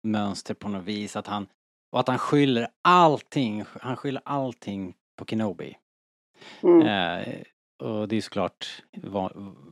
mönster 0.04 0.54
på 0.54 0.70
något 0.70 0.84
vis 0.84 1.16
att 1.16 1.28
han 1.28 1.48
och 1.92 2.00
att 2.00 2.08
han 2.08 2.18
skyller 2.18 2.68
allting, 2.82 3.64
han 3.82 3.96
skyller 3.96 4.22
allting 4.26 4.94
på 5.20 5.26
Kenobi. 5.26 5.78
Mm. 6.64 6.82
Eh, 6.82 7.36
och 7.84 8.08
det 8.08 8.14
är 8.14 8.18
ju 8.18 8.22
såklart 8.22 8.84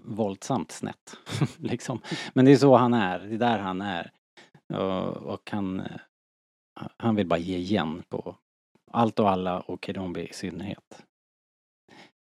våldsamt 0.05 0.71
snett. 0.71 1.17
liksom. 1.57 2.01
Men 2.33 2.45
det 2.45 2.51
är 2.51 2.55
så 2.55 2.75
han 2.75 2.93
är, 2.93 3.19
det 3.19 3.35
är 3.35 3.39
där 3.39 3.59
han 3.59 3.81
är. 3.81 4.11
Och, 4.73 5.17
och 5.17 5.49
han, 5.51 5.81
han 6.97 7.15
vill 7.15 7.27
bara 7.27 7.39
ge 7.39 7.57
igen 7.57 8.03
på 8.09 8.35
allt 8.91 9.19
och 9.19 9.29
alla 9.29 9.59
och 9.59 9.85
Kenobi 9.85 10.27
i 10.27 10.33
synnerhet. 10.33 11.03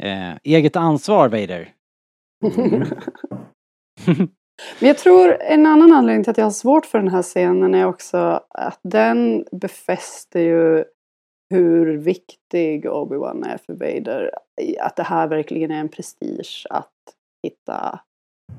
Eh, 0.03 0.37
eget 0.43 0.77
ansvar 0.77 1.29
Vader. 1.29 1.75
Men 4.81 4.89
jag 4.89 4.99
tror 4.99 5.43
en 5.43 5.67
annan 5.67 5.93
anledning 5.93 6.25
till 6.25 6.31
att 6.31 6.39
jag 6.39 6.45
har 6.45 6.51
svårt 6.51 6.87
för 6.87 6.99
den 6.99 7.09
här 7.09 7.23
scenen 7.23 7.75
är 7.75 7.87
också 7.87 8.41
att 8.49 8.81
den 8.83 9.45
befäster 9.53 10.41
ju 10.41 10.85
hur 11.51 11.97
viktig 11.97 12.87
Obi-Wan 12.87 13.47
är 13.47 13.59
för 13.59 13.73
Vader. 13.73 14.31
Att 14.81 14.97
det 14.97 15.03
här 15.03 15.29
verkligen 15.29 15.71
är 15.71 15.81
en 15.81 15.89
prestige 15.89 16.67
att 16.71 16.93
hitta 17.43 18.01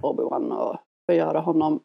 Obi-Wan 0.02 0.52
och 0.52 0.78
förgöra 1.06 1.40
honom. 1.40 1.80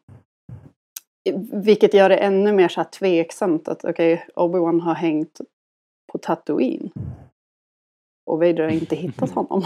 Vilket 1.63 1.93
gör 1.93 2.09
det 2.09 2.17
ännu 2.17 2.53
mer 2.53 2.67
så 2.67 2.79
här 2.81 2.87
tveksamt 2.89 3.67
att 3.67 3.85
okej, 3.85 4.27
Obi-Wan 4.35 4.79
har 4.81 4.93
hängt 4.93 5.41
på 6.11 6.17
Tatooine. 6.17 6.89
Och 8.25 8.37
Vader 8.39 8.63
har 8.63 8.69
inte 8.69 8.95
hittat 8.95 9.31
honom. 9.31 9.63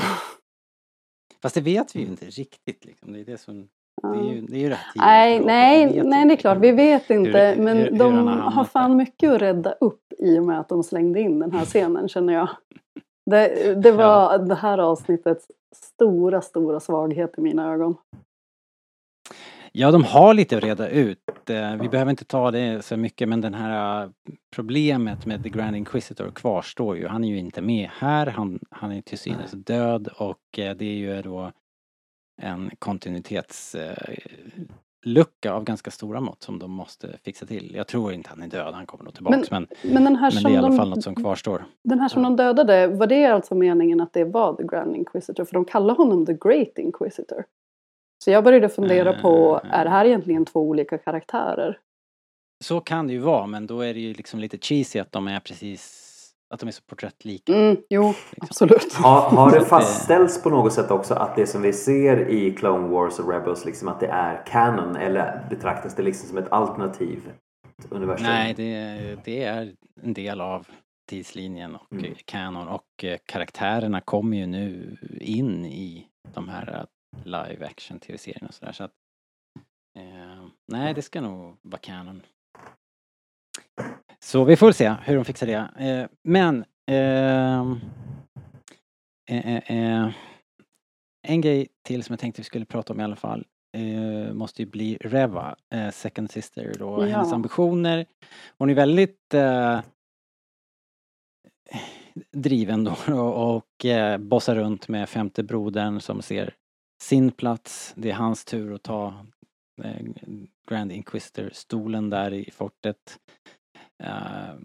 Fast 1.42 1.56
det 1.56 1.62
vet 1.62 1.96
vi 1.96 2.00
ju 2.00 2.06
inte 2.06 2.26
riktigt 2.26 2.86
liksom. 2.86 3.14
Det 3.14 3.20
är 3.20 3.26
det 3.26 3.38
som... 3.38 3.68
Det 4.02 4.20
är 4.20 4.34
ju, 4.34 4.42
det 4.42 4.56
är 4.56 4.60
ju 4.60 4.70
rätt 4.70 4.80
tidigt 4.94 4.96
Nej, 5.06 5.40
nej, 5.40 6.02
nej 6.04 6.26
det 6.28 6.34
är 6.34 6.38
klart, 6.38 6.58
vi 6.58 6.72
vet 6.72 7.10
inte. 7.10 7.30
hur- 7.56 7.64
men 7.64 7.78
hur- 7.78 7.90
hur 7.92 7.98
de 7.98 8.28
har 8.28 8.36
har 8.38 8.64
fan 8.64 8.90
där. 8.90 8.98
mycket 8.98 9.32
att 9.32 9.42
rädda 9.42 9.72
upp 9.72 10.02
i 10.18 10.40
och 10.40 10.46
med 10.46 10.60
att 10.60 10.70
de 10.70 10.84
slängde 10.84 11.20
in 11.20 11.40
den 11.40 11.52
här 11.52 11.66
scenen 11.66 12.08
känner 12.08 12.34
jag. 12.34 12.50
Det, 13.26 13.76
det 13.84 13.92
var 13.92 14.38
det 14.38 14.56
här 14.56 14.78
avsnittets 14.78 15.48
stora, 15.76 16.42
stora 16.42 16.80
svaghet 16.80 17.38
i 17.38 17.42
mina 17.42 17.74
ögon. 17.74 17.96
Ja, 19.78 19.92
de 19.92 20.04
har 20.04 20.34
lite 20.34 20.58
att 20.58 20.64
reda 20.64 20.90
ut. 20.90 21.50
Eh, 21.50 21.76
Vi 21.76 21.90
behöver 21.90 22.12
inte 22.12 22.26
ta 22.26 22.52
det 22.52 22.86
så 22.86 22.98
mycket 22.98 23.30
men 23.30 23.42
den 23.42 23.54
här 23.54 24.04
eh, 24.04 24.10
problemet 24.56 25.26
med 25.26 25.44
The 25.44 25.50
Grand 25.50 25.76
Inquisitor 25.76 26.32
kvarstår 26.32 26.98
ju. 26.98 27.08
Han 27.08 27.24
är 27.24 27.28
ju 27.28 27.38
inte 27.38 27.62
med 27.62 27.90
här. 27.92 28.28
Han, 28.28 28.60
han 28.70 28.92
är 28.92 29.02
till 29.02 29.18
synes 29.18 29.52
död 29.52 30.08
och 30.18 30.60
eh, 30.60 30.76
det 30.76 30.86
är 30.86 30.96
ju 30.96 31.22
då 31.22 31.52
en 32.42 32.72
kontinuitetslucka 32.80 35.54
av 35.54 35.64
ganska 35.64 35.92
stora 35.92 36.22
mått 36.22 36.44
som 36.44 36.60
de 36.60 36.72
måste 36.72 37.18
fixa 37.24 37.46
till. 37.46 37.76
Jag 37.76 37.88
tror 37.88 38.14
inte 38.14 38.30
han 38.30 38.42
är 38.42 38.48
död, 38.48 38.74
han 38.74 38.86
kommer 38.86 39.04
nog 39.04 39.14
tillbaks 39.14 39.52
men, 39.52 39.68
men, 39.84 39.94
Men 39.94 40.04
den 40.04 40.16
här 40.16 40.32
det 40.32 40.38
som 40.38 40.52
är 40.52 40.56
i 40.56 40.58
alla 40.58 40.68
de, 40.68 40.78
fall 40.78 40.90
något 40.90 41.04
som 41.04 41.16
kvarstår. 41.16 41.66
Den 41.84 42.00
här 42.00 42.10
som 42.10 42.24
de 42.24 42.36
dödade, 42.36 42.88
var 42.88 43.08
det 43.08 43.26
alltså 43.26 43.56
meningen 43.56 44.02
att 44.02 44.14
det 44.14 44.24
var 44.24 44.56
The 44.56 44.64
Grand 44.64 44.96
Inquisitor? 44.96 45.46
För 45.46 45.54
de 45.54 45.66
kallar 45.66 45.96
honom 45.96 46.26
The 46.26 46.34
Great 46.34 46.78
Inquisitor. 46.78 47.46
Så 48.26 48.32
jag 48.32 48.44
började 48.44 48.70
fundera 48.70 49.14
på, 49.22 49.62
Eh. 49.64 49.74
är 49.80 49.84
det 49.86 49.90
här 49.92 50.06
egentligen 50.06 50.46
två 50.46 50.60
olika 50.60 50.98
karaktärer? 50.98 51.80
Så 52.64 52.80
kan 52.82 53.08
det 53.08 53.14
ju 53.14 53.20
vara 53.20 53.48
men 53.48 53.68
då 53.68 53.82
är 53.82 53.94
det 53.94 54.00
ju 54.00 54.14
liksom 54.14 54.40
lite 54.40 54.58
cheesy 54.58 55.00
att 55.00 55.12
de 55.12 55.28
är 55.28 55.40
precis, 55.40 56.12
att 56.54 56.60
de 56.60 56.68
är 56.68 56.72
så 56.72 56.82
porträttlika. 56.88 57.54
Mm, 57.56 57.78
jo, 57.90 58.08
Liksom. 58.08 58.38
absolut. 58.42 58.94
Har, 58.94 59.22
har 59.30 59.52
det 59.52 59.66
fastställts 59.66 60.44
på 60.44 60.50
något 60.50 60.74
sätt 60.74 60.92
också 60.92 61.14
att 61.14 61.36
det 61.36 61.48
som 61.48 61.62
vi 61.62 61.74
ser 61.74 62.30
i 62.30 62.52
Clone 62.52 62.88
Wars 62.88 63.20
och 63.20 63.30
Rebels 63.34 63.66
liksom 63.66 63.88
att 63.88 64.00
det 64.00 64.08
är 64.08 64.46
canon 64.46 64.96
eller 64.96 65.46
betraktas 65.50 65.96
det 65.96 66.04
liksom 66.04 66.30
som 66.30 66.38
ett 66.38 66.52
alternativ 66.52 67.32
universum? 67.90 68.26
Nej, 68.28 68.54
det, 68.54 69.18
det 69.26 69.44
är 69.44 69.74
en 70.02 70.14
del 70.14 70.42
av 70.42 70.68
tidslinjen 71.10 71.76
och 71.76 71.92
Mm. 71.94 72.16
kanon 72.26 72.68
och 72.68 73.04
eh, 73.04 73.18
karaktärerna 73.26 74.02
kommer 74.02 74.38
ju 74.38 74.46
nu 74.46 74.98
in 75.22 75.66
i 75.66 76.08
de 76.34 76.50
här 76.50 76.86
live 77.24 77.66
action 77.66 78.00
tv-serierna 78.00 78.48
och 78.48 78.54
sådär 78.54 78.72
så 78.72 78.84
att 78.84 78.92
eh, 79.98 80.46
Nej, 80.68 80.94
det 80.94 81.02
ska 81.02 81.22
nog 81.22 81.58
vara 81.62 81.80
kanon. 81.82 82.22
Så 84.20 84.44
vi 84.44 84.56
får 84.56 84.72
se 84.72 84.96
hur 85.04 85.16
de 85.16 85.26
fixar 85.26 85.48
det. 85.48 85.86
Eh, 85.90 86.08
men 86.24 86.66
ehm, 86.92 87.80
eh, 89.30 89.56
eh, 89.56 89.72
eh, 90.04 90.12
en 91.28 91.42
grej 91.42 91.68
till 91.84 92.04
som 92.04 92.14
jag 92.14 92.20
tänkte 92.20 92.42
vi 92.42 92.46
skulle 92.46 92.66
prata 92.66 92.94
om 92.94 93.00
i 93.00 93.04
alla 93.04 93.16
fall 93.16 93.46
eh, 93.78 94.34
måste 94.34 94.62
ju 94.62 94.70
bli 94.70 94.98
Reva, 95.02 95.56
eh, 95.74 95.90
Second 95.92 96.32
Sister 96.32 96.74
då, 96.80 97.08
Ja. 97.08 97.16
hennes 97.16 97.34
ambitioner. 97.34 98.06
Hon 98.58 98.70
är 98.70 98.74
väldigt 98.74 99.34
eh, 99.34 99.82
driven 102.32 102.84
då 102.84 102.96
och, 103.14 103.56
och 103.56 103.86
bossar 104.20 104.56
runt 104.56 104.88
med 104.88 105.10
femte 105.10 105.44
brodern 105.44 106.00
som 106.02 106.22
ser 106.22 106.54
sin 107.06 107.32
plats. 107.32 107.94
Det 107.98 108.10
är 108.10 108.14
hans 108.14 108.46
tur 108.46 108.74
att 108.74 108.84
ta 108.84 109.26
eh, 109.84 110.06
Grand 110.70 110.92
Inquisitor-stolen 110.92 112.10
där 112.10 112.34
i 112.34 112.52
fortet. 112.52 113.20
Eh, 114.04 114.56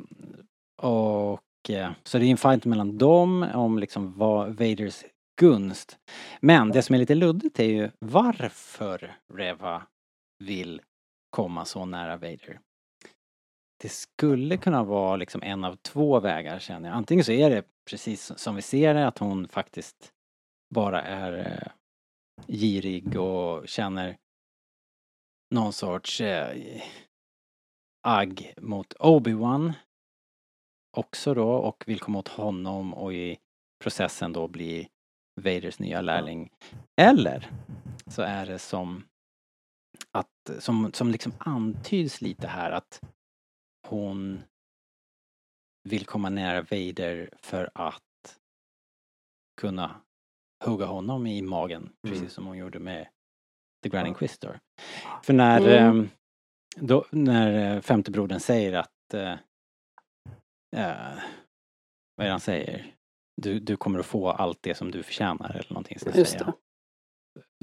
och 0.82 1.70
eh, 1.70 1.90
så 2.02 2.18
det 2.18 2.24
är 2.24 2.30
en 2.30 2.36
fight 2.36 2.64
mellan 2.64 2.98
dem 2.98 3.42
om 3.54 3.78
liksom 3.78 4.18
vad 4.18 4.56
Vaders 4.56 5.04
gunst. 5.40 5.98
Men 6.40 6.70
det 6.70 6.82
som 6.82 6.94
är 6.94 6.98
lite 6.98 7.14
luddigt 7.14 7.60
är 7.60 7.64
ju 7.64 7.90
varför 7.98 9.16
Reva 9.34 9.82
vill 10.38 10.80
komma 11.30 11.64
så 11.64 11.84
nära 11.84 12.16
Vader. 12.16 12.60
Det 13.82 13.88
skulle 13.88 14.56
kunna 14.56 14.84
vara 14.84 15.16
liksom 15.16 15.42
en 15.42 15.64
av 15.64 15.76
två 15.76 16.20
vägar 16.20 16.58
känner 16.58 16.88
jag. 16.88 16.96
Antingen 16.96 17.24
så 17.24 17.32
är 17.32 17.50
det 17.50 17.64
precis 17.90 18.32
som 18.38 18.56
vi 18.56 18.62
ser 18.62 18.94
det 18.94 19.06
att 19.06 19.18
hon 19.18 19.48
faktiskt 19.48 20.12
bara 20.74 21.02
är 21.02 21.32
eh, 21.38 21.72
girig 22.48 23.16
och 23.16 23.68
känner 23.68 24.18
någon 25.50 25.72
sorts 25.72 26.20
eh, 26.20 26.82
agg 28.02 28.54
mot 28.60 28.94
Obi-Wan 28.94 29.72
också 30.96 31.34
då 31.34 31.50
och 31.52 31.84
vill 31.86 32.00
komma 32.00 32.18
åt 32.18 32.28
honom 32.28 32.94
och 32.94 33.14
i 33.14 33.38
processen 33.82 34.32
då 34.32 34.48
bli 34.48 34.88
Vaders 35.40 35.78
nya 35.78 36.00
lärling. 36.00 36.52
Eller 37.00 37.50
så 38.06 38.22
är 38.22 38.46
det 38.46 38.58
som 38.58 39.04
att, 40.10 40.50
som, 40.58 40.92
som 40.92 41.10
liksom 41.10 41.32
antyds 41.38 42.20
lite 42.20 42.46
här 42.46 42.70
att 42.70 43.00
hon 43.88 44.42
vill 45.82 46.06
komma 46.06 46.30
nära 46.30 46.62
Vader 46.62 47.30
för 47.42 47.70
att 47.74 48.38
kunna 49.60 50.00
hugga 50.64 50.86
honom 50.86 51.26
i 51.26 51.42
magen, 51.42 51.92
precis 52.08 52.32
som 52.32 52.46
hon 52.46 52.56
gjorde 52.56 52.78
med 52.78 53.06
The 53.82 53.88
Grand 53.88 54.08
Inquisitor. 54.08 54.58
För 55.22 55.32
när, 55.32 55.60
Mm. 55.60 56.00
eh, 56.00 56.06
då, 56.76 57.04
när 57.10 57.74
eh, 57.76 57.80
femte 57.80 58.10
brodern 58.10 58.40
säger 58.40 58.72
att 58.72 59.14
eh, 59.14 59.34
vad 62.16 62.24
är 62.24 62.24
det 62.24 62.30
han 62.30 62.40
säger? 62.40 62.94
Du, 63.42 63.58
du 63.60 63.76
kommer 63.76 63.98
att 63.98 64.06
få 64.06 64.30
allt 64.30 64.58
det 64.62 64.74
som 64.74 64.90
du 64.90 65.02
förtjänar 65.02 65.50
eller 65.50 65.66
någonting 65.72 65.98
sånt 65.98 66.16
Just 66.16 66.38
det. 66.38 66.52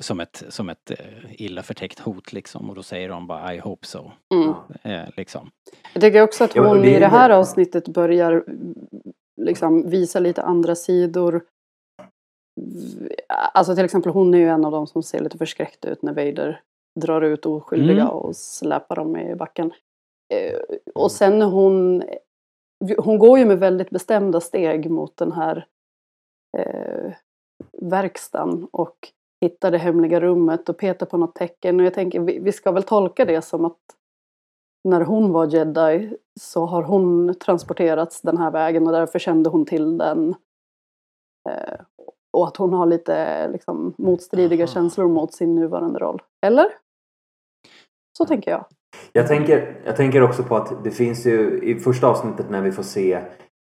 Som 0.02 0.20
ett, 0.20 0.44
som 0.50 0.70
ett 0.70 0.92
illa 1.30 1.64
förtäckt 1.64 2.00
hot 2.00 2.34
liksom 2.34 2.70
och 2.70 2.76
då 2.76 2.84
säger 2.84 3.10
de 3.10 3.28
bara 3.28 3.56
I 3.56 3.60
hope 3.60 3.88
so. 3.88 4.12
Mm. 4.34 4.54
Eh, 4.84 5.10
liksom. 5.18 5.52
Jag 5.94 6.02
tycker 6.02 6.22
också 6.22 6.44
att 6.44 6.54
hon 6.54 6.82
det 6.82 6.92
är 6.94 6.98
i 6.98 7.00
det 7.00 7.08
här 7.08 7.30
avsnittet 7.30 7.88
börjar 7.88 8.32
mm, 8.32 8.76
liksom 9.42 9.90
visa 9.90 10.20
lite 10.20 10.44
andra 10.44 10.76
sidor. 10.76 11.46
Alltså 13.54 13.76
till 13.76 13.86
exempel 13.86 14.12
hon 14.12 14.34
är 14.34 14.38
ju 14.38 14.48
en 14.48 14.66
av 14.66 14.72
dem 14.72 14.88
som 14.88 15.04
ser 15.04 15.20
lite 15.20 15.38
förskräckt 15.38 15.86
ut 15.86 16.02
när 16.02 16.14
Vader 16.14 16.62
drar 17.00 17.22
ut 17.22 17.46
oskyldiga 17.46 18.02
Mm. 18.02 18.14
och 18.14 18.36
släpar 18.36 18.96
dem 18.96 19.18
i 19.18 19.36
backen. 19.36 19.72
Eh, 20.34 20.60
Och 20.96 21.12
sen 21.12 21.40
när 21.40 21.46
hon, 21.46 22.04
hon 22.98 23.20
går 23.20 23.40
ju 23.40 23.46
med 23.46 23.60
väldigt 23.60 23.90
bestämda 23.90 24.42
steg 24.42 24.92
mot 24.92 25.18
den 25.18 25.32
här 25.32 25.68
eh, 26.58 27.14
verkstaden 27.82 28.68
och 28.72 28.98
hittar 29.42 29.72
det 29.72 29.78
hemliga 29.78 30.20
rummet 30.20 30.70
och 30.70 30.78
petar 30.78 31.06
på 31.06 31.18
något 31.18 31.36
tecken. 31.36 31.80
Och 31.80 31.86
jag 31.86 31.94
tänker, 31.94 32.20
vi, 32.20 32.40
vi 32.40 32.52
ska 32.52 32.72
väl 32.72 32.84
tolka 32.84 33.26
det 33.26 33.42
som 33.42 33.66
att 33.66 33.80
när 34.90 35.02
hon 35.02 35.32
var 35.32 35.48
jedi 35.48 36.18
så 36.40 36.66
har 36.66 36.84
hon 36.84 37.36
transporterats 37.40 38.22
den 38.22 38.38
här 38.38 38.52
vägen 38.52 38.88
och 38.88 38.94
därför 38.94 39.20
kände 39.20 39.50
hon 39.50 39.66
till 39.66 39.98
den. 39.98 40.36
Eh, 41.50 41.80
och 42.38 42.48
att 42.48 42.58
hon 42.58 42.74
har 42.74 42.86
lite 42.86 43.48
liksom, 43.48 43.94
motstridiga 43.98 44.64
Aha. 44.64 44.74
känslor 44.74 45.08
mot 45.08 45.34
sin 45.34 45.56
nuvarande 45.56 46.00
roll. 46.00 46.22
Eller? 46.46 46.66
Så 48.18 48.26
tänker 48.26 48.52
jag. 48.52 48.66
Jag 49.14 49.28
tänker, 49.28 49.82
jag 49.86 49.96
tänker 49.96 50.22
också 50.24 50.44
på 50.44 50.56
att 50.56 50.84
det 50.84 50.92
finns 50.92 51.26
ju 51.26 51.60
i 51.64 51.80
första 51.80 52.08
avsnittet 52.08 52.50
när 52.50 52.62
vi 52.62 52.72
får 52.72 52.84
se 52.84 53.14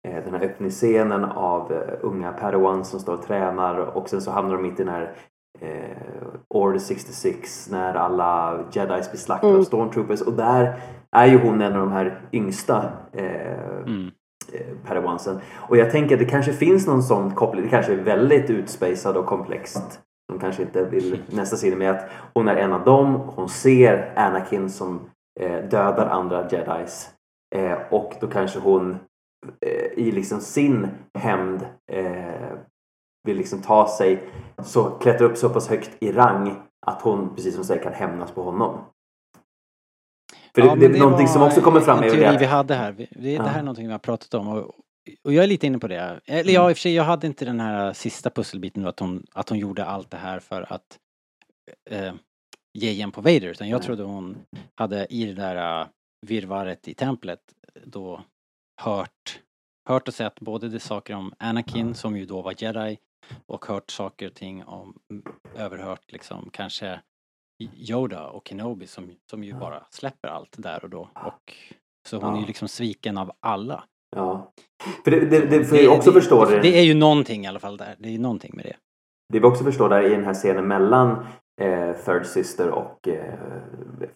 eh, 0.07 0.24
den 0.24 0.34
här 0.34 0.43
öppningsscenen 0.45 1.26
av 1.26 1.72
eh, 1.74 1.80
unga 2.01 2.32
Padawan 2.32 2.86
som 2.86 2.99
står 2.99 3.13
och 3.13 3.22
tränar 3.22 3.78
och 3.78 4.09
sen 4.09 4.22
så 4.22 4.32
hamnar 4.32 4.53
de 4.55 4.61
mitt 4.63 4.80
i 4.80 4.84
den 4.84 4.93
här 4.93 5.16
eh, 5.61 6.28
Order 6.49 6.80
66 6.80 7.70
när 7.72 7.93
alla 7.93 8.59
jedis 8.72 9.11
blir 9.11 9.20
slaktade 9.20 9.49
Mm. 9.51 9.59
av 9.59 9.63
stormtroopers 9.66 10.22
och 10.22 10.34
där 10.34 10.82
är 11.11 11.26
ju 11.28 11.38
hon 11.38 11.61
en 11.61 11.74
av 11.74 11.80
de 11.80 11.91
här 11.91 12.22
yngsta 12.34 12.91
eh, 13.13 13.78
Mm. 13.86 14.11
Eh, 14.54 14.76
Padawansen. 14.86 15.39
Och 15.56 15.78
jag 15.78 15.91
tänker 15.91 16.16
att 16.16 16.20
det 16.20 16.26
kanske 16.26 16.54
finns 16.54 16.88
någon 16.88 17.04
sån 17.04 17.32
koppling. 17.32 17.64
Det 17.64 17.70
kanske 17.70 17.93
är 17.93 17.98
väldigt 17.98 18.50
utspejsad 18.50 19.18
och 19.18 19.26
komplext. 19.26 20.00
De 20.28 20.39
kanske 20.39 20.62
inte 20.62 20.86
vill 20.86 21.22
nästa 21.30 21.58
sida 21.58 21.76
med 21.76 21.91
att 21.91 22.10
hon 22.34 22.48
är 22.48 22.56
en 22.56 22.74
av 22.74 22.84
dem. 22.84 23.16
Hon 23.16 23.50
ser 23.50 24.14
Anakin 24.16 24.70
som 24.70 25.00
eh, 25.39 25.64
dödar 25.64 26.08
andra 26.08 26.48
jedis. 26.52 27.10
Eh, 27.56 27.78
och 27.89 28.14
då 28.20 28.28
kanske 28.28 28.60
hon 28.60 28.98
i 29.96 30.12
liksom 30.12 30.39
sin 30.39 30.88
hämnd 31.20 31.66
vill 33.26 33.38
liksom 33.38 33.62
ta 33.62 33.88
sig 33.88 34.30
så 34.64 34.84
klättra 34.84 35.28
upp 35.28 35.38
så 35.38 35.50
pass 35.50 35.68
högt 35.68 35.91
i 36.00 36.12
rang 36.12 36.56
att 36.88 37.02
hon, 37.02 37.36
precis 37.36 37.54
som 37.54 37.62
du 37.62 37.68
säger, 37.68 37.84
kan 37.84 37.93
hämnas 37.93 38.32
på 38.32 38.43
honom. 38.43 38.80
För 40.56 40.62
Ja, 40.62 40.76
det, 40.76 40.88
det 40.88 40.97
är 40.97 40.99
någonting 40.99 41.28
som 41.28 41.41
också 41.41 41.62
kommer 41.62 41.82
fram 41.82 41.99
är 41.99 42.03
ju 42.03 42.20
det 42.20 42.38
vi 42.39 42.45
hade 42.45 42.76
här. 42.76 43.08
Det 43.10 43.30
här 43.30 43.32
Ja. 43.32 43.49
är 43.49 43.60
någonting 43.60 43.86
vi 43.86 43.91
har 43.91 43.99
pratat 43.99 44.34
om 44.34 44.47
och, 44.47 44.76
och 45.24 45.34
jag 45.34 45.43
är 45.43 45.47
lite 45.47 45.68
inne 45.68 45.80
på 45.80 45.88
det. 45.88 46.20
Eller 46.26 46.53
ja, 46.53 46.70
i 46.70 46.74
och 46.74 46.78
för 46.78 46.82
sig, 46.82 46.93
jag 46.93 47.03
hade 47.03 47.28
inte 47.28 47.45
den 47.45 47.60
här 47.60 47.93
sista 47.93 48.30
pusselbiten 48.30 48.84
då, 48.84 48.89
att 48.89 48.99
hon, 48.99 49.26
att 49.34 49.49
hon 49.49 49.60
gjorde 49.60 49.86
allt 49.86 50.12
det 50.12 50.18
här 50.18 50.39
för 50.39 50.74
att 50.74 50.99
eh, 51.89 52.14
ge 52.74 52.89
igen 52.89 53.12
på 53.12 53.22
Vader. 53.22 53.47
Utan 53.47 53.70
jag 53.70 53.78
Nej. 53.78 53.86
trodde 53.86 54.03
hon 54.03 54.38
hade 54.76 55.08
i 55.10 55.26
det 55.26 55.34
där 55.34 55.82
uh, 55.82 55.88
virvaret 56.28 56.88
i 56.88 56.93
templet 56.93 57.39
då 57.86 58.22
hört 58.82 59.39
hört 59.86 60.08
och 60.08 60.14
sett 60.14 60.39
både 60.39 60.70
de 60.70 60.80
saker 60.80 61.16
om 61.16 61.34
Anakin 61.39 61.95
som 61.95 62.18
ju 62.18 62.26
då 62.26 62.41
var 62.41 62.56
jedi 62.58 62.97
och 63.45 63.66
hört 63.66 63.91
saker 63.91 64.28
och 64.28 64.34
ting 64.34 64.64
om, 64.64 64.99
överhört 65.56 66.12
liksom 66.12 66.49
kanske 66.53 67.01
Yoda 67.60 68.28
och 68.28 68.47
Kenobi 68.47 68.88
som, 68.88 69.12
som 69.30 69.43
ju 69.43 69.53
bara 69.53 69.84
släpper 69.91 70.28
allt 70.28 70.56
där 70.58 70.84
och 70.84 70.89
då 70.89 71.10
och 71.26 71.53
så 72.10 72.18
hon 72.18 72.30
är 72.34 72.36
ju 72.36 72.41
Ja. 72.41 72.47
liksom 72.47 72.68
sviken 72.68 73.18
av 73.18 73.32
alla. 73.39 73.84
Ja. 74.16 74.51
För 75.03 75.12
det, 75.12 75.20
det, 75.26 75.39
det 75.45 75.66
får 75.66 75.78
jag 75.78 75.97
också 75.97 76.12
förstå 76.12 76.45
det, 76.45 76.56
det. 76.56 76.62
det 76.62 76.80
är 76.80 76.84
ju 76.84 76.93
någonting 76.93 77.45
i 77.45 77.47
alla 77.47 77.60
fall 77.60 77.78
där, 77.78 77.95
det 77.99 78.08
är 78.08 78.12
ju 78.12 78.20
någonting 78.20 78.51
med 78.56 78.66
det. 78.66 78.76
Det 79.34 79.39
vi 79.39 79.45
också 79.45 79.64
förstår 79.64 79.89
där 79.89 80.01
i 80.03 80.10
den 80.10 80.24
här 80.26 80.34
scenen 80.34 80.68
mellan 80.68 81.26
eh, 81.62 81.91
Third 82.06 82.26
Sister 82.26 82.70
och 82.70 83.08
eh, 83.08 83.34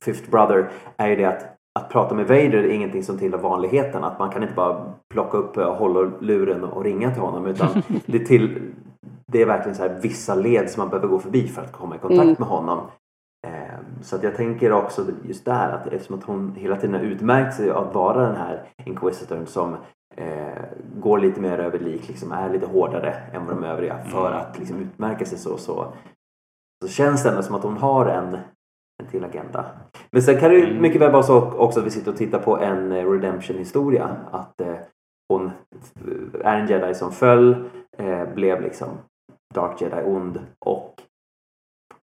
Fifth 0.02 0.30
Brother 0.32 0.70
är 0.98 1.08
ju 1.10 1.16
det 1.16 1.26
att 1.26 1.56
att 1.80 1.90
prata 1.90 2.16
med 2.16 2.28
Vader 2.28 2.54
är 2.64 2.70
ingenting 2.70 3.04
som 3.04 3.18
tillhör 3.20 3.40
vanligheten. 3.40 4.04
Att 4.04 4.20
man 4.20 4.32
kan 4.32 4.42
inte 4.44 4.56
bara 4.56 4.94
plocka 5.14 5.38
upp 5.38 5.58
eh, 5.58 5.76
hållluren 5.76 6.64
och 6.64 6.84
ringa 6.84 7.12
till 7.12 7.22
honom. 7.22 7.46
Utan 7.46 7.84
det, 8.06 8.20
till, 8.20 8.72
det 9.32 9.42
är 9.42 9.46
verkligen 9.46 9.76
så 9.76 9.82
här 9.84 10.00
vissa 10.02 10.36
led 10.36 10.70
som 10.70 10.82
man 10.82 10.90
behöver 10.90 11.08
gå 11.08 11.20
förbi 11.20 11.48
för 11.48 11.62
att 11.62 11.72
komma 11.72 11.96
i 11.96 12.00
kontakt 12.00 12.22
Mm. 12.24 12.36
med 12.40 12.48
honom. 12.48 12.88
Eh, 14.00 14.04
Så 14.04 14.16
att 14.16 14.24
jag 14.24 14.36
tänker 14.36 14.72
också 14.72 15.06
just 15.24 15.46
där 15.46 15.70
att 15.70 15.88
eftersom 15.88 16.18
att 16.20 16.24
hon 16.24 16.56
hela 16.56 16.76
tiden 16.76 16.96
har 16.96 17.02
utmärkt 17.02 17.56
sig 17.56 17.72
av 17.72 17.88
att 17.88 17.96
vara 17.96 18.22
den 18.28 18.36
här 18.36 18.64
inquisitorn 18.86 19.46
som 19.46 19.76
eh, 20.16 20.64
går 21.00 21.18
lite 21.20 21.42
mer 21.42 21.60
över 21.60 21.80
lik, 21.80 22.08
liksom 22.08 22.32
är 22.32 22.50
lite 22.50 22.66
hårdare 22.66 23.14
än 23.34 23.46
vad 23.46 23.56
de 23.56 23.64
övriga 23.64 23.98
för 24.04 24.32
att 24.32 24.60
liksom 24.60 24.78
utmärka 24.82 25.26
sig 25.26 25.38
så, 25.38 25.58
så 25.58 25.94
så 26.86 26.92
känns 26.92 27.24
det 27.24 27.30
ändå 27.30 27.44
som 27.44 27.56
att 27.56 27.64
hon 27.64 27.78
har 27.78 28.06
en, 28.06 28.38
en 29.04 29.08
till 29.12 29.26
agenda. 29.26 29.66
Men 30.12 30.22
sen 30.22 30.40
kan 30.40 30.50
det 30.50 30.56
ju 30.58 30.70
Mm. 30.70 30.82
mycket 30.82 31.02
väl 31.02 31.12
vara 31.12 31.24
så 31.24 31.52
också 31.52 31.80
att 31.80 31.86
vi 31.86 31.90
sitter 31.90 32.12
och 32.12 32.18
tittar 32.18 32.40
på 32.40 32.58
en 32.60 32.92
eh, 32.92 33.12
redemption-historia. 33.12 34.16
Att 34.32 34.62
eh, 34.62 34.76
hon 35.30 35.52
är 36.44 36.56
en 36.60 36.68
jedi 36.68 36.94
som 36.94 37.12
föll, 37.12 37.70
eh, 37.98 38.34
blev 38.36 38.62
liksom 38.62 38.88
Dark 39.54 39.82
Jedi 39.82 40.04
ond 40.06 40.40
och 40.66 40.94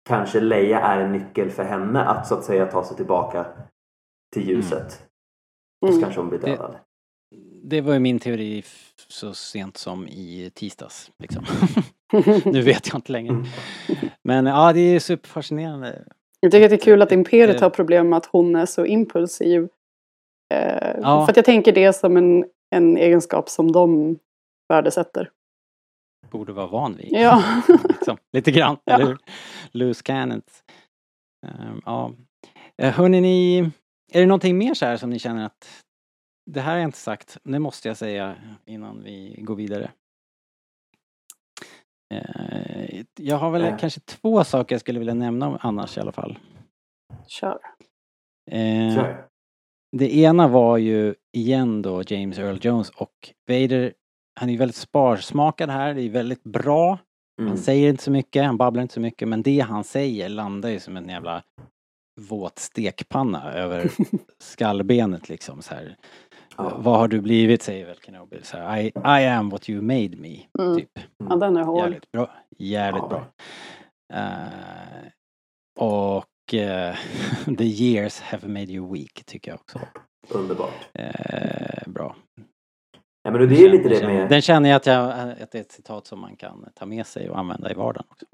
kanske 0.08 0.40
Leia 0.40 0.80
är 0.80 1.00
en 1.00 1.12
nyckel 1.12 1.50
för 1.50 1.64
henne 1.64 2.00
att 2.04 2.26
så 2.26 2.34
att 2.34 2.44
säga 2.44 2.66
ta 2.66 2.84
sig 2.84 2.96
tillbaka 2.96 3.46
till 4.34 4.48
ljuset. 4.48 5.06
Och 5.82 5.88
så 5.88 5.92
Mm. 5.94 6.02
kanske 6.02 6.20
hon 6.20 6.28
blir 6.28 6.38
Det- 6.38 6.46
dödad. 6.46 6.76
Det 7.62 7.80
var 7.80 7.92
ju 7.92 7.98
min 7.98 8.18
teori 8.18 8.62
så 9.08 9.34
sent 9.34 9.76
som 9.76 10.08
i 10.08 10.50
tisdags. 10.54 11.10
Liksom. 11.18 11.44
nu 12.52 12.62
vet 12.62 12.88
jag 12.88 12.96
inte 12.98 13.12
längre. 13.12 13.32
Mm. 13.34 13.46
Men 14.24 14.46
ja, 14.46 14.72
det 14.72 14.80
är 14.80 15.00
superfascinerande. 15.00 16.04
Jag 16.40 16.52
tycker 16.52 16.64
att 16.64 16.70
det 16.70 16.76
är 16.76 16.80
kul 16.84 17.02
att 17.02 17.12
Imperiet 17.12 17.58
Det- 17.58 17.64
har 17.64 17.70
problem 17.70 18.08
med 18.08 18.16
att 18.16 18.26
hon 18.26 18.56
är 18.56 18.66
så 18.66 18.86
impulsiv. 18.86 19.68
Eh, 20.54 20.96
Ja. 21.02 21.26
För 21.26 21.32
att 21.32 21.36
jag 21.36 21.44
tänker 21.44 21.72
det 21.72 21.92
som 21.92 22.16
en, 22.16 22.44
en 22.74 22.96
egenskap 22.96 23.48
som 23.48 23.72
de 23.72 24.18
värdesätter. 24.68 25.30
Borde 26.30 26.52
vara 26.52 26.66
van 26.66 26.96
vid. 26.96 27.08
Ja. 27.12 27.62
liksom, 27.88 28.16
lite 28.32 28.50
grann, 28.50 28.76
Ja. 28.84 28.94
eller 28.94 29.06
hur? 29.06 29.18
Loose 29.72 30.02
cannons. 30.02 30.64
Um, 31.46 31.82
ja. 31.84 32.12
Uh, 32.82 32.88
hörni, 32.90 33.20
ni, 33.20 33.58
är 34.12 34.20
det 34.20 34.26
någonting 34.26 34.58
mer 34.58 34.74
så 34.74 34.86
här 34.86 34.96
som 34.96 35.10
ni 35.10 35.18
känner 35.18 35.46
att 35.46 35.84
det 36.50 36.60
här 36.60 36.70
har 36.72 36.78
jag 36.78 36.88
inte 36.88 36.98
sagt, 36.98 37.38
det 37.44 37.58
måste 37.58 37.88
jag 37.88 37.96
säga 37.96 38.36
innan 38.66 39.02
vi 39.02 39.36
går 39.40 39.54
vidare. 39.56 39.90
Eh, 42.14 43.04
jag 43.20 43.36
har 43.36 43.50
väl 43.50 43.62
Eh. 43.62 43.76
kanske 43.78 44.00
två 44.00 44.44
saker 44.44 44.74
jag 44.74 44.80
skulle 44.80 44.98
vilja 44.98 45.14
nämna 45.14 45.58
annars 45.62 45.96
i 45.96 46.00
alla 46.00 46.12
fall. 46.12 46.38
Kör. 47.26 47.58
Eh, 48.50 48.94
Kör. 48.94 49.26
det 49.96 50.14
ena 50.16 50.48
var 50.48 50.76
ju 50.76 51.14
igen 51.32 51.82
då 51.82 52.02
James 52.06 52.38
Earl 52.38 52.58
Jones 52.62 52.90
och 52.90 53.34
Vader. 53.48 53.92
Han 54.40 54.50
är 54.50 54.58
väldigt 54.58 54.76
sparsmakad 54.76 55.70
här, 55.70 55.94
det 55.94 56.02
är 56.02 56.10
väldigt 56.10 56.42
bra. 56.44 56.98
Mm. 57.40 57.48
Han 57.48 57.58
säger 57.58 57.88
inte 57.88 58.02
så 58.02 58.10
mycket, 58.10 58.44
han 58.44 58.56
babblar 58.56 58.82
inte 58.82 58.94
så 58.94 59.00
mycket 59.00 59.28
men 59.28 59.42
det 59.42 59.60
han 59.60 59.84
säger 59.84 60.28
landar 60.28 60.68
ju 60.68 60.80
som 60.80 60.96
en 60.96 61.08
jävla 61.08 61.42
våt 62.20 62.58
stekpanna 62.58 63.52
över 63.52 63.90
skallbenet 64.42 65.28
liksom 65.28 65.62
så 65.62 65.74
här. 65.74 65.96
Ja. 66.56 66.76
Vad 66.78 66.98
har 66.98 67.08
du 67.08 67.20
blivit 67.20 67.62
säger 67.62 67.86
väl 67.86 67.96
Kenobi. 68.06 68.40
Så 68.42 68.56
här, 68.56 68.80
I, 68.80 68.92
I 69.22 69.26
am 69.26 69.50
what 69.50 69.70
you 69.70 69.82
made 69.82 70.16
me. 70.16 70.38
Mm. 70.58 70.76
Typ. 70.76 70.90
Ja, 71.28 71.36
den 71.36 71.56
är 71.56 71.62
hård. 71.62 71.78
Jävligt 71.82 72.12
bra. 72.12 72.30
Jävligt 72.58 73.02
Ja. 73.02 73.08
bra. 73.08 73.26
Eh, 74.12 75.08
och 75.80 76.54
eh, 76.54 76.96
the 77.58 77.64
years 77.64 78.20
have 78.20 78.48
made 78.48 78.72
you 78.72 78.92
weak 78.92 79.22
tycker 79.26 79.50
jag 79.50 79.60
också. 79.60 79.80
Underbart. 80.28 80.88
Eh, 80.94 81.88
bra. 81.88 82.16
Ja, 83.22 83.30
men 83.30 83.48
det 83.48 83.64
är 83.64 83.68
lite 83.68 83.88
det 83.88 84.06
med... 84.06 84.28
Den 84.28 84.40
känner 84.42 84.68
jag 84.68 84.76
att, 84.76 84.86
jag 84.86 85.04
att 85.42 85.50
det 85.52 85.58
är 85.58 85.60
ett 85.62 85.72
citat 85.72 86.06
som 86.06 86.20
man 86.20 86.36
kan 86.36 86.64
ta 86.78 86.86
med 86.86 87.06
sig 87.06 87.30
och 87.30 87.38
använda 87.38 87.70
i 87.70 87.74
vardagen 87.74 88.06
också. 88.10 88.26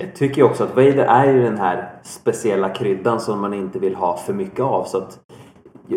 Jag 0.00 0.14
tycker 0.14 0.42
också 0.42 0.64
att 0.64 0.70
Vader 0.76 1.04
är 1.04 1.32
ju 1.32 1.42
den 1.42 1.58
här 1.58 1.92
speciella 2.02 2.68
kryddan 2.68 3.20
som 3.20 3.40
man 3.40 3.54
inte 3.54 3.78
vill 3.78 3.94
ha 3.94 4.16
för 4.16 4.32
mycket 4.32 4.60
av. 4.60 4.84
Så 4.84 4.98
att 4.98 5.18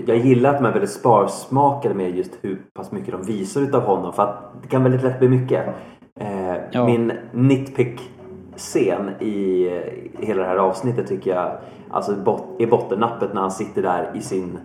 jag 0.06 0.18
gillar 0.18 0.54
att 0.54 0.62
man 0.62 0.70
är 0.70 0.74
väldigt 0.74 0.92
sparsmakade 0.92 1.96
med 1.96 2.18
just 2.18 2.32
hur 2.42 2.62
pass 2.74 2.92
mycket 2.92 3.12
de 3.12 3.24
visar 3.24 3.62
utav 3.62 3.82
honom. 3.82 4.14
För 4.14 4.24
att 4.24 4.54
det 4.62 4.68
kan 4.68 4.84
väldigt 4.84 5.04
lätt 5.04 5.20
bli 5.20 5.30
mycket. 5.30 5.68
Eh, 6.20 6.56
Ja. 6.72 6.86
Min 6.86 7.12
nitpick-scen 7.34 9.10
i 9.22 9.70
hela 10.20 10.42
det 10.44 10.48
här 10.50 10.58
avsnittet 10.58 11.08
tycker 11.08 11.36
jag 11.36 11.58
alltså 11.90 12.12
bot- 12.16 12.56
är 12.62 12.68
bottennappet 12.68 13.34
när 13.34 13.42
han 13.42 13.52
sitter 13.52 13.82
där 13.82 14.12
i 14.16 14.22
sin 14.22 14.60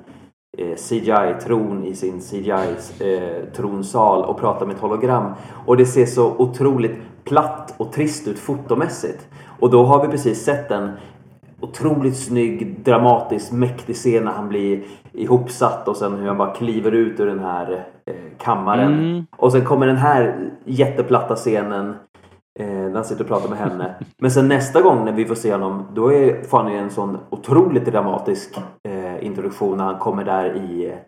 CGI-tron 0.58 1.84
i 1.84 1.94
sin 1.94 2.20
CGI-tronsal 2.20 4.24
och 4.24 4.40
pratar 4.40 4.66
med 4.66 4.74
ett 4.74 4.82
hologram. 4.82 5.32
Och 5.66 5.76
det 5.76 5.86
ser 5.86 6.06
så 6.06 6.34
otroligt 6.38 6.96
platt 7.24 7.74
och 7.76 7.92
trist 7.92 8.28
ut 8.28 8.38
fotomässigt. 8.38 9.28
Och 9.60 9.70
då 9.70 9.84
har 9.84 10.06
vi 10.06 10.08
precis 10.08 10.44
sett 10.44 10.70
en 10.70 10.90
otroligt 11.60 12.16
snygg, 12.16 12.84
dramatisk, 12.84 13.52
mäktig 13.52 13.96
scen 13.96 14.24
när 14.24 14.32
han 14.32 14.48
blir 14.48 14.82
ihopsatt 15.12 15.88
och 15.88 15.96
sen 15.96 16.14
hur 16.14 16.28
han 16.28 16.38
bara 16.38 16.54
kliver 16.54 16.92
ut 16.92 17.20
ur 17.20 17.26
den 17.26 17.40
här 17.40 17.86
eh, 18.06 18.14
kammaren. 18.38 18.92
Mm. 18.92 19.26
Och 19.36 19.52
sen 19.52 19.64
kommer 19.64 19.86
den 19.86 19.96
här 19.96 20.50
jätteplatta 20.64 21.36
scenen 21.36 21.94
eh, 22.58 22.66
när 22.66 22.94
han 22.94 23.04
sitter 23.04 23.22
och 23.22 23.28
pratar 23.28 23.48
med 23.48 23.58
henne. 23.58 23.94
Men 24.18 24.30
sen 24.30 24.48
nästa 24.48 24.80
gång 24.80 25.04
när 25.04 25.12
vi 25.12 25.24
får 25.24 25.34
se 25.34 25.52
honom 25.52 25.86
då 25.94 26.12
är, 26.12 26.70
ju 26.70 26.78
en 26.78 26.90
sån 26.90 27.18
otroligt 27.30 27.84
dramatisk 27.84 28.58
eh, 28.88 29.01
introduktion 29.20 29.78
när 29.78 29.84
han 29.84 29.98
kommer 29.98 30.24
där 30.24 30.56
i, 30.56 30.98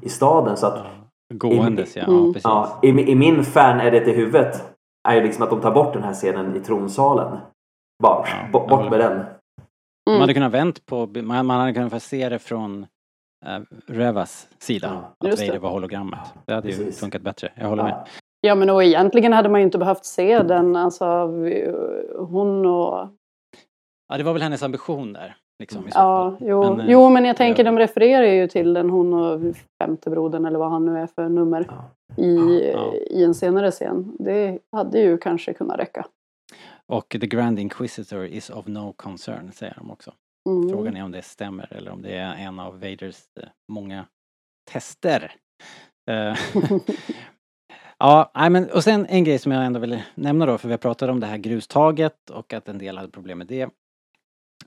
i 0.00 0.08
staden. 0.08 0.56
Så 0.56 0.66
att 0.66 0.86
Gåendes 1.34 1.96
ja, 1.96 2.02
Mm. 2.04 2.16
ja 2.26 2.32
precis. 2.32 2.44
ja, 2.44 2.78
i, 2.82 2.88
i 2.88 3.14
min 3.14 3.44
fan 3.44 3.80
är 3.80 3.90
det 3.90 4.00
till 4.04 4.14
huvudet 4.16 4.64
är 5.08 5.14
ju 5.14 5.22
liksom 5.22 5.44
att 5.44 5.50
de 5.50 5.60
tar 5.60 5.70
bort 5.74 5.92
den 5.92 6.02
här 6.02 6.14
scenen 6.14 6.56
i 6.56 6.60
tronsalen. 6.60 7.38
Bara 8.02 8.26
Ja, 8.28 8.48
bort 8.52 8.70
håller 8.70 8.90
med 8.90 9.00
den. 9.00 9.16
Man 9.16 9.26
Mm. 10.10 10.20
hade 10.20 10.34
kunnat 10.34 10.52
vänt 10.52 10.86
på, 10.86 11.06
man, 11.06 11.46
man 11.46 11.60
hade 11.60 11.72
kunnat 11.72 11.92
få 11.92 12.00
se 12.00 12.28
det 12.28 12.38
från 12.38 12.86
äh, 13.46 13.58
Revas 13.86 14.48
sida. 14.58 15.02
Ja, 15.18 15.28
att. 15.30 15.40
Vader 15.40 15.58
var 15.58 15.70
hologrammet. 15.70 16.18
Det 16.46 16.54
hade 16.54 16.68
ju 16.68 16.76
Precis. 16.76 17.00
funkat 17.00 17.22
bättre. 17.22 17.52
Jag 17.54 17.68
håller 17.68 17.82
med. 17.82 18.06
Ja 18.40 18.54
men 18.54 18.70
och 18.70 18.84
egentligen 18.84 19.32
hade 19.32 19.48
man 19.48 19.60
ju 19.60 19.64
inte 19.64 19.78
behövt 19.78 20.04
se 20.04 20.42
den. 20.42 20.76
Alltså 20.76 21.26
vi- 21.26 21.72
hon 22.18 22.66
och... 22.66 23.08
Ja, 24.08 24.16
det 24.18 24.22
var 24.24 24.32
väl 24.32 24.42
hennes 24.42 24.62
ambition 24.62 25.12
där. 25.12 25.36
Liksom, 25.60 25.84
Ja, 25.94 26.36
jo, 26.40 26.62
Men, 26.62 26.80
eh, 26.80 26.86
jo 26.92 27.10
men 27.10 27.24
jag 27.24 27.36
tänker 27.36 27.64
de 27.64 27.78
refererar 27.78 28.24
ju 28.24 28.48
till 28.48 28.74
den 28.74 28.90
hon 28.90 29.14
och 29.14 29.56
femte 29.82 30.10
brodern 30.10 30.44
eller 30.44 30.58
vad 30.58 30.70
han 30.70 30.84
nu 30.84 30.98
är 30.98 31.06
för 31.06 31.28
nummer. 31.28 31.66
Ja. 31.68 32.24
I, 32.24 32.70
Ja. 32.72 32.94
I 32.94 33.24
en 33.24 33.34
senare 33.34 33.70
scen. 33.70 34.16
Det 34.18 34.58
hade 34.72 35.00
ju 35.00 35.18
kanske 35.18 35.52
kunnat 35.52 35.78
räcka. 35.78 36.06
Och 36.86 37.08
The 37.08 37.26
Grand 37.26 37.58
Inquisitor 37.58 38.26
is 38.26 38.50
of 38.50 38.66
no 38.66 38.92
concern, 38.96 39.50
säger 39.52 39.74
de 39.74 39.90
också. 39.90 40.12
Mm. 40.48 40.68
Frågan 40.70 40.96
är 40.96 41.04
om 41.04 41.12
det 41.12 41.22
stämmer 41.22 41.72
eller 41.72 41.90
om 41.90 42.02
det 42.02 42.16
är 42.16 42.34
en 42.34 42.58
av 42.58 42.80
Vaders 42.80 43.18
eh, 43.40 43.48
många 43.72 44.04
tester. 44.72 45.32
Eh, 46.10 46.36
ja, 47.98 48.30
men 48.34 48.70
och 48.70 48.84
sen 48.84 49.06
en 49.06 49.24
grej 49.24 49.38
som 49.38 49.52
jag 49.52 49.66
ändå 49.66 49.80
vill 49.80 50.02
nämna 50.14 50.46
då, 50.46 50.58
för 50.58 50.68
vi 50.68 50.72
har 50.72 50.78
pratat 50.78 51.10
om 51.10 51.20
det 51.20 51.26
här 51.26 51.38
grustaget 51.38 52.30
och 52.30 52.52
att 52.52 52.68
en 52.68 52.78
del 52.78 52.98
hade 52.98 53.10
problem 53.10 53.38
med 53.38 53.46
det. 53.46 53.68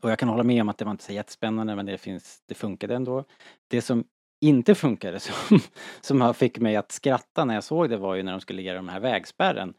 Och 0.02 0.12
jag 0.12 0.20
kan 0.20 0.30
hålla 0.30 0.44
med 0.44 0.62
om 0.62 0.70
att 0.70 0.78
det 0.78 0.86
var 0.86 0.92
inte 0.92 1.04
så 1.04 1.14
jättespännande 1.14 1.76
men 1.76 1.86
det, 1.86 1.98
finns, 1.98 2.44
det 2.48 2.56
funkade 2.56 2.96
ändå. 2.96 3.24
Det 3.70 3.82
som 3.82 4.04
inte 4.42 4.76
funkade, 4.76 5.20
som, 5.20 5.60
som 6.02 6.34
fick 6.34 6.60
mig 6.60 6.76
att 6.76 6.92
skratta 6.92 7.46
när 7.46 7.54
jag 7.54 7.64
såg 7.64 7.90
det 7.90 7.98
var 7.98 8.16
ju 8.16 8.24
när 8.24 8.32
de 8.32 8.42
skulle 8.42 8.58
lägga 8.58 8.74
de 8.74 8.90
här 8.90 9.00
vägspärren. 9.00 9.74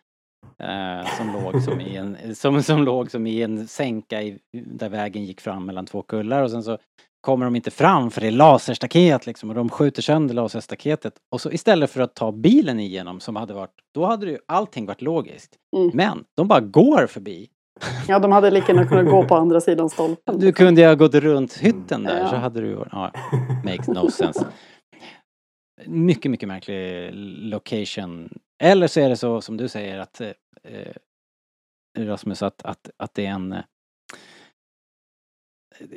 Eh, 0.58 1.16
som, 1.16 1.32
låg 1.32 1.62
som, 1.62 1.80
i 1.80 1.96
en, 1.96 2.34
som, 2.34 2.62
som 2.62 2.82
låg 2.82 3.10
som 3.10 3.26
i 3.26 3.42
en 3.42 3.68
sänka 3.68 4.22
i, 4.22 4.38
där 4.52 4.88
vägen 4.88 5.24
gick 5.24 5.40
fram 5.40 5.66
mellan 5.66 5.86
två 5.86 6.02
kullar 6.02 6.42
och 6.42 6.50
sen 6.50 6.62
så 6.62 6.78
kommer 7.20 7.44
de 7.44 7.56
inte 7.56 7.70
fram 7.70 8.10
för 8.10 8.20
det 8.20 8.26
är 8.26 8.30
laserstaket 8.30 9.26
liksom 9.26 9.48
och 9.48 9.54
de 9.54 9.68
skjuter 9.68 10.02
sönder 10.02 10.34
laserstaketet. 10.34 11.14
Och 11.30 11.40
så 11.40 11.50
istället 11.52 11.90
för 11.90 12.00
att 12.00 12.14
ta 12.14 12.32
bilen 12.32 12.80
igenom 12.80 13.20
som 13.20 13.36
hade 13.36 13.54
varit, 13.54 13.74
då 13.94 14.04
hade 14.04 14.26
ju 14.26 14.38
allting 14.46 14.86
varit 14.86 15.02
logiskt. 15.02 15.56
Mm. 15.76 15.90
Men 15.94 16.24
de 16.36 16.48
bara 16.48 16.60
går 16.60 17.06
förbi. 17.06 17.48
Ja, 18.08 18.18
de 18.18 18.32
hade 18.32 18.50
lika 18.50 18.72
gärna 18.72 18.86
kunnat 18.86 19.06
gå 19.06 19.24
på 19.24 19.36
andra 19.36 19.60
sidan 19.60 19.90
stolpen. 19.90 20.38
Du 20.38 20.52
kunde 20.52 20.80
ju 20.80 20.86
ha 20.86 20.94
gått 20.94 21.14
runt 21.14 21.52
hytten 21.58 22.02
där 22.04 22.18
Ja. 22.20 22.28
så 22.28 22.36
hade 22.36 22.60
du, 22.60 22.84
ja, 22.92 23.12
makes 23.64 23.88
no 23.88 24.10
sense. 24.10 24.46
mycket, 25.86 26.30
mycket 26.30 26.48
märklig 26.48 27.10
location. 27.52 28.38
Eller 28.62 28.86
så 28.86 29.00
är 29.00 29.08
det 29.08 29.16
så 29.16 29.40
som 29.40 29.56
du 29.56 29.68
säger 29.68 29.98
att 29.98 30.20
eh, 30.20 30.30
eh, 30.64 30.94
Rasmus 31.98 32.42
att, 32.42 32.62
att, 32.62 32.90
att 32.96 33.14
det 33.14 33.26
är 33.26 33.30
en, 33.30 33.52
eh, 33.52 33.64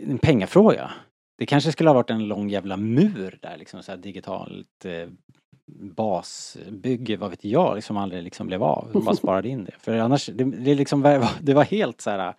en 0.10 0.18
pengafråga. 0.18 0.92
Det 1.38 1.46
kanske 1.46 1.72
skulle 1.72 1.90
ha 1.90 1.94
varit 1.96 2.10
en 2.10 2.28
lång 2.28 2.50
jävla 2.50 2.78
mur 2.78 3.40
där 3.42 3.58
liksom 3.58 3.84
så 3.84 3.92
här 3.92 3.98
digitalt 4.00 4.86
eh, 4.86 5.08
basbygge, 5.72 7.18
vad 7.18 7.30
vet 7.30 7.44
jag, 7.46 7.76
liksom 7.76 7.98
aldrig 7.98 8.24
liksom 8.24 8.48
blev 8.48 8.64
av. 8.64 8.90
De 8.94 9.06
bara 9.06 9.16
sparade 9.24 9.50
in 9.50 9.64
det. 9.64 9.74
För 9.80 9.98
annars, 9.98 10.26
det, 10.26 10.44
det, 10.44 10.76
liksom, 10.76 11.26
det 11.42 11.54
var 11.54 11.64
helt 11.64 12.02
så 12.02 12.10
här 12.10 12.34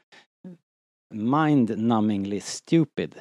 mind-numbingly 1.14 2.40
stupid. 2.40 3.14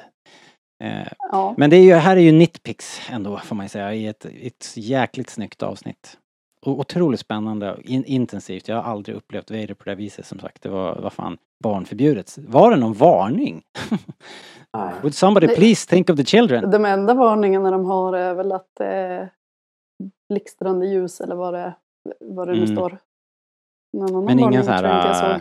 Eh, 0.84 1.06
Ja. 1.18 1.54
men 1.56 1.70
det 1.70 1.76
är 1.76 1.82
ju, 1.82 1.94
här 1.94 2.16
är 2.16 2.20
ju 2.20 2.32
nitpicks 2.32 3.00
ändå 3.10 3.38
får 3.38 3.56
man 3.56 3.64
ju 3.64 3.68
säga 3.68 3.94
i 3.94 4.06
ett, 4.06 4.24
ett 4.24 4.72
jäkligt 4.76 5.30
snyggt 5.30 5.62
avsnitt. 5.62 6.18
Och 6.62 6.78
otroligt 6.80 7.20
spännande 7.20 7.72
och 7.74 7.82
in, 7.82 8.04
intensivt. 8.04 8.68
Jag 8.68 8.76
har 8.82 8.92
aldrig 8.92 9.16
upplevt 9.16 9.50
Vader 9.50 9.74
på 9.74 9.84
det 9.84 9.94
viset 9.94 10.26
som 10.26 10.38
sagt. 10.40 10.62
Det 10.62 10.68
var, 10.68 11.00
vad 11.00 11.12
fan, 11.12 11.38
barnförbjudet. 11.64 12.38
Var 12.38 12.70
det 12.70 12.76
någon 12.76 12.92
varning? 12.92 13.62
Would 15.02 15.14
somebody 15.14 15.48
please 15.48 15.88
think 15.88 16.10
of 16.10 16.16
the 16.16 16.24
children? 16.24 16.70
De 16.70 16.84
enda 16.84 17.14
varningarna 17.14 17.70
de 17.70 17.84
har 17.84 18.12
är 18.12 18.34
väl 18.34 18.52
att 18.52 18.80
är 18.80 19.30
blixtrande 20.28 20.86
ljus 20.86 21.20
eller 21.20 21.34
vad 21.34 21.54
det, 21.54 21.74
vad 22.20 22.48
det 22.48 22.52
nu 22.54 22.62
Mm. 22.62 22.76
står. 22.76 22.98
Annan 23.96 24.24
Men 24.24 24.38
ingen 24.40 24.64
så 24.64 24.70
här... 24.70 25.34
äh, 25.34 25.40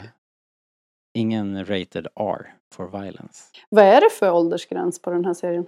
ingen 1.14 1.66
rated 1.66 2.08
R 2.16 2.54
for 2.74 2.88
violence. 3.02 3.44
Vad 3.70 3.86
är 3.86 4.02
det 4.02 4.10
för 4.10 4.32
åldersgräns 4.32 5.02
på 5.02 5.10
den 5.12 5.26
här 5.26 5.34
serien? 5.34 5.68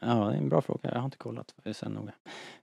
Ja, 0.00 0.14
det 0.14 0.34
är 0.34 0.38
en 0.38 0.48
bra 0.48 0.60
fråga. 0.60 0.90
Jag 0.92 0.98
har 0.98 1.04
inte 1.04 1.16
kollat 1.18 1.54
sen 1.72 1.92
noga. 1.92 2.12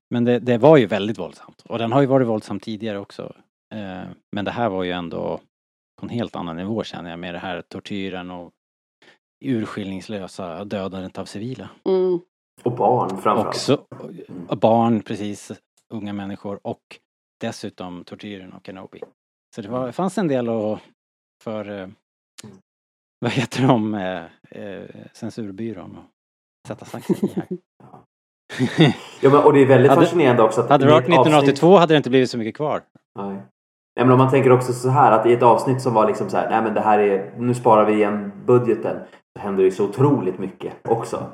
Men 0.10 0.26
det, 0.26 0.40
det 0.40 0.58
var 0.58 0.78
ju 0.78 0.86
väldigt 0.86 1.20
våldsamt. 1.20 1.62
Och 1.62 1.78
den 1.78 1.92
har 1.92 2.02
ju 2.02 2.08
varit 2.08 2.28
våldsam 2.28 2.60
tidigare 2.60 3.00
också. 3.00 3.36
Eh, 3.74 4.04
men 4.32 4.46
det 4.46 4.52
här 4.52 4.70
var 4.70 4.84
ju 4.84 4.92
ändå 4.92 5.40
på 6.00 6.06
en 6.06 6.10
helt 6.10 6.36
annan 6.36 6.56
nivå 6.56 6.84
känner 6.84 7.10
jag 7.10 7.20
med 7.20 7.34
det 7.36 7.40
här 7.40 7.62
tortyren 7.62 8.32
och 8.32 8.52
urskillningslösa 9.46 10.66
dödandet 10.66 11.18
av 11.18 11.26
civila. 11.26 11.70
Mm. 11.86 12.20
Och 12.64 12.72
barn 12.72 13.10
framförallt. 13.10 13.48
Också 13.48 13.86
och 14.48 14.58
barn, 14.58 15.02
precis, 15.02 15.52
unga 15.90 16.14
människor 16.14 16.60
och 16.64 17.00
dessutom 17.42 18.04
tortyren 18.04 18.54
och 18.54 18.66
Kenobi. 18.66 19.00
Så 19.56 19.62
det, 19.62 19.70
var, 19.70 19.86
det 19.86 19.92
fanns 19.92 20.18
en 20.18 20.28
del 20.28 20.50
att 20.50 20.80
för, 21.44 21.82
eh, 21.82 21.88
vad 23.20 23.32
heter 23.32 23.68
de, 23.68 23.94
eh, 23.94 24.24
eh, 24.64 24.84
censurbyrån 25.14 25.98
att 25.98 26.68
sätta 26.68 26.86
saxen 26.86 27.16
i 27.30 27.34
här. 27.36 27.48
Ja, 29.22 29.30
men, 29.30 29.44
och 29.44 29.54
det 29.54 29.60
är 29.62 29.66
väldigt 29.66 29.90
Hade- 29.92 30.02
fascinerande 30.06 30.44
också 30.44 30.62
att 30.62 30.70
Hade 30.70 30.86
det 30.86 30.92
varit 30.92 31.04
ett 31.04 31.10
avsnitt- 31.10 31.20
1982 31.28 31.78
hade 31.78 31.94
det 31.94 31.98
inte 31.98 32.10
blivit 32.10 32.30
så 32.30 32.38
mycket 32.38 32.56
kvar. 32.56 32.82
Nej. 33.20 33.28
Nej, 33.96 34.06
men 34.06 34.12
om 34.12 34.18
man 34.18 34.30
tänker 34.30 34.52
också 34.52 34.74
så 34.74 34.90
här 34.90 35.12
att 35.12 35.26
i 35.26 35.34
ett 35.34 35.44
avsnitt 35.44 35.82
som 35.82 35.94
var 35.94 36.08
liksom 36.08 36.30
så 36.30 36.38
här, 36.38 36.50
nej 36.50 36.62
men 36.64 36.74
det 36.74 36.82
här 36.82 37.00
är, 37.00 37.34
nu 37.38 37.54
sparar 37.54 37.86
vi 37.86 37.94
igen 37.94 38.32
budgeten. 38.46 39.00
Så 39.38 39.42
händer 39.44 39.58
det 39.64 39.66
ju 39.66 39.72
så 39.72 39.86
otroligt 39.86 40.40
mycket 40.40 40.74
också. 40.88 41.32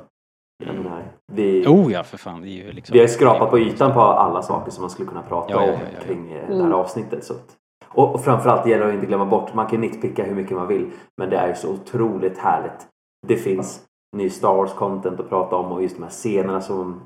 Jag 0.66 0.74
menar, 0.74 1.02
vi, 1.32 1.66
Oh 1.66 1.92
ja, 1.92 2.04
för 2.04 2.18
fan. 2.18 2.40
Det 2.42 2.48
är 2.48 2.64
ju 2.64 2.72
liksom... 2.72 2.92
vi 2.94 3.00
har 3.00 3.06
skrapat 3.06 3.50
på 3.50 3.58
ytan 3.58 3.92
på 3.92 4.00
alla 4.00 4.42
saker 4.42 4.70
som 4.70 4.82
man 4.82 4.90
skulle 4.90 5.08
kunna 5.08 5.22
prata 5.22 5.52
Ja, 5.52 5.66
ja, 5.66 5.72
om 5.72 5.78
ja, 5.80 5.86
ja. 5.94 6.00
kring 6.00 6.32
eh, 6.32 6.48
det 6.48 6.54
Mm. 6.54 6.66
här 6.66 6.72
avsnittet. 6.72 7.24
Så 7.24 7.32
att, 7.34 7.56
och, 7.86 8.14
och 8.14 8.24
framförallt 8.24 8.64
det 8.64 8.70
gäller 8.70 8.88
att 8.88 8.94
inte 8.94 9.06
glömma 9.06 9.24
bort, 9.26 9.54
man 9.54 9.66
kan 9.66 9.80
nitpicka 9.80 10.24
hur 10.24 10.34
mycket 10.34 10.56
man 10.56 10.66
vill. 10.66 10.90
Men 11.16 11.30
det 11.30 11.36
är 11.36 11.48
ju 11.48 11.54
så 11.54 11.72
otroligt 11.72 12.38
härligt. 12.38 12.86
Det 13.26 13.36
finns 13.36 13.86
ny 14.16 14.30
Star 14.30 14.54
Wars 14.54 14.72
content 14.72 15.20
att 15.20 15.28
prata 15.28 15.56
om 15.56 15.72
och 15.72 15.82
just 15.82 15.96
de 15.96 16.02
här 16.02 16.10
scenerna 16.10 16.60
som, 16.60 17.00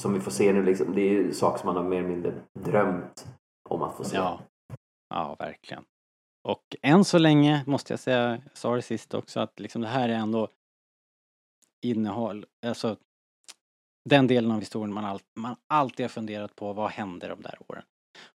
som 0.00 0.14
vi 0.14 0.20
får 0.20 0.30
se 0.30 0.52
nu 0.52 0.62
liksom. 0.62 0.86
Det 0.94 1.00
är 1.00 1.10
ju 1.10 1.32
saker 1.32 1.58
som 1.58 1.66
man 1.66 1.76
har 1.76 1.82
mer 1.90 1.98
eller 1.98 2.08
mindre 2.08 2.32
drömt 2.58 3.26
om 3.68 3.82
att 3.82 3.94
få 3.96 4.04
se. 4.04 4.16
Ja. 4.16 4.38
Ja, 5.14 5.36
verkligen. 5.38 5.82
Och 6.48 6.62
än 6.82 7.04
så 7.04 7.18
länge 7.18 7.62
måste 7.66 7.92
jag 7.92 8.00
säga, 8.00 8.30
jag 8.30 8.40
sa 8.54 8.74
det 8.76 8.82
sist 8.82 9.14
också, 9.14 9.40
att 9.40 9.60
liksom 9.60 9.82
det 9.82 9.88
här 9.88 10.08
är 10.08 10.12
ändå 10.14 10.48
innehåll, 11.82 12.44
alltså 12.66 12.96
den 14.10 14.26
delen 14.26 14.50
av 14.50 14.58
historien 14.60 14.92
man, 14.94 15.04
all, 15.04 15.20
man 15.38 15.56
alltid 15.74 16.04
har 16.04 16.08
funderat 16.08 16.56
på, 16.56 16.72
vad 16.72 16.90
hände 16.90 17.28
de 17.28 17.42
där 17.42 17.54
åren? 17.68 17.82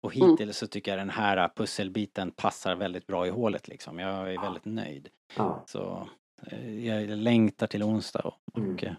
Och 0.02 0.16
Mm. 0.16 0.30
hittills 0.30 0.58
så 0.58 0.68
tycker 0.68 0.92
jag 0.92 1.00
den 1.00 1.10
här 1.10 1.50
pusselbiten 1.56 2.32
passar 2.32 2.76
väldigt 2.76 3.08
bra 3.08 3.28
i 3.28 3.30
hålet 3.30 3.68
liksom. 3.68 4.00
Jag 4.00 4.34
är 4.34 4.42
väldigt 4.42 4.66
nöjd. 4.66 5.10
Ja. 5.38 5.64
Så 5.68 6.08
eh, 6.48 6.86
jag 6.86 7.10
längtar 7.10 7.68
till 7.68 7.84
onsdag 7.84 8.20
och, 8.20 8.34
och 8.54 8.60
Mm. 8.60 8.78
eh, 8.86 8.94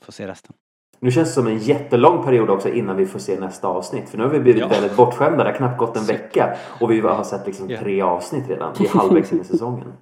får 0.00 0.12
se 0.12 0.26
resten. 0.26 0.52
Nu 0.98 1.10
känns 1.10 1.28
det 1.28 1.34
som 1.34 1.46
en 1.46 1.58
jättelång 1.58 2.24
period 2.24 2.50
också 2.50 2.68
innan 2.68 2.96
vi 2.96 3.06
får 3.06 3.18
se 3.18 3.40
nästa 3.40 3.68
avsnitt. 3.68 4.08
För 4.08 4.18
nu 4.18 4.24
har 4.24 4.30
vi 4.30 4.40
blivit 4.40 4.60
Ja. 4.60 4.68
väldigt 4.68 4.96
bortskämda. 4.96 5.44
Det 5.44 5.50
har 5.50 5.56
knappt 5.56 5.78
gått 5.78 5.96
en 5.96 6.04
vecka. 6.04 6.56
Och 6.80 6.90
vi 6.90 7.00
har 7.00 7.24
sett 7.24 7.46
liksom 7.46 7.70
Ja. 7.70 7.80
tre 7.80 8.00
avsnitt 8.02 8.48
redan. 8.48 8.74
Vi 8.78 8.84
är 8.86 8.90
halvvägs 8.94 9.32
in 9.32 9.40
i 9.40 9.44
säsongen. 9.44 9.92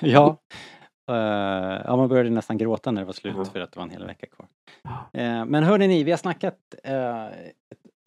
ja. 0.00 0.36
Eh, 1.10 1.82
ja, 1.84 1.96
man 1.96 2.08
började 2.08 2.30
nästan 2.30 2.58
gråta 2.58 2.90
när 2.90 3.00
det 3.02 3.06
var 3.06 3.12
slut 3.12 3.34
Mhm. 3.36 3.44
för 3.44 3.60
att 3.60 3.72
det 3.72 3.76
var 3.78 3.84
en 3.84 3.90
hel 3.90 4.06
vecka 4.06 4.26
kvar. 4.26 4.46
Eh, 5.12 5.44
men 5.44 5.62
hörni 5.64 5.88
ni, 5.88 6.02
vi 6.04 6.10
har 6.10 6.18
snackat 6.18 6.54
eh, 6.84 7.26
ett, 7.26 7.32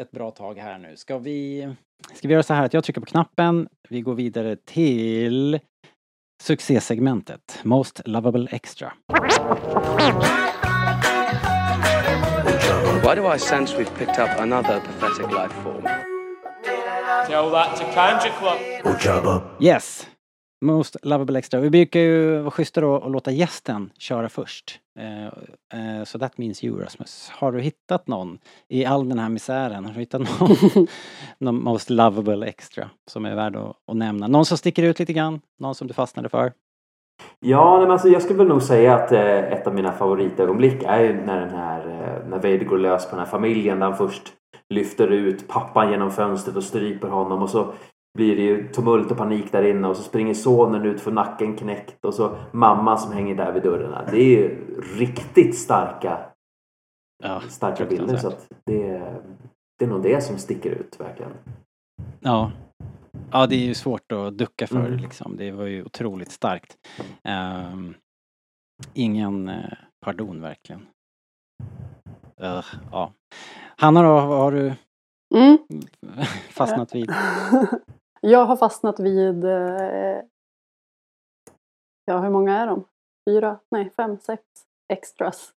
ett 0.01 0.11
bra 0.11 0.31
tag 0.31 0.57
här 0.57 0.77
nu. 0.77 0.97
Ska 0.97 1.17
vi, 1.17 1.69
ska 2.13 2.27
vi 2.27 2.33
göra 2.33 2.43
så 2.43 2.53
här 2.53 2.65
att 2.65 2.73
jag 2.73 2.83
trycker 2.83 3.01
på 3.01 3.07
knappen, 3.07 3.67
vi 3.89 4.01
går 4.01 4.15
vidare 4.15 4.55
till 4.55 5.59
succésegmentet 6.43 7.59
Most 7.63 8.01
Lovable 8.05 8.47
Extra. 8.51 8.93
Why 13.03 13.15
do 13.15 13.33
I 13.35 13.39
sense 13.39 13.77
we've 13.77 13.97
picked 13.97 14.19
up 14.19 14.39
another 14.39 14.79
pathetic 14.79 15.31
life 15.31 15.53
form? 15.63 15.83
Tell 17.27 17.49
that 17.51 17.75
to 17.77 17.83
Kanji 17.93 18.29
Club. 18.39 19.41
Yes! 19.59 20.07
Most 20.61 20.95
Lovable 21.01 21.39
Extra. 21.39 21.59
Vi 21.59 21.69
brukar 21.69 21.99
ju 21.99 22.39
vara 22.39 22.51
schyssta 22.51 22.81
då 22.81 22.91
och 22.91 23.11
låta 23.11 23.31
gästen 23.31 23.89
köra 23.97 24.29
först. 24.29 24.79
Eh, 24.99 25.25
eh, 25.25 26.03
så 26.03 26.19
that 26.19 26.37
means 26.37 26.63
you 26.63 26.79
Rasmus. 26.79 27.29
Har 27.33 27.51
du 27.51 27.61
hittat 27.61 28.07
någon 28.07 28.37
i 28.69 28.85
all 28.85 29.09
den 29.09 29.19
här 29.19 29.29
misären? 29.29 29.85
Har 29.85 29.93
du 29.93 29.99
hittat 29.99 30.21
någon, 30.21 30.87
någon 31.37 31.63
Most 31.63 31.89
Lovable 31.89 32.47
Extra 32.47 32.89
som 33.07 33.25
är 33.25 33.35
värd 33.35 33.55
att, 33.55 33.75
att 33.87 33.97
nämna? 33.97 34.27
Någon 34.27 34.45
som 34.45 34.57
sticker 34.57 34.83
ut 34.83 34.99
lite 34.99 35.13
grann? 35.13 35.41
Någon 35.59 35.75
som 35.75 35.87
du 35.87 35.93
fastnade 35.93 36.29
för? 36.29 36.51
Ja, 37.39 37.71
nej, 37.77 37.81
men 37.81 37.91
alltså, 37.91 38.07
jag 38.07 38.21
skulle 38.21 38.37
väl 38.37 38.47
nog 38.47 38.61
säga 38.61 38.95
att 38.95 39.11
eh, 39.11 39.53
ett 39.53 39.67
av 39.67 39.75
mina 39.75 39.91
favoritögonblick 39.91 40.83
är 40.83 41.01
ju 41.01 41.13
när 41.13 41.39
den 41.39 41.55
här 41.55 41.79
eh, 41.79 42.29
när 42.29 42.37
Vader 42.37 42.65
går 42.65 42.77
lös 42.77 43.05
på 43.05 43.11
den 43.11 43.25
här 43.25 43.31
familjen 43.31 43.79
där 43.79 43.85
han 43.85 43.97
först 43.97 44.33
lyfter 44.69 45.07
ut 45.07 45.47
pappan 45.47 45.91
genom 45.91 46.11
fönstret 46.11 46.55
och 46.55 46.63
stryper 46.63 47.07
honom 47.07 47.41
och 47.41 47.49
så 47.49 47.73
blir 48.15 48.35
det 48.35 48.41
ju 48.41 48.67
tumult 48.67 49.11
och 49.11 49.17
panik 49.17 49.51
där 49.51 49.63
inne 49.63 49.87
och 49.87 49.97
så 49.97 50.03
springer 50.03 50.33
sonen 50.33 50.85
ut 50.85 51.01
för 51.01 51.11
nacken 51.11 51.55
knäckt 51.55 52.05
och 52.05 52.13
så 52.13 52.37
mamman 52.51 52.97
som 52.97 53.11
hänger 53.11 53.35
där 53.35 53.51
vid 53.51 53.63
dörren. 53.63 54.05
Det 54.11 54.17
är 54.17 54.29
ju 54.29 54.65
riktigt 54.97 55.57
starka, 55.57 56.19
Ja, 57.23 57.41
starka 57.41 57.85
bilder 57.85 58.17
så 58.17 58.27
att 58.27 58.47
det, 58.65 59.11
det 59.79 59.85
är 59.85 59.89
nog 59.89 60.03
det 60.03 60.21
som 60.23 60.37
sticker 60.37 60.69
ut 60.71 60.99
verkligen. 60.99 61.31
Ja. 62.19 62.51
Ja, 63.31 63.47
det 63.47 63.55
är 63.55 63.65
ju 63.65 63.73
svårt 63.73 64.11
att 64.11 64.37
ducka 64.37 64.67
för 64.67 64.85
Mm. 64.85 64.97
liksom. 64.97 65.37
Det 65.37 65.51
var 65.51 65.65
ju 65.65 65.83
otroligt 65.83 66.31
starkt. 66.31 66.77
Ehm, 67.23 67.93
ingen 68.93 69.49
eh, 69.49 69.73
pardon 70.05 70.41
verkligen. 70.41 70.81
Ugh, 72.41 72.65
ja. 72.91 73.11
Hanna 73.77 74.01
då, 74.03 74.13
vad 74.13 74.39
har 74.39 74.51
du 74.51 74.73
Mm. 75.35 75.57
fastnat 76.49 76.95
vid? 76.95 77.09
Jag 78.27 78.45
har 78.45 78.55
fastnat 78.55 78.99
vid... 78.99 79.43
eh, 79.45 80.17
Ja, 82.05 82.17
hur 82.19 82.29
många 82.29 82.57
är 82.57 82.67
de? 82.67 82.83
Fyra? 83.29 83.57
Nej, 83.71 83.91
fem, 83.97 84.17
sex 84.21 84.41
extras. 84.93 85.49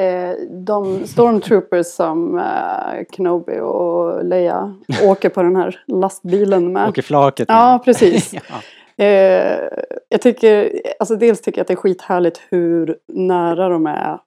Eh, 0.00 0.34
De 0.50 1.06
stormtroopers 1.06 1.86
som 1.86 2.38
eh, 2.38 3.04
Kenobi 3.10 3.60
och 3.60 4.24
Leia 4.24 4.74
åker 5.04 5.28
på 5.28 5.42
den 5.42 5.56
här 5.56 5.84
lastbilen 5.86 6.72
med. 6.72 6.88
Åker 6.88 7.02
flaket 7.02 7.48
nu. 7.48 7.54
Ja, 7.54 7.82
precis. 7.84 8.32
ja. 8.48 9.04
Eh, 9.04 9.68
jag 10.08 10.20
tycker, 10.22 10.82
alltså 10.98 11.16
dels 11.16 11.40
tycker 11.40 11.58
jag 11.58 11.62
att 11.64 11.68
det 11.68 11.74
är 11.74 11.76
skithärligt 11.76 12.40
hur 12.48 12.98
nära 13.12 13.68
de 13.68 13.86
är 13.86 14.18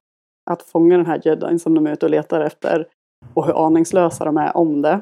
att 0.52 0.62
fånga 0.64 0.98
den 0.98 1.06
här 1.06 1.22
jedin 1.24 1.60
som 1.60 1.76
de 1.76 1.88
är 1.88 1.92
ute 1.94 2.06
och 2.06 2.10
letar 2.10 2.42
efter. 2.42 2.88
Och 3.34 3.46
hur 3.46 3.66
aningslösa 3.66 4.26
de 4.26 4.38
är 4.38 4.58
om 4.58 4.82
det. 4.82 5.00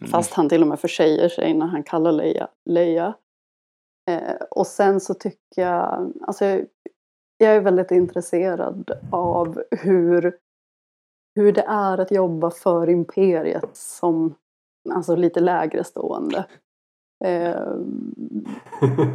Mm. 0.00 0.10
Fast 0.10 0.32
han 0.32 0.48
till 0.48 0.62
och 0.62 0.68
med 0.68 0.80
försäger 0.80 1.28
sig 1.28 1.54
när 1.54 1.66
han 1.66 1.82
kallar 1.82 2.12
Leia 2.12 2.48
Leia. 2.64 3.14
Eh, 4.10 4.34
och 4.50 4.66
sen 4.66 5.00
så 5.00 5.14
tycker 5.14 5.62
jag, 5.62 6.12
alltså 6.22 6.44
jag 7.38 7.56
är 7.56 7.60
väldigt 7.60 7.90
intresserad 7.90 8.90
av 9.10 9.62
hur, 9.70 10.36
hur 11.34 11.52
det 11.52 11.64
är 11.68 11.98
att 11.98 12.10
jobba 12.10 12.50
för 12.50 12.88
imperiet 12.88 13.76
som 13.76 14.34
alltså 14.90 15.16
lite 15.16 15.40
lägre 15.40 15.84
stående. 15.84 16.44
Eh, 17.24 17.62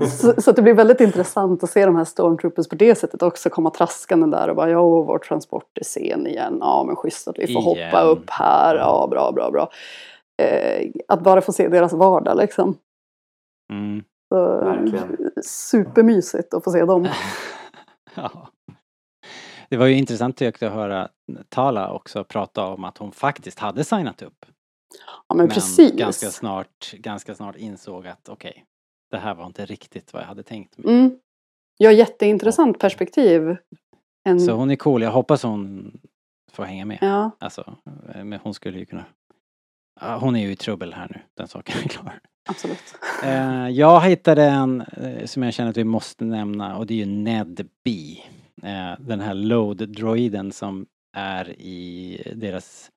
så, 0.07 0.41
så, 0.41 0.51
det 0.51 0.61
blir 0.61 0.73
väldigt 0.73 1.01
intressant 1.01 1.63
att 1.63 1.69
se 1.69 1.85
de 1.85 1.95
här 1.95 2.05
stormtroopers 2.05 2.67
på 2.67 2.75
det 2.75 2.95
sättet 2.95 3.21
också 3.21 3.49
komma 3.49 3.69
traskande 3.69 4.37
där 4.37 4.49
och 4.49 4.55
bara 4.55 4.69
ja, 4.69 4.83
vår 4.83 5.17
transport 5.17 5.77
är 5.77 5.83
sen 5.83 6.27
igen. 6.27 6.57
Ja, 6.59 6.83
men 6.87 6.95
schysst 6.95 7.27
att 7.27 7.39
vi 7.39 7.53
får 7.53 7.77
igen. 7.77 7.91
hoppa 7.91 8.03
upp 8.03 8.29
här. 8.29 8.75
Ja, 8.75 9.07
bra, 9.11 9.31
bra, 9.31 9.51
bra. 9.51 9.69
Eh, 10.41 10.91
att 11.07 11.23
bara 11.23 11.41
få 11.41 11.53
se 11.53 11.69
deras 11.69 11.93
vardag 11.93 12.37
liksom. 12.37 12.77
Mm. 13.73 14.03
Så, 14.29 14.75
supermysigt 15.43 16.53
att 16.53 16.63
få 16.63 16.71
se 16.71 16.85
dem. 16.85 17.07
ja. 18.15 18.49
Det 19.69 19.77
var 19.77 19.85
ju 19.85 19.97
intressant 19.97 20.37
tyckte 20.37 20.65
jag 20.65 20.71
att 20.71 20.77
höra 20.77 21.09
Tala 21.49 21.91
också 21.91 22.23
prata 22.23 22.65
om 22.65 22.83
att 22.83 22.97
hon 22.97 23.11
faktiskt 23.11 23.59
hade 23.59 23.83
signat 23.83 24.21
upp. 24.21 24.45
Ja 25.27 25.35
men, 25.35 25.37
men 25.37 25.49
precis. 25.49 25.95
ganska 25.95 26.27
snart, 26.27 26.93
ganska 26.93 27.35
snart 27.35 27.55
insåg 27.55 28.07
att 28.07 28.29
okej, 28.29 28.51
okay, 28.51 28.63
det 29.11 29.17
här 29.17 29.35
var 29.35 29.45
inte 29.45 29.65
riktigt 29.65 30.13
vad 30.13 30.21
jag 30.21 30.27
hade 30.27 30.43
tänkt 30.43 30.77
mig. 30.77 30.93
Mm. 30.93 31.19
Ja, 31.77 31.91
jätteintressant 31.91 32.79
perspektiv. 32.79 33.57
En... 34.23 34.39
Så 34.39 34.51
hon 34.51 34.71
är 34.71 34.75
cool, 34.75 35.01
jag 35.01 35.11
hoppas 35.11 35.43
hon 35.43 35.91
får 36.51 36.63
hänga 36.63 36.85
med. 36.85 36.97
Ja. 37.01 37.31
Alltså, 37.39 37.75
men 38.23 38.39
hon 38.43 38.53
skulle 38.53 38.79
ju 38.79 38.85
kunna... 38.85 39.05
hon 40.01 40.35
är 40.35 40.41
ju 40.41 40.51
i 40.51 40.55
trubbel 40.55 40.93
här 40.93 41.07
nu, 41.09 41.21
den 41.37 41.47
saken 41.47 41.75
är 41.83 41.87
klar. 41.87 42.19
Absolut. 42.49 42.95
Eh, 43.23 43.69
jag 43.69 44.01
hittade 44.01 44.43
en 44.43 44.81
eh, 44.81 45.25
som 45.25 45.43
jag 45.43 45.53
känner 45.53 45.69
att 45.69 45.77
vi 45.77 45.83
måste 45.83 46.25
nämna 46.25 46.77
och 46.77 46.85
det 46.85 46.93
är 46.93 46.97
ju 46.97 47.05
Ned 47.05 47.67
B. 47.83 48.17
Eh, 48.63 48.99
den 48.99 49.19
här 49.19 49.33
load-droiden 49.33 50.51
som 50.51 50.85
är 51.17 51.49
i 51.49 52.21
deras 52.35 52.89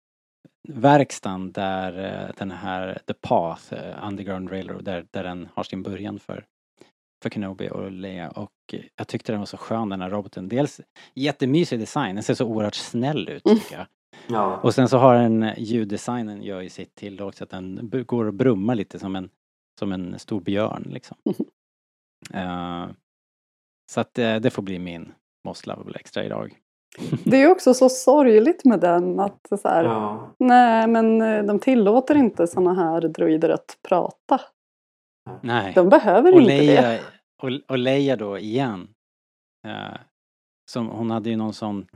verkstaden 0.69 1.53
där 1.53 2.33
den 2.39 2.51
här 2.51 2.99
The 3.07 3.15
Path, 3.15 3.73
Underground 4.03 4.51
Railroad, 4.51 4.85
där, 4.85 5.07
där 5.11 5.25
den 5.25 5.49
har 5.55 5.65
sin 5.65 5.83
början 5.83 6.19
för, 6.19 6.45
för 7.23 7.31
Kenobi 7.31 7.71
och 7.71 7.91
Leia 7.91 8.31
och 8.31 8.75
jag 8.97 9.09
tyckte 9.09 9.33
den 9.33 9.39
var 9.39 9.47
så 9.47 9.57
skön 9.57 9.89
den 9.89 10.01
här 10.01 10.11
roboten. 10.11 10.49
Dels 10.49 10.81
jättemysig 11.15 11.79
design, 11.79 12.15
den 12.15 12.25
ser 12.25 12.35
så 12.35 12.47
oerhört 12.47 12.75
snäll 12.75 13.29
ut 13.29 13.45
tycker 13.45 13.77
jag. 13.77 13.87
Ja. 14.29 14.57
Och 14.63 14.75
sen 14.75 14.89
så 14.89 14.99
har 14.99 15.15
den 15.15 15.51
ljuddesignen 15.57 16.43
gör 16.43 16.61
ju 16.61 16.69
sitt 16.69 16.95
till 16.95 17.23
också 17.23 17.45
att 17.45 17.51
den 17.51 17.91
går 18.07 18.25
och 18.25 18.35
brummar 18.35 18.75
lite 18.75 18.99
som 18.99 19.17
en 19.17 19.29
som 19.79 19.93
en 19.93 20.19
stor 20.19 20.41
björn 20.41 20.89
liksom. 20.91 21.17
uh, 22.35 22.87
så 23.93 24.01
att 24.01 24.19
uh, 24.19 24.37
det 24.37 24.51
får 24.51 24.63
bli 24.63 24.79
min 24.79 25.13
Most 25.45 25.67
Lovable 25.67 25.99
Extra 25.99 26.25
idag. 26.25 26.59
det 27.25 27.43
är 27.43 27.51
också 27.51 27.75
så 27.75 27.89
sorgligt 27.89 28.65
med 28.65 28.81
den 28.81 29.21
att 29.21 29.47
så 29.63 29.69
här, 29.69 29.85
ja. 29.85 30.35
nej 30.39 30.87
men 30.87 31.23
eh, 31.23 31.45
de 31.45 31.59
tillåter 31.59 32.15
inte 32.15 32.47
sådana 32.47 32.75
här 32.75 33.01
droider 33.01 33.49
att 33.49 33.79
prata. 33.89 34.41
Nej. 35.41 35.73
De 35.75 35.89
behöver 35.89 36.35
och 36.35 36.41
inte 36.41 36.57
Leia, 36.57 36.83
det. 36.83 37.01
Och, 37.43 37.51
och 37.69 37.79
Leia 37.79 38.17
då 38.17 38.39
igen. 38.39 38.89
Uh, 39.67 39.97
som, 40.71 40.89
hon 40.89 41.11
hade 41.11 41.31
ju 41.31 41.37
någon 41.37 41.55
sån 41.55 41.87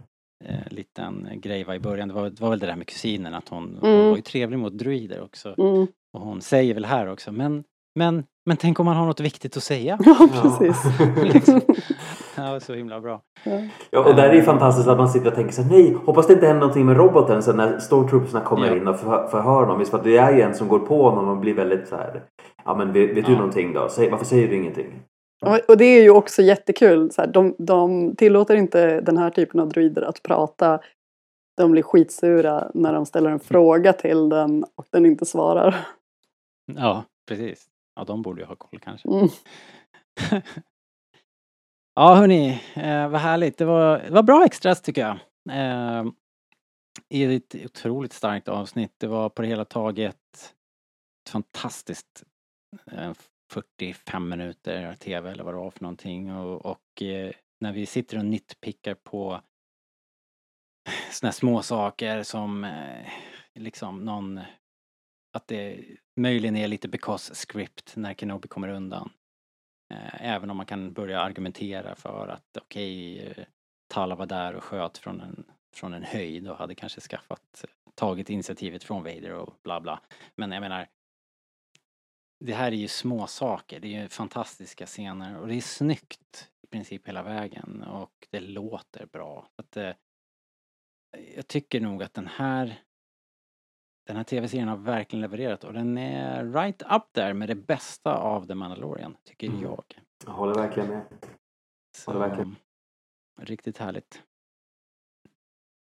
eh, 0.44 0.70
liten 0.70 1.28
grej 1.34 1.64
var 1.64 1.74
i 1.74 1.80
början. 1.80 2.08
Det 2.08 2.14
var, 2.14 2.30
det 2.30 2.40
var 2.40 2.50
väl 2.50 2.58
det 2.58 2.66
där 2.66 2.76
med 2.76 2.86
kusinen 2.86 3.34
att 3.34 3.48
hon, 3.48 3.78
mm. 3.82 3.98
hon 3.98 4.08
var 4.08 4.16
ju 4.16 4.22
trevlig 4.22 4.58
mot 4.58 4.78
druider 4.78 5.22
också. 5.22 5.54
Mm. 5.58 5.86
Och 6.12 6.20
hon 6.20 6.40
säger 6.40 6.74
väl 6.74 6.84
här 6.84 7.12
också, 7.12 7.32
men 7.32 7.64
men, 7.94 8.24
men 8.46 8.56
tänk 8.56 8.80
om 8.80 8.86
man 8.86 8.96
har 8.96 9.06
något 9.06 9.20
viktigt 9.20 9.56
att 9.56 9.62
säga? 9.62 9.98
Ja, 10.04 10.28
precis. 10.42 10.84
liksom. 11.34 11.60
Ja, 12.36 12.60
så 12.60 12.74
himla 12.74 13.00
bra. 13.00 13.20
Ja, 13.90 14.00
och 14.00 14.16
där 14.16 14.28
är 14.28 14.34
det 14.34 14.42
fantastiskt 14.42 14.88
att 14.88 14.98
man 14.98 15.08
sitter 15.08 15.28
och 15.28 15.34
tänker 15.34 15.52
så 15.52 15.62
nej, 15.62 15.96
hoppas 16.04 16.26
det 16.26 16.32
inte 16.32 16.46
händer 16.46 16.60
någonting 16.60 16.86
med 16.86 16.96
roboten 16.96 17.42
sen 17.42 17.56
när 17.56 17.78
stormtroopersna 17.78 18.40
kommer 18.40 18.66
ja. 18.66 18.76
in 18.76 18.88
och 18.88 19.00
för, 19.00 19.28
förhör 19.28 19.64
honom. 19.64 19.86
För 19.86 19.98
att 19.98 20.04
det 20.04 20.16
är 20.16 20.32
ju 20.32 20.40
en 20.40 20.54
som 20.54 20.68
går 20.68 20.78
på 20.78 21.10
honom 21.10 21.28
och 21.28 21.36
blir 21.36 21.54
väldigt 21.54 21.88
så 21.88 21.96
här, 21.96 22.22
ja 22.64 22.74
men 22.74 22.92
vet, 22.92 23.16
vet 23.16 23.26
du 23.26 23.32
någonting 23.32 23.72
då? 23.72 23.88
Säg, 23.88 24.10
varför 24.10 24.24
säger 24.24 24.48
du 24.48 24.56
ingenting? 24.56 24.86
Och 25.40 25.76
det 25.76 25.84
är 25.84 26.02
ju 26.02 26.10
också 26.10 26.42
jättekul. 26.42 27.12
Så 27.12 27.22
här, 27.22 27.28
de, 27.28 27.54
de 27.58 28.16
tillåter 28.16 28.56
inte 28.56 29.00
den 29.00 29.18
här 29.18 29.30
typen 29.30 29.60
av 29.60 29.68
droider 29.68 30.02
att 30.02 30.22
prata. 30.22 30.80
De 31.56 31.72
blir 31.72 31.82
skitsura 31.82 32.70
när 32.74 32.92
de 32.92 33.06
ställer 33.06 33.30
en 33.30 33.40
fråga 33.40 33.92
till 33.92 34.28
den 34.28 34.64
och 34.74 34.86
den 34.90 35.06
inte 35.06 35.26
svarar. 35.26 35.86
Ja, 36.76 37.04
precis. 37.28 37.66
Ja, 37.96 38.04
de 38.04 38.22
borde 38.22 38.40
ju 38.40 38.46
ha 38.46 38.56
koll 38.56 38.80
kanske. 38.80 39.08
Mm. 39.08 39.28
ja, 41.94 42.14
hörni, 42.14 42.62
eh, 42.74 43.08
vad 43.08 43.20
härligt. 43.20 43.58
Det 43.58 43.64
var, 43.64 43.98
det 43.98 44.10
var 44.10 44.22
bra 44.22 44.44
extras 44.44 44.82
tycker 44.82 45.00
jag. 45.00 45.18
Eh, 45.50 46.04
I 47.08 47.36
ett 47.36 47.54
otroligt 47.64 48.12
starkt 48.12 48.48
avsnitt. 48.48 48.94
Det 48.98 49.06
var 49.06 49.28
på 49.28 49.42
det 49.42 49.48
hela 49.48 49.64
taget 49.64 50.16
ett 51.24 51.30
fantastiskt 51.30 52.24
eh, 52.92 53.12
45 53.50 54.28
minuter 54.28 54.94
tv 54.94 55.30
eller 55.30 55.44
vad 55.44 55.54
det 55.54 55.58
var 55.58 55.70
för 55.70 55.82
någonting 55.82 56.32
och, 56.32 56.66
och 56.66 57.02
eh, 57.02 57.32
när 57.60 57.72
vi 57.72 57.86
sitter 57.86 58.18
och 58.18 58.24
nitpickar 58.24 58.94
på 58.94 59.40
såna 61.10 61.32
små 61.32 61.62
saker 61.62 62.22
som 62.22 62.64
eh, 62.64 63.08
liksom 63.54 64.04
någon 64.04 64.40
att 65.32 65.48
det 65.48 65.84
möjligen 66.16 66.56
är 66.56 66.68
lite 66.68 66.88
because 66.88 67.34
script 67.34 67.96
när 67.96 68.14
Kenobi 68.14 68.48
kommer 68.48 68.68
undan. 68.68 69.10
Eh, 69.94 70.26
även 70.26 70.50
om 70.50 70.56
man 70.56 70.66
kan 70.66 70.92
börja 70.92 71.20
argumentera 71.20 71.94
för 71.94 72.28
att 72.28 72.56
okej, 72.60 73.20
okay, 73.30 73.44
Tala 73.88 74.14
var 74.14 74.26
där 74.26 74.54
och 74.54 74.64
sköt 74.64 74.98
från 74.98 75.20
en, 75.20 75.44
från 75.74 75.94
en 75.94 76.02
höjd 76.02 76.48
och 76.48 76.56
hade 76.56 76.74
kanske 76.74 77.00
skaffat, 77.00 77.64
tagit 77.94 78.30
initiativet 78.30 78.84
från 78.84 79.02
Vader 79.02 79.32
och 79.32 79.54
bla 79.62 79.80
bla. 79.80 80.00
Men 80.36 80.52
jag 80.52 80.60
menar, 80.60 80.86
det 82.40 82.54
här 82.54 82.72
är 82.72 82.76
ju 82.76 82.88
små 82.88 83.26
saker, 83.26 83.80
det 83.80 83.94
är 83.94 84.02
ju 84.02 84.08
fantastiska 84.08 84.86
scener 84.86 85.38
och 85.38 85.48
det 85.48 85.54
är 85.54 85.60
snyggt 85.60 86.50
i 86.62 86.66
princip 86.66 87.08
hela 87.08 87.22
vägen 87.22 87.82
och 87.82 88.28
det 88.30 88.40
låter 88.40 89.06
bra. 89.06 89.48
Att, 89.56 89.76
eh, 89.76 89.94
jag 91.36 91.46
tycker 91.48 91.80
nog 91.80 92.02
att 92.02 92.14
den 92.14 92.26
här 92.26 92.82
den 94.06 94.16
här 94.16 94.24
tv-serien 94.24 94.68
har 94.68 94.76
verkligen 94.76 95.20
levererat 95.20 95.64
och 95.64 95.72
den 95.72 95.98
är 95.98 96.44
right 96.44 96.82
up 96.82 97.12
there 97.12 97.34
med 97.34 97.48
det 97.48 97.54
bästa 97.54 98.16
av 98.16 98.46
The 98.46 98.54
Mandalorian, 98.54 99.16
tycker 99.24 99.46
mm. 99.46 99.62
jag. 99.62 99.84
Jag 100.24 100.32
håller 100.32 100.54
verkligen 100.54 100.88
med. 100.88 101.06
Så, 101.96 102.12
håller 102.12 102.28
verkligen. 102.28 102.56
Riktigt 103.40 103.78
härligt. 103.78 104.22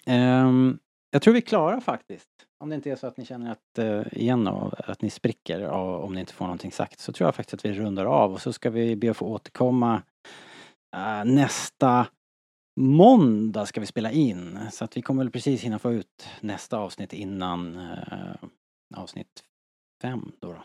Um, 0.08 0.80
jag 1.16 1.22
tror 1.22 1.34
vi 1.34 1.40
är 1.40 1.42
klara 1.42 1.82
faktiskt. 1.82 2.30
Om 2.58 2.70
det 2.70 2.76
inte 2.76 2.92
är 2.92 2.96
så 2.96 3.08
att 3.08 3.18
ni 3.18 3.26
känner 3.26 3.52
att, 3.52 3.78
eh, 3.78 4.04
igen 4.12 4.44
då, 4.44 4.74
att 4.78 5.02
ni 5.02 5.10
spricker 5.10 5.62
av, 5.62 6.04
om 6.04 6.14
ni 6.14 6.20
inte 6.20 6.34
får 6.34 6.46
någonting 6.46 6.72
sagt 6.72 7.00
så 7.00 7.14
tror 7.14 7.28
jag 7.28 7.36
faktiskt 7.36 7.54
att 7.54 7.66
vi 7.66 7.74
rundar 7.74 8.06
av 8.06 8.34
och 8.34 8.42
så 8.42 8.54
ska 8.54 8.70
vi 8.70 8.96
be 8.96 9.12
att 9.12 9.18
få 9.18 9.26
återkomma 9.26 10.04
eh, 10.96 11.26
nästa 11.26 12.08
måndag 12.80 13.66
ska 13.66 13.80
vi 13.80 13.86
spela 13.86 14.12
in 14.12 14.60
så 14.72 14.86
att 14.86 14.98
vi 14.98 15.02
kommer 15.02 15.24
väl 15.24 15.32
precis 15.32 15.62
hinna 15.62 15.80
få 15.80 15.94
ut 15.94 16.28
nästa 16.42 16.78
avsnitt 16.78 17.14
innan 17.14 17.80
eh, 17.80 18.36
avsnitt 18.96 19.44
fem 20.02 20.32
då. 20.40 20.54
då. 20.54 20.64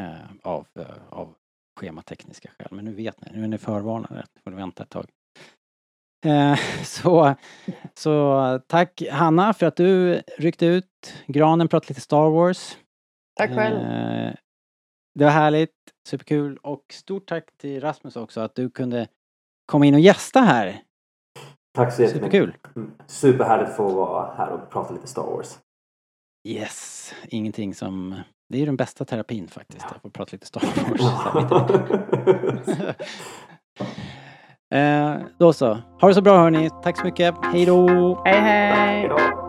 Eh, 0.00 0.30
av, 0.42 0.66
eh, 0.74 0.86
av 1.10 1.34
schematekniska 1.80 2.50
skäl. 2.58 2.68
Men 2.70 2.84
nu 2.84 2.94
vet 2.94 3.20
ni, 3.20 3.38
nu 3.38 3.44
är 3.44 3.48
ni 3.48 3.58
förvarnade. 3.58 4.26
får 4.44 4.50
ni 4.50 4.56
vänta 4.56 4.82
ett 4.82 4.90
tag. 4.90 5.06
Eh, 6.24 6.58
så, 6.84 7.34
så 7.94 8.60
tack 8.66 9.02
Hanna 9.10 9.54
för 9.54 9.66
att 9.66 9.76
du 9.76 10.22
ryckte 10.38 10.66
ut 10.66 11.14
granen, 11.26 11.68
pratade 11.68 11.90
lite 11.90 12.00
Star 12.00 12.30
Wars. 12.30 12.76
Tack 13.36 13.50
själv. 13.54 13.76
Eh, 13.76 14.34
det 15.14 15.24
var 15.24 15.32
härligt, 15.32 15.74
superkul 16.08 16.56
och 16.56 16.84
stort 16.92 17.28
tack 17.28 17.44
till 17.56 17.80
Rasmus 17.80 18.16
också 18.16 18.40
att 18.40 18.54
du 18.54 18.70
kunde 18.70 19.08
komma 19.66 19.86
in 19.86 19.94
och 19.94 20.00
gästa 20.00 20.40
här 20.40 20.82
Tack 21.74 21.92
så 21.92 22.02
jättemycket. 22.02 22.30
Superkul. 22.32 22.56
Mm. 22.76 22.92
Superhärligt 23.06 23.70
att 23.70 23.76
få 23.76 23.88
vara 23.88 24.34
här 24.34 24.48
och 24.48 24.70
prata 24.70 24.94
lite 24.94 25.06
Star 25.06 25.22
Wars. 25.22 25.58
Yes, 26.48 27.14
ingenting 27.28 27.74
som... 27.74 28.20
Det 28.48 28.56
är 28.56 28.60
ju 28.60 28.66
den 28.66 28.76
bästa 28.76 29.04
terapin 29.04 29.48
faktiskt, 29.48 29.86
ja. 29.88 29.96
att 29.96 30.02
få 30.02 30.10
prata 30.10 30.30
lite 30.32 30.46
Star 30.46 30.60
Wars. 30.60 31.00
eh, 34.74 35.14
då 35.38 35.52
så. 35.52 35.78
Ha 36.00 36.08
det 36.08 36.14
så 36.14 36.22
bra 36.22 36.38
hörni. 36.38 36.70
Tack 36.82 36.98
så 36.98 37.04
mycket. 37.04 37.34
Hej 37.52 37.66
då! 37.66 37.88
Hej 38.24 38.40
hej! 38.40 38.72
Hej 38.72 39.08
då. 39.08 39.47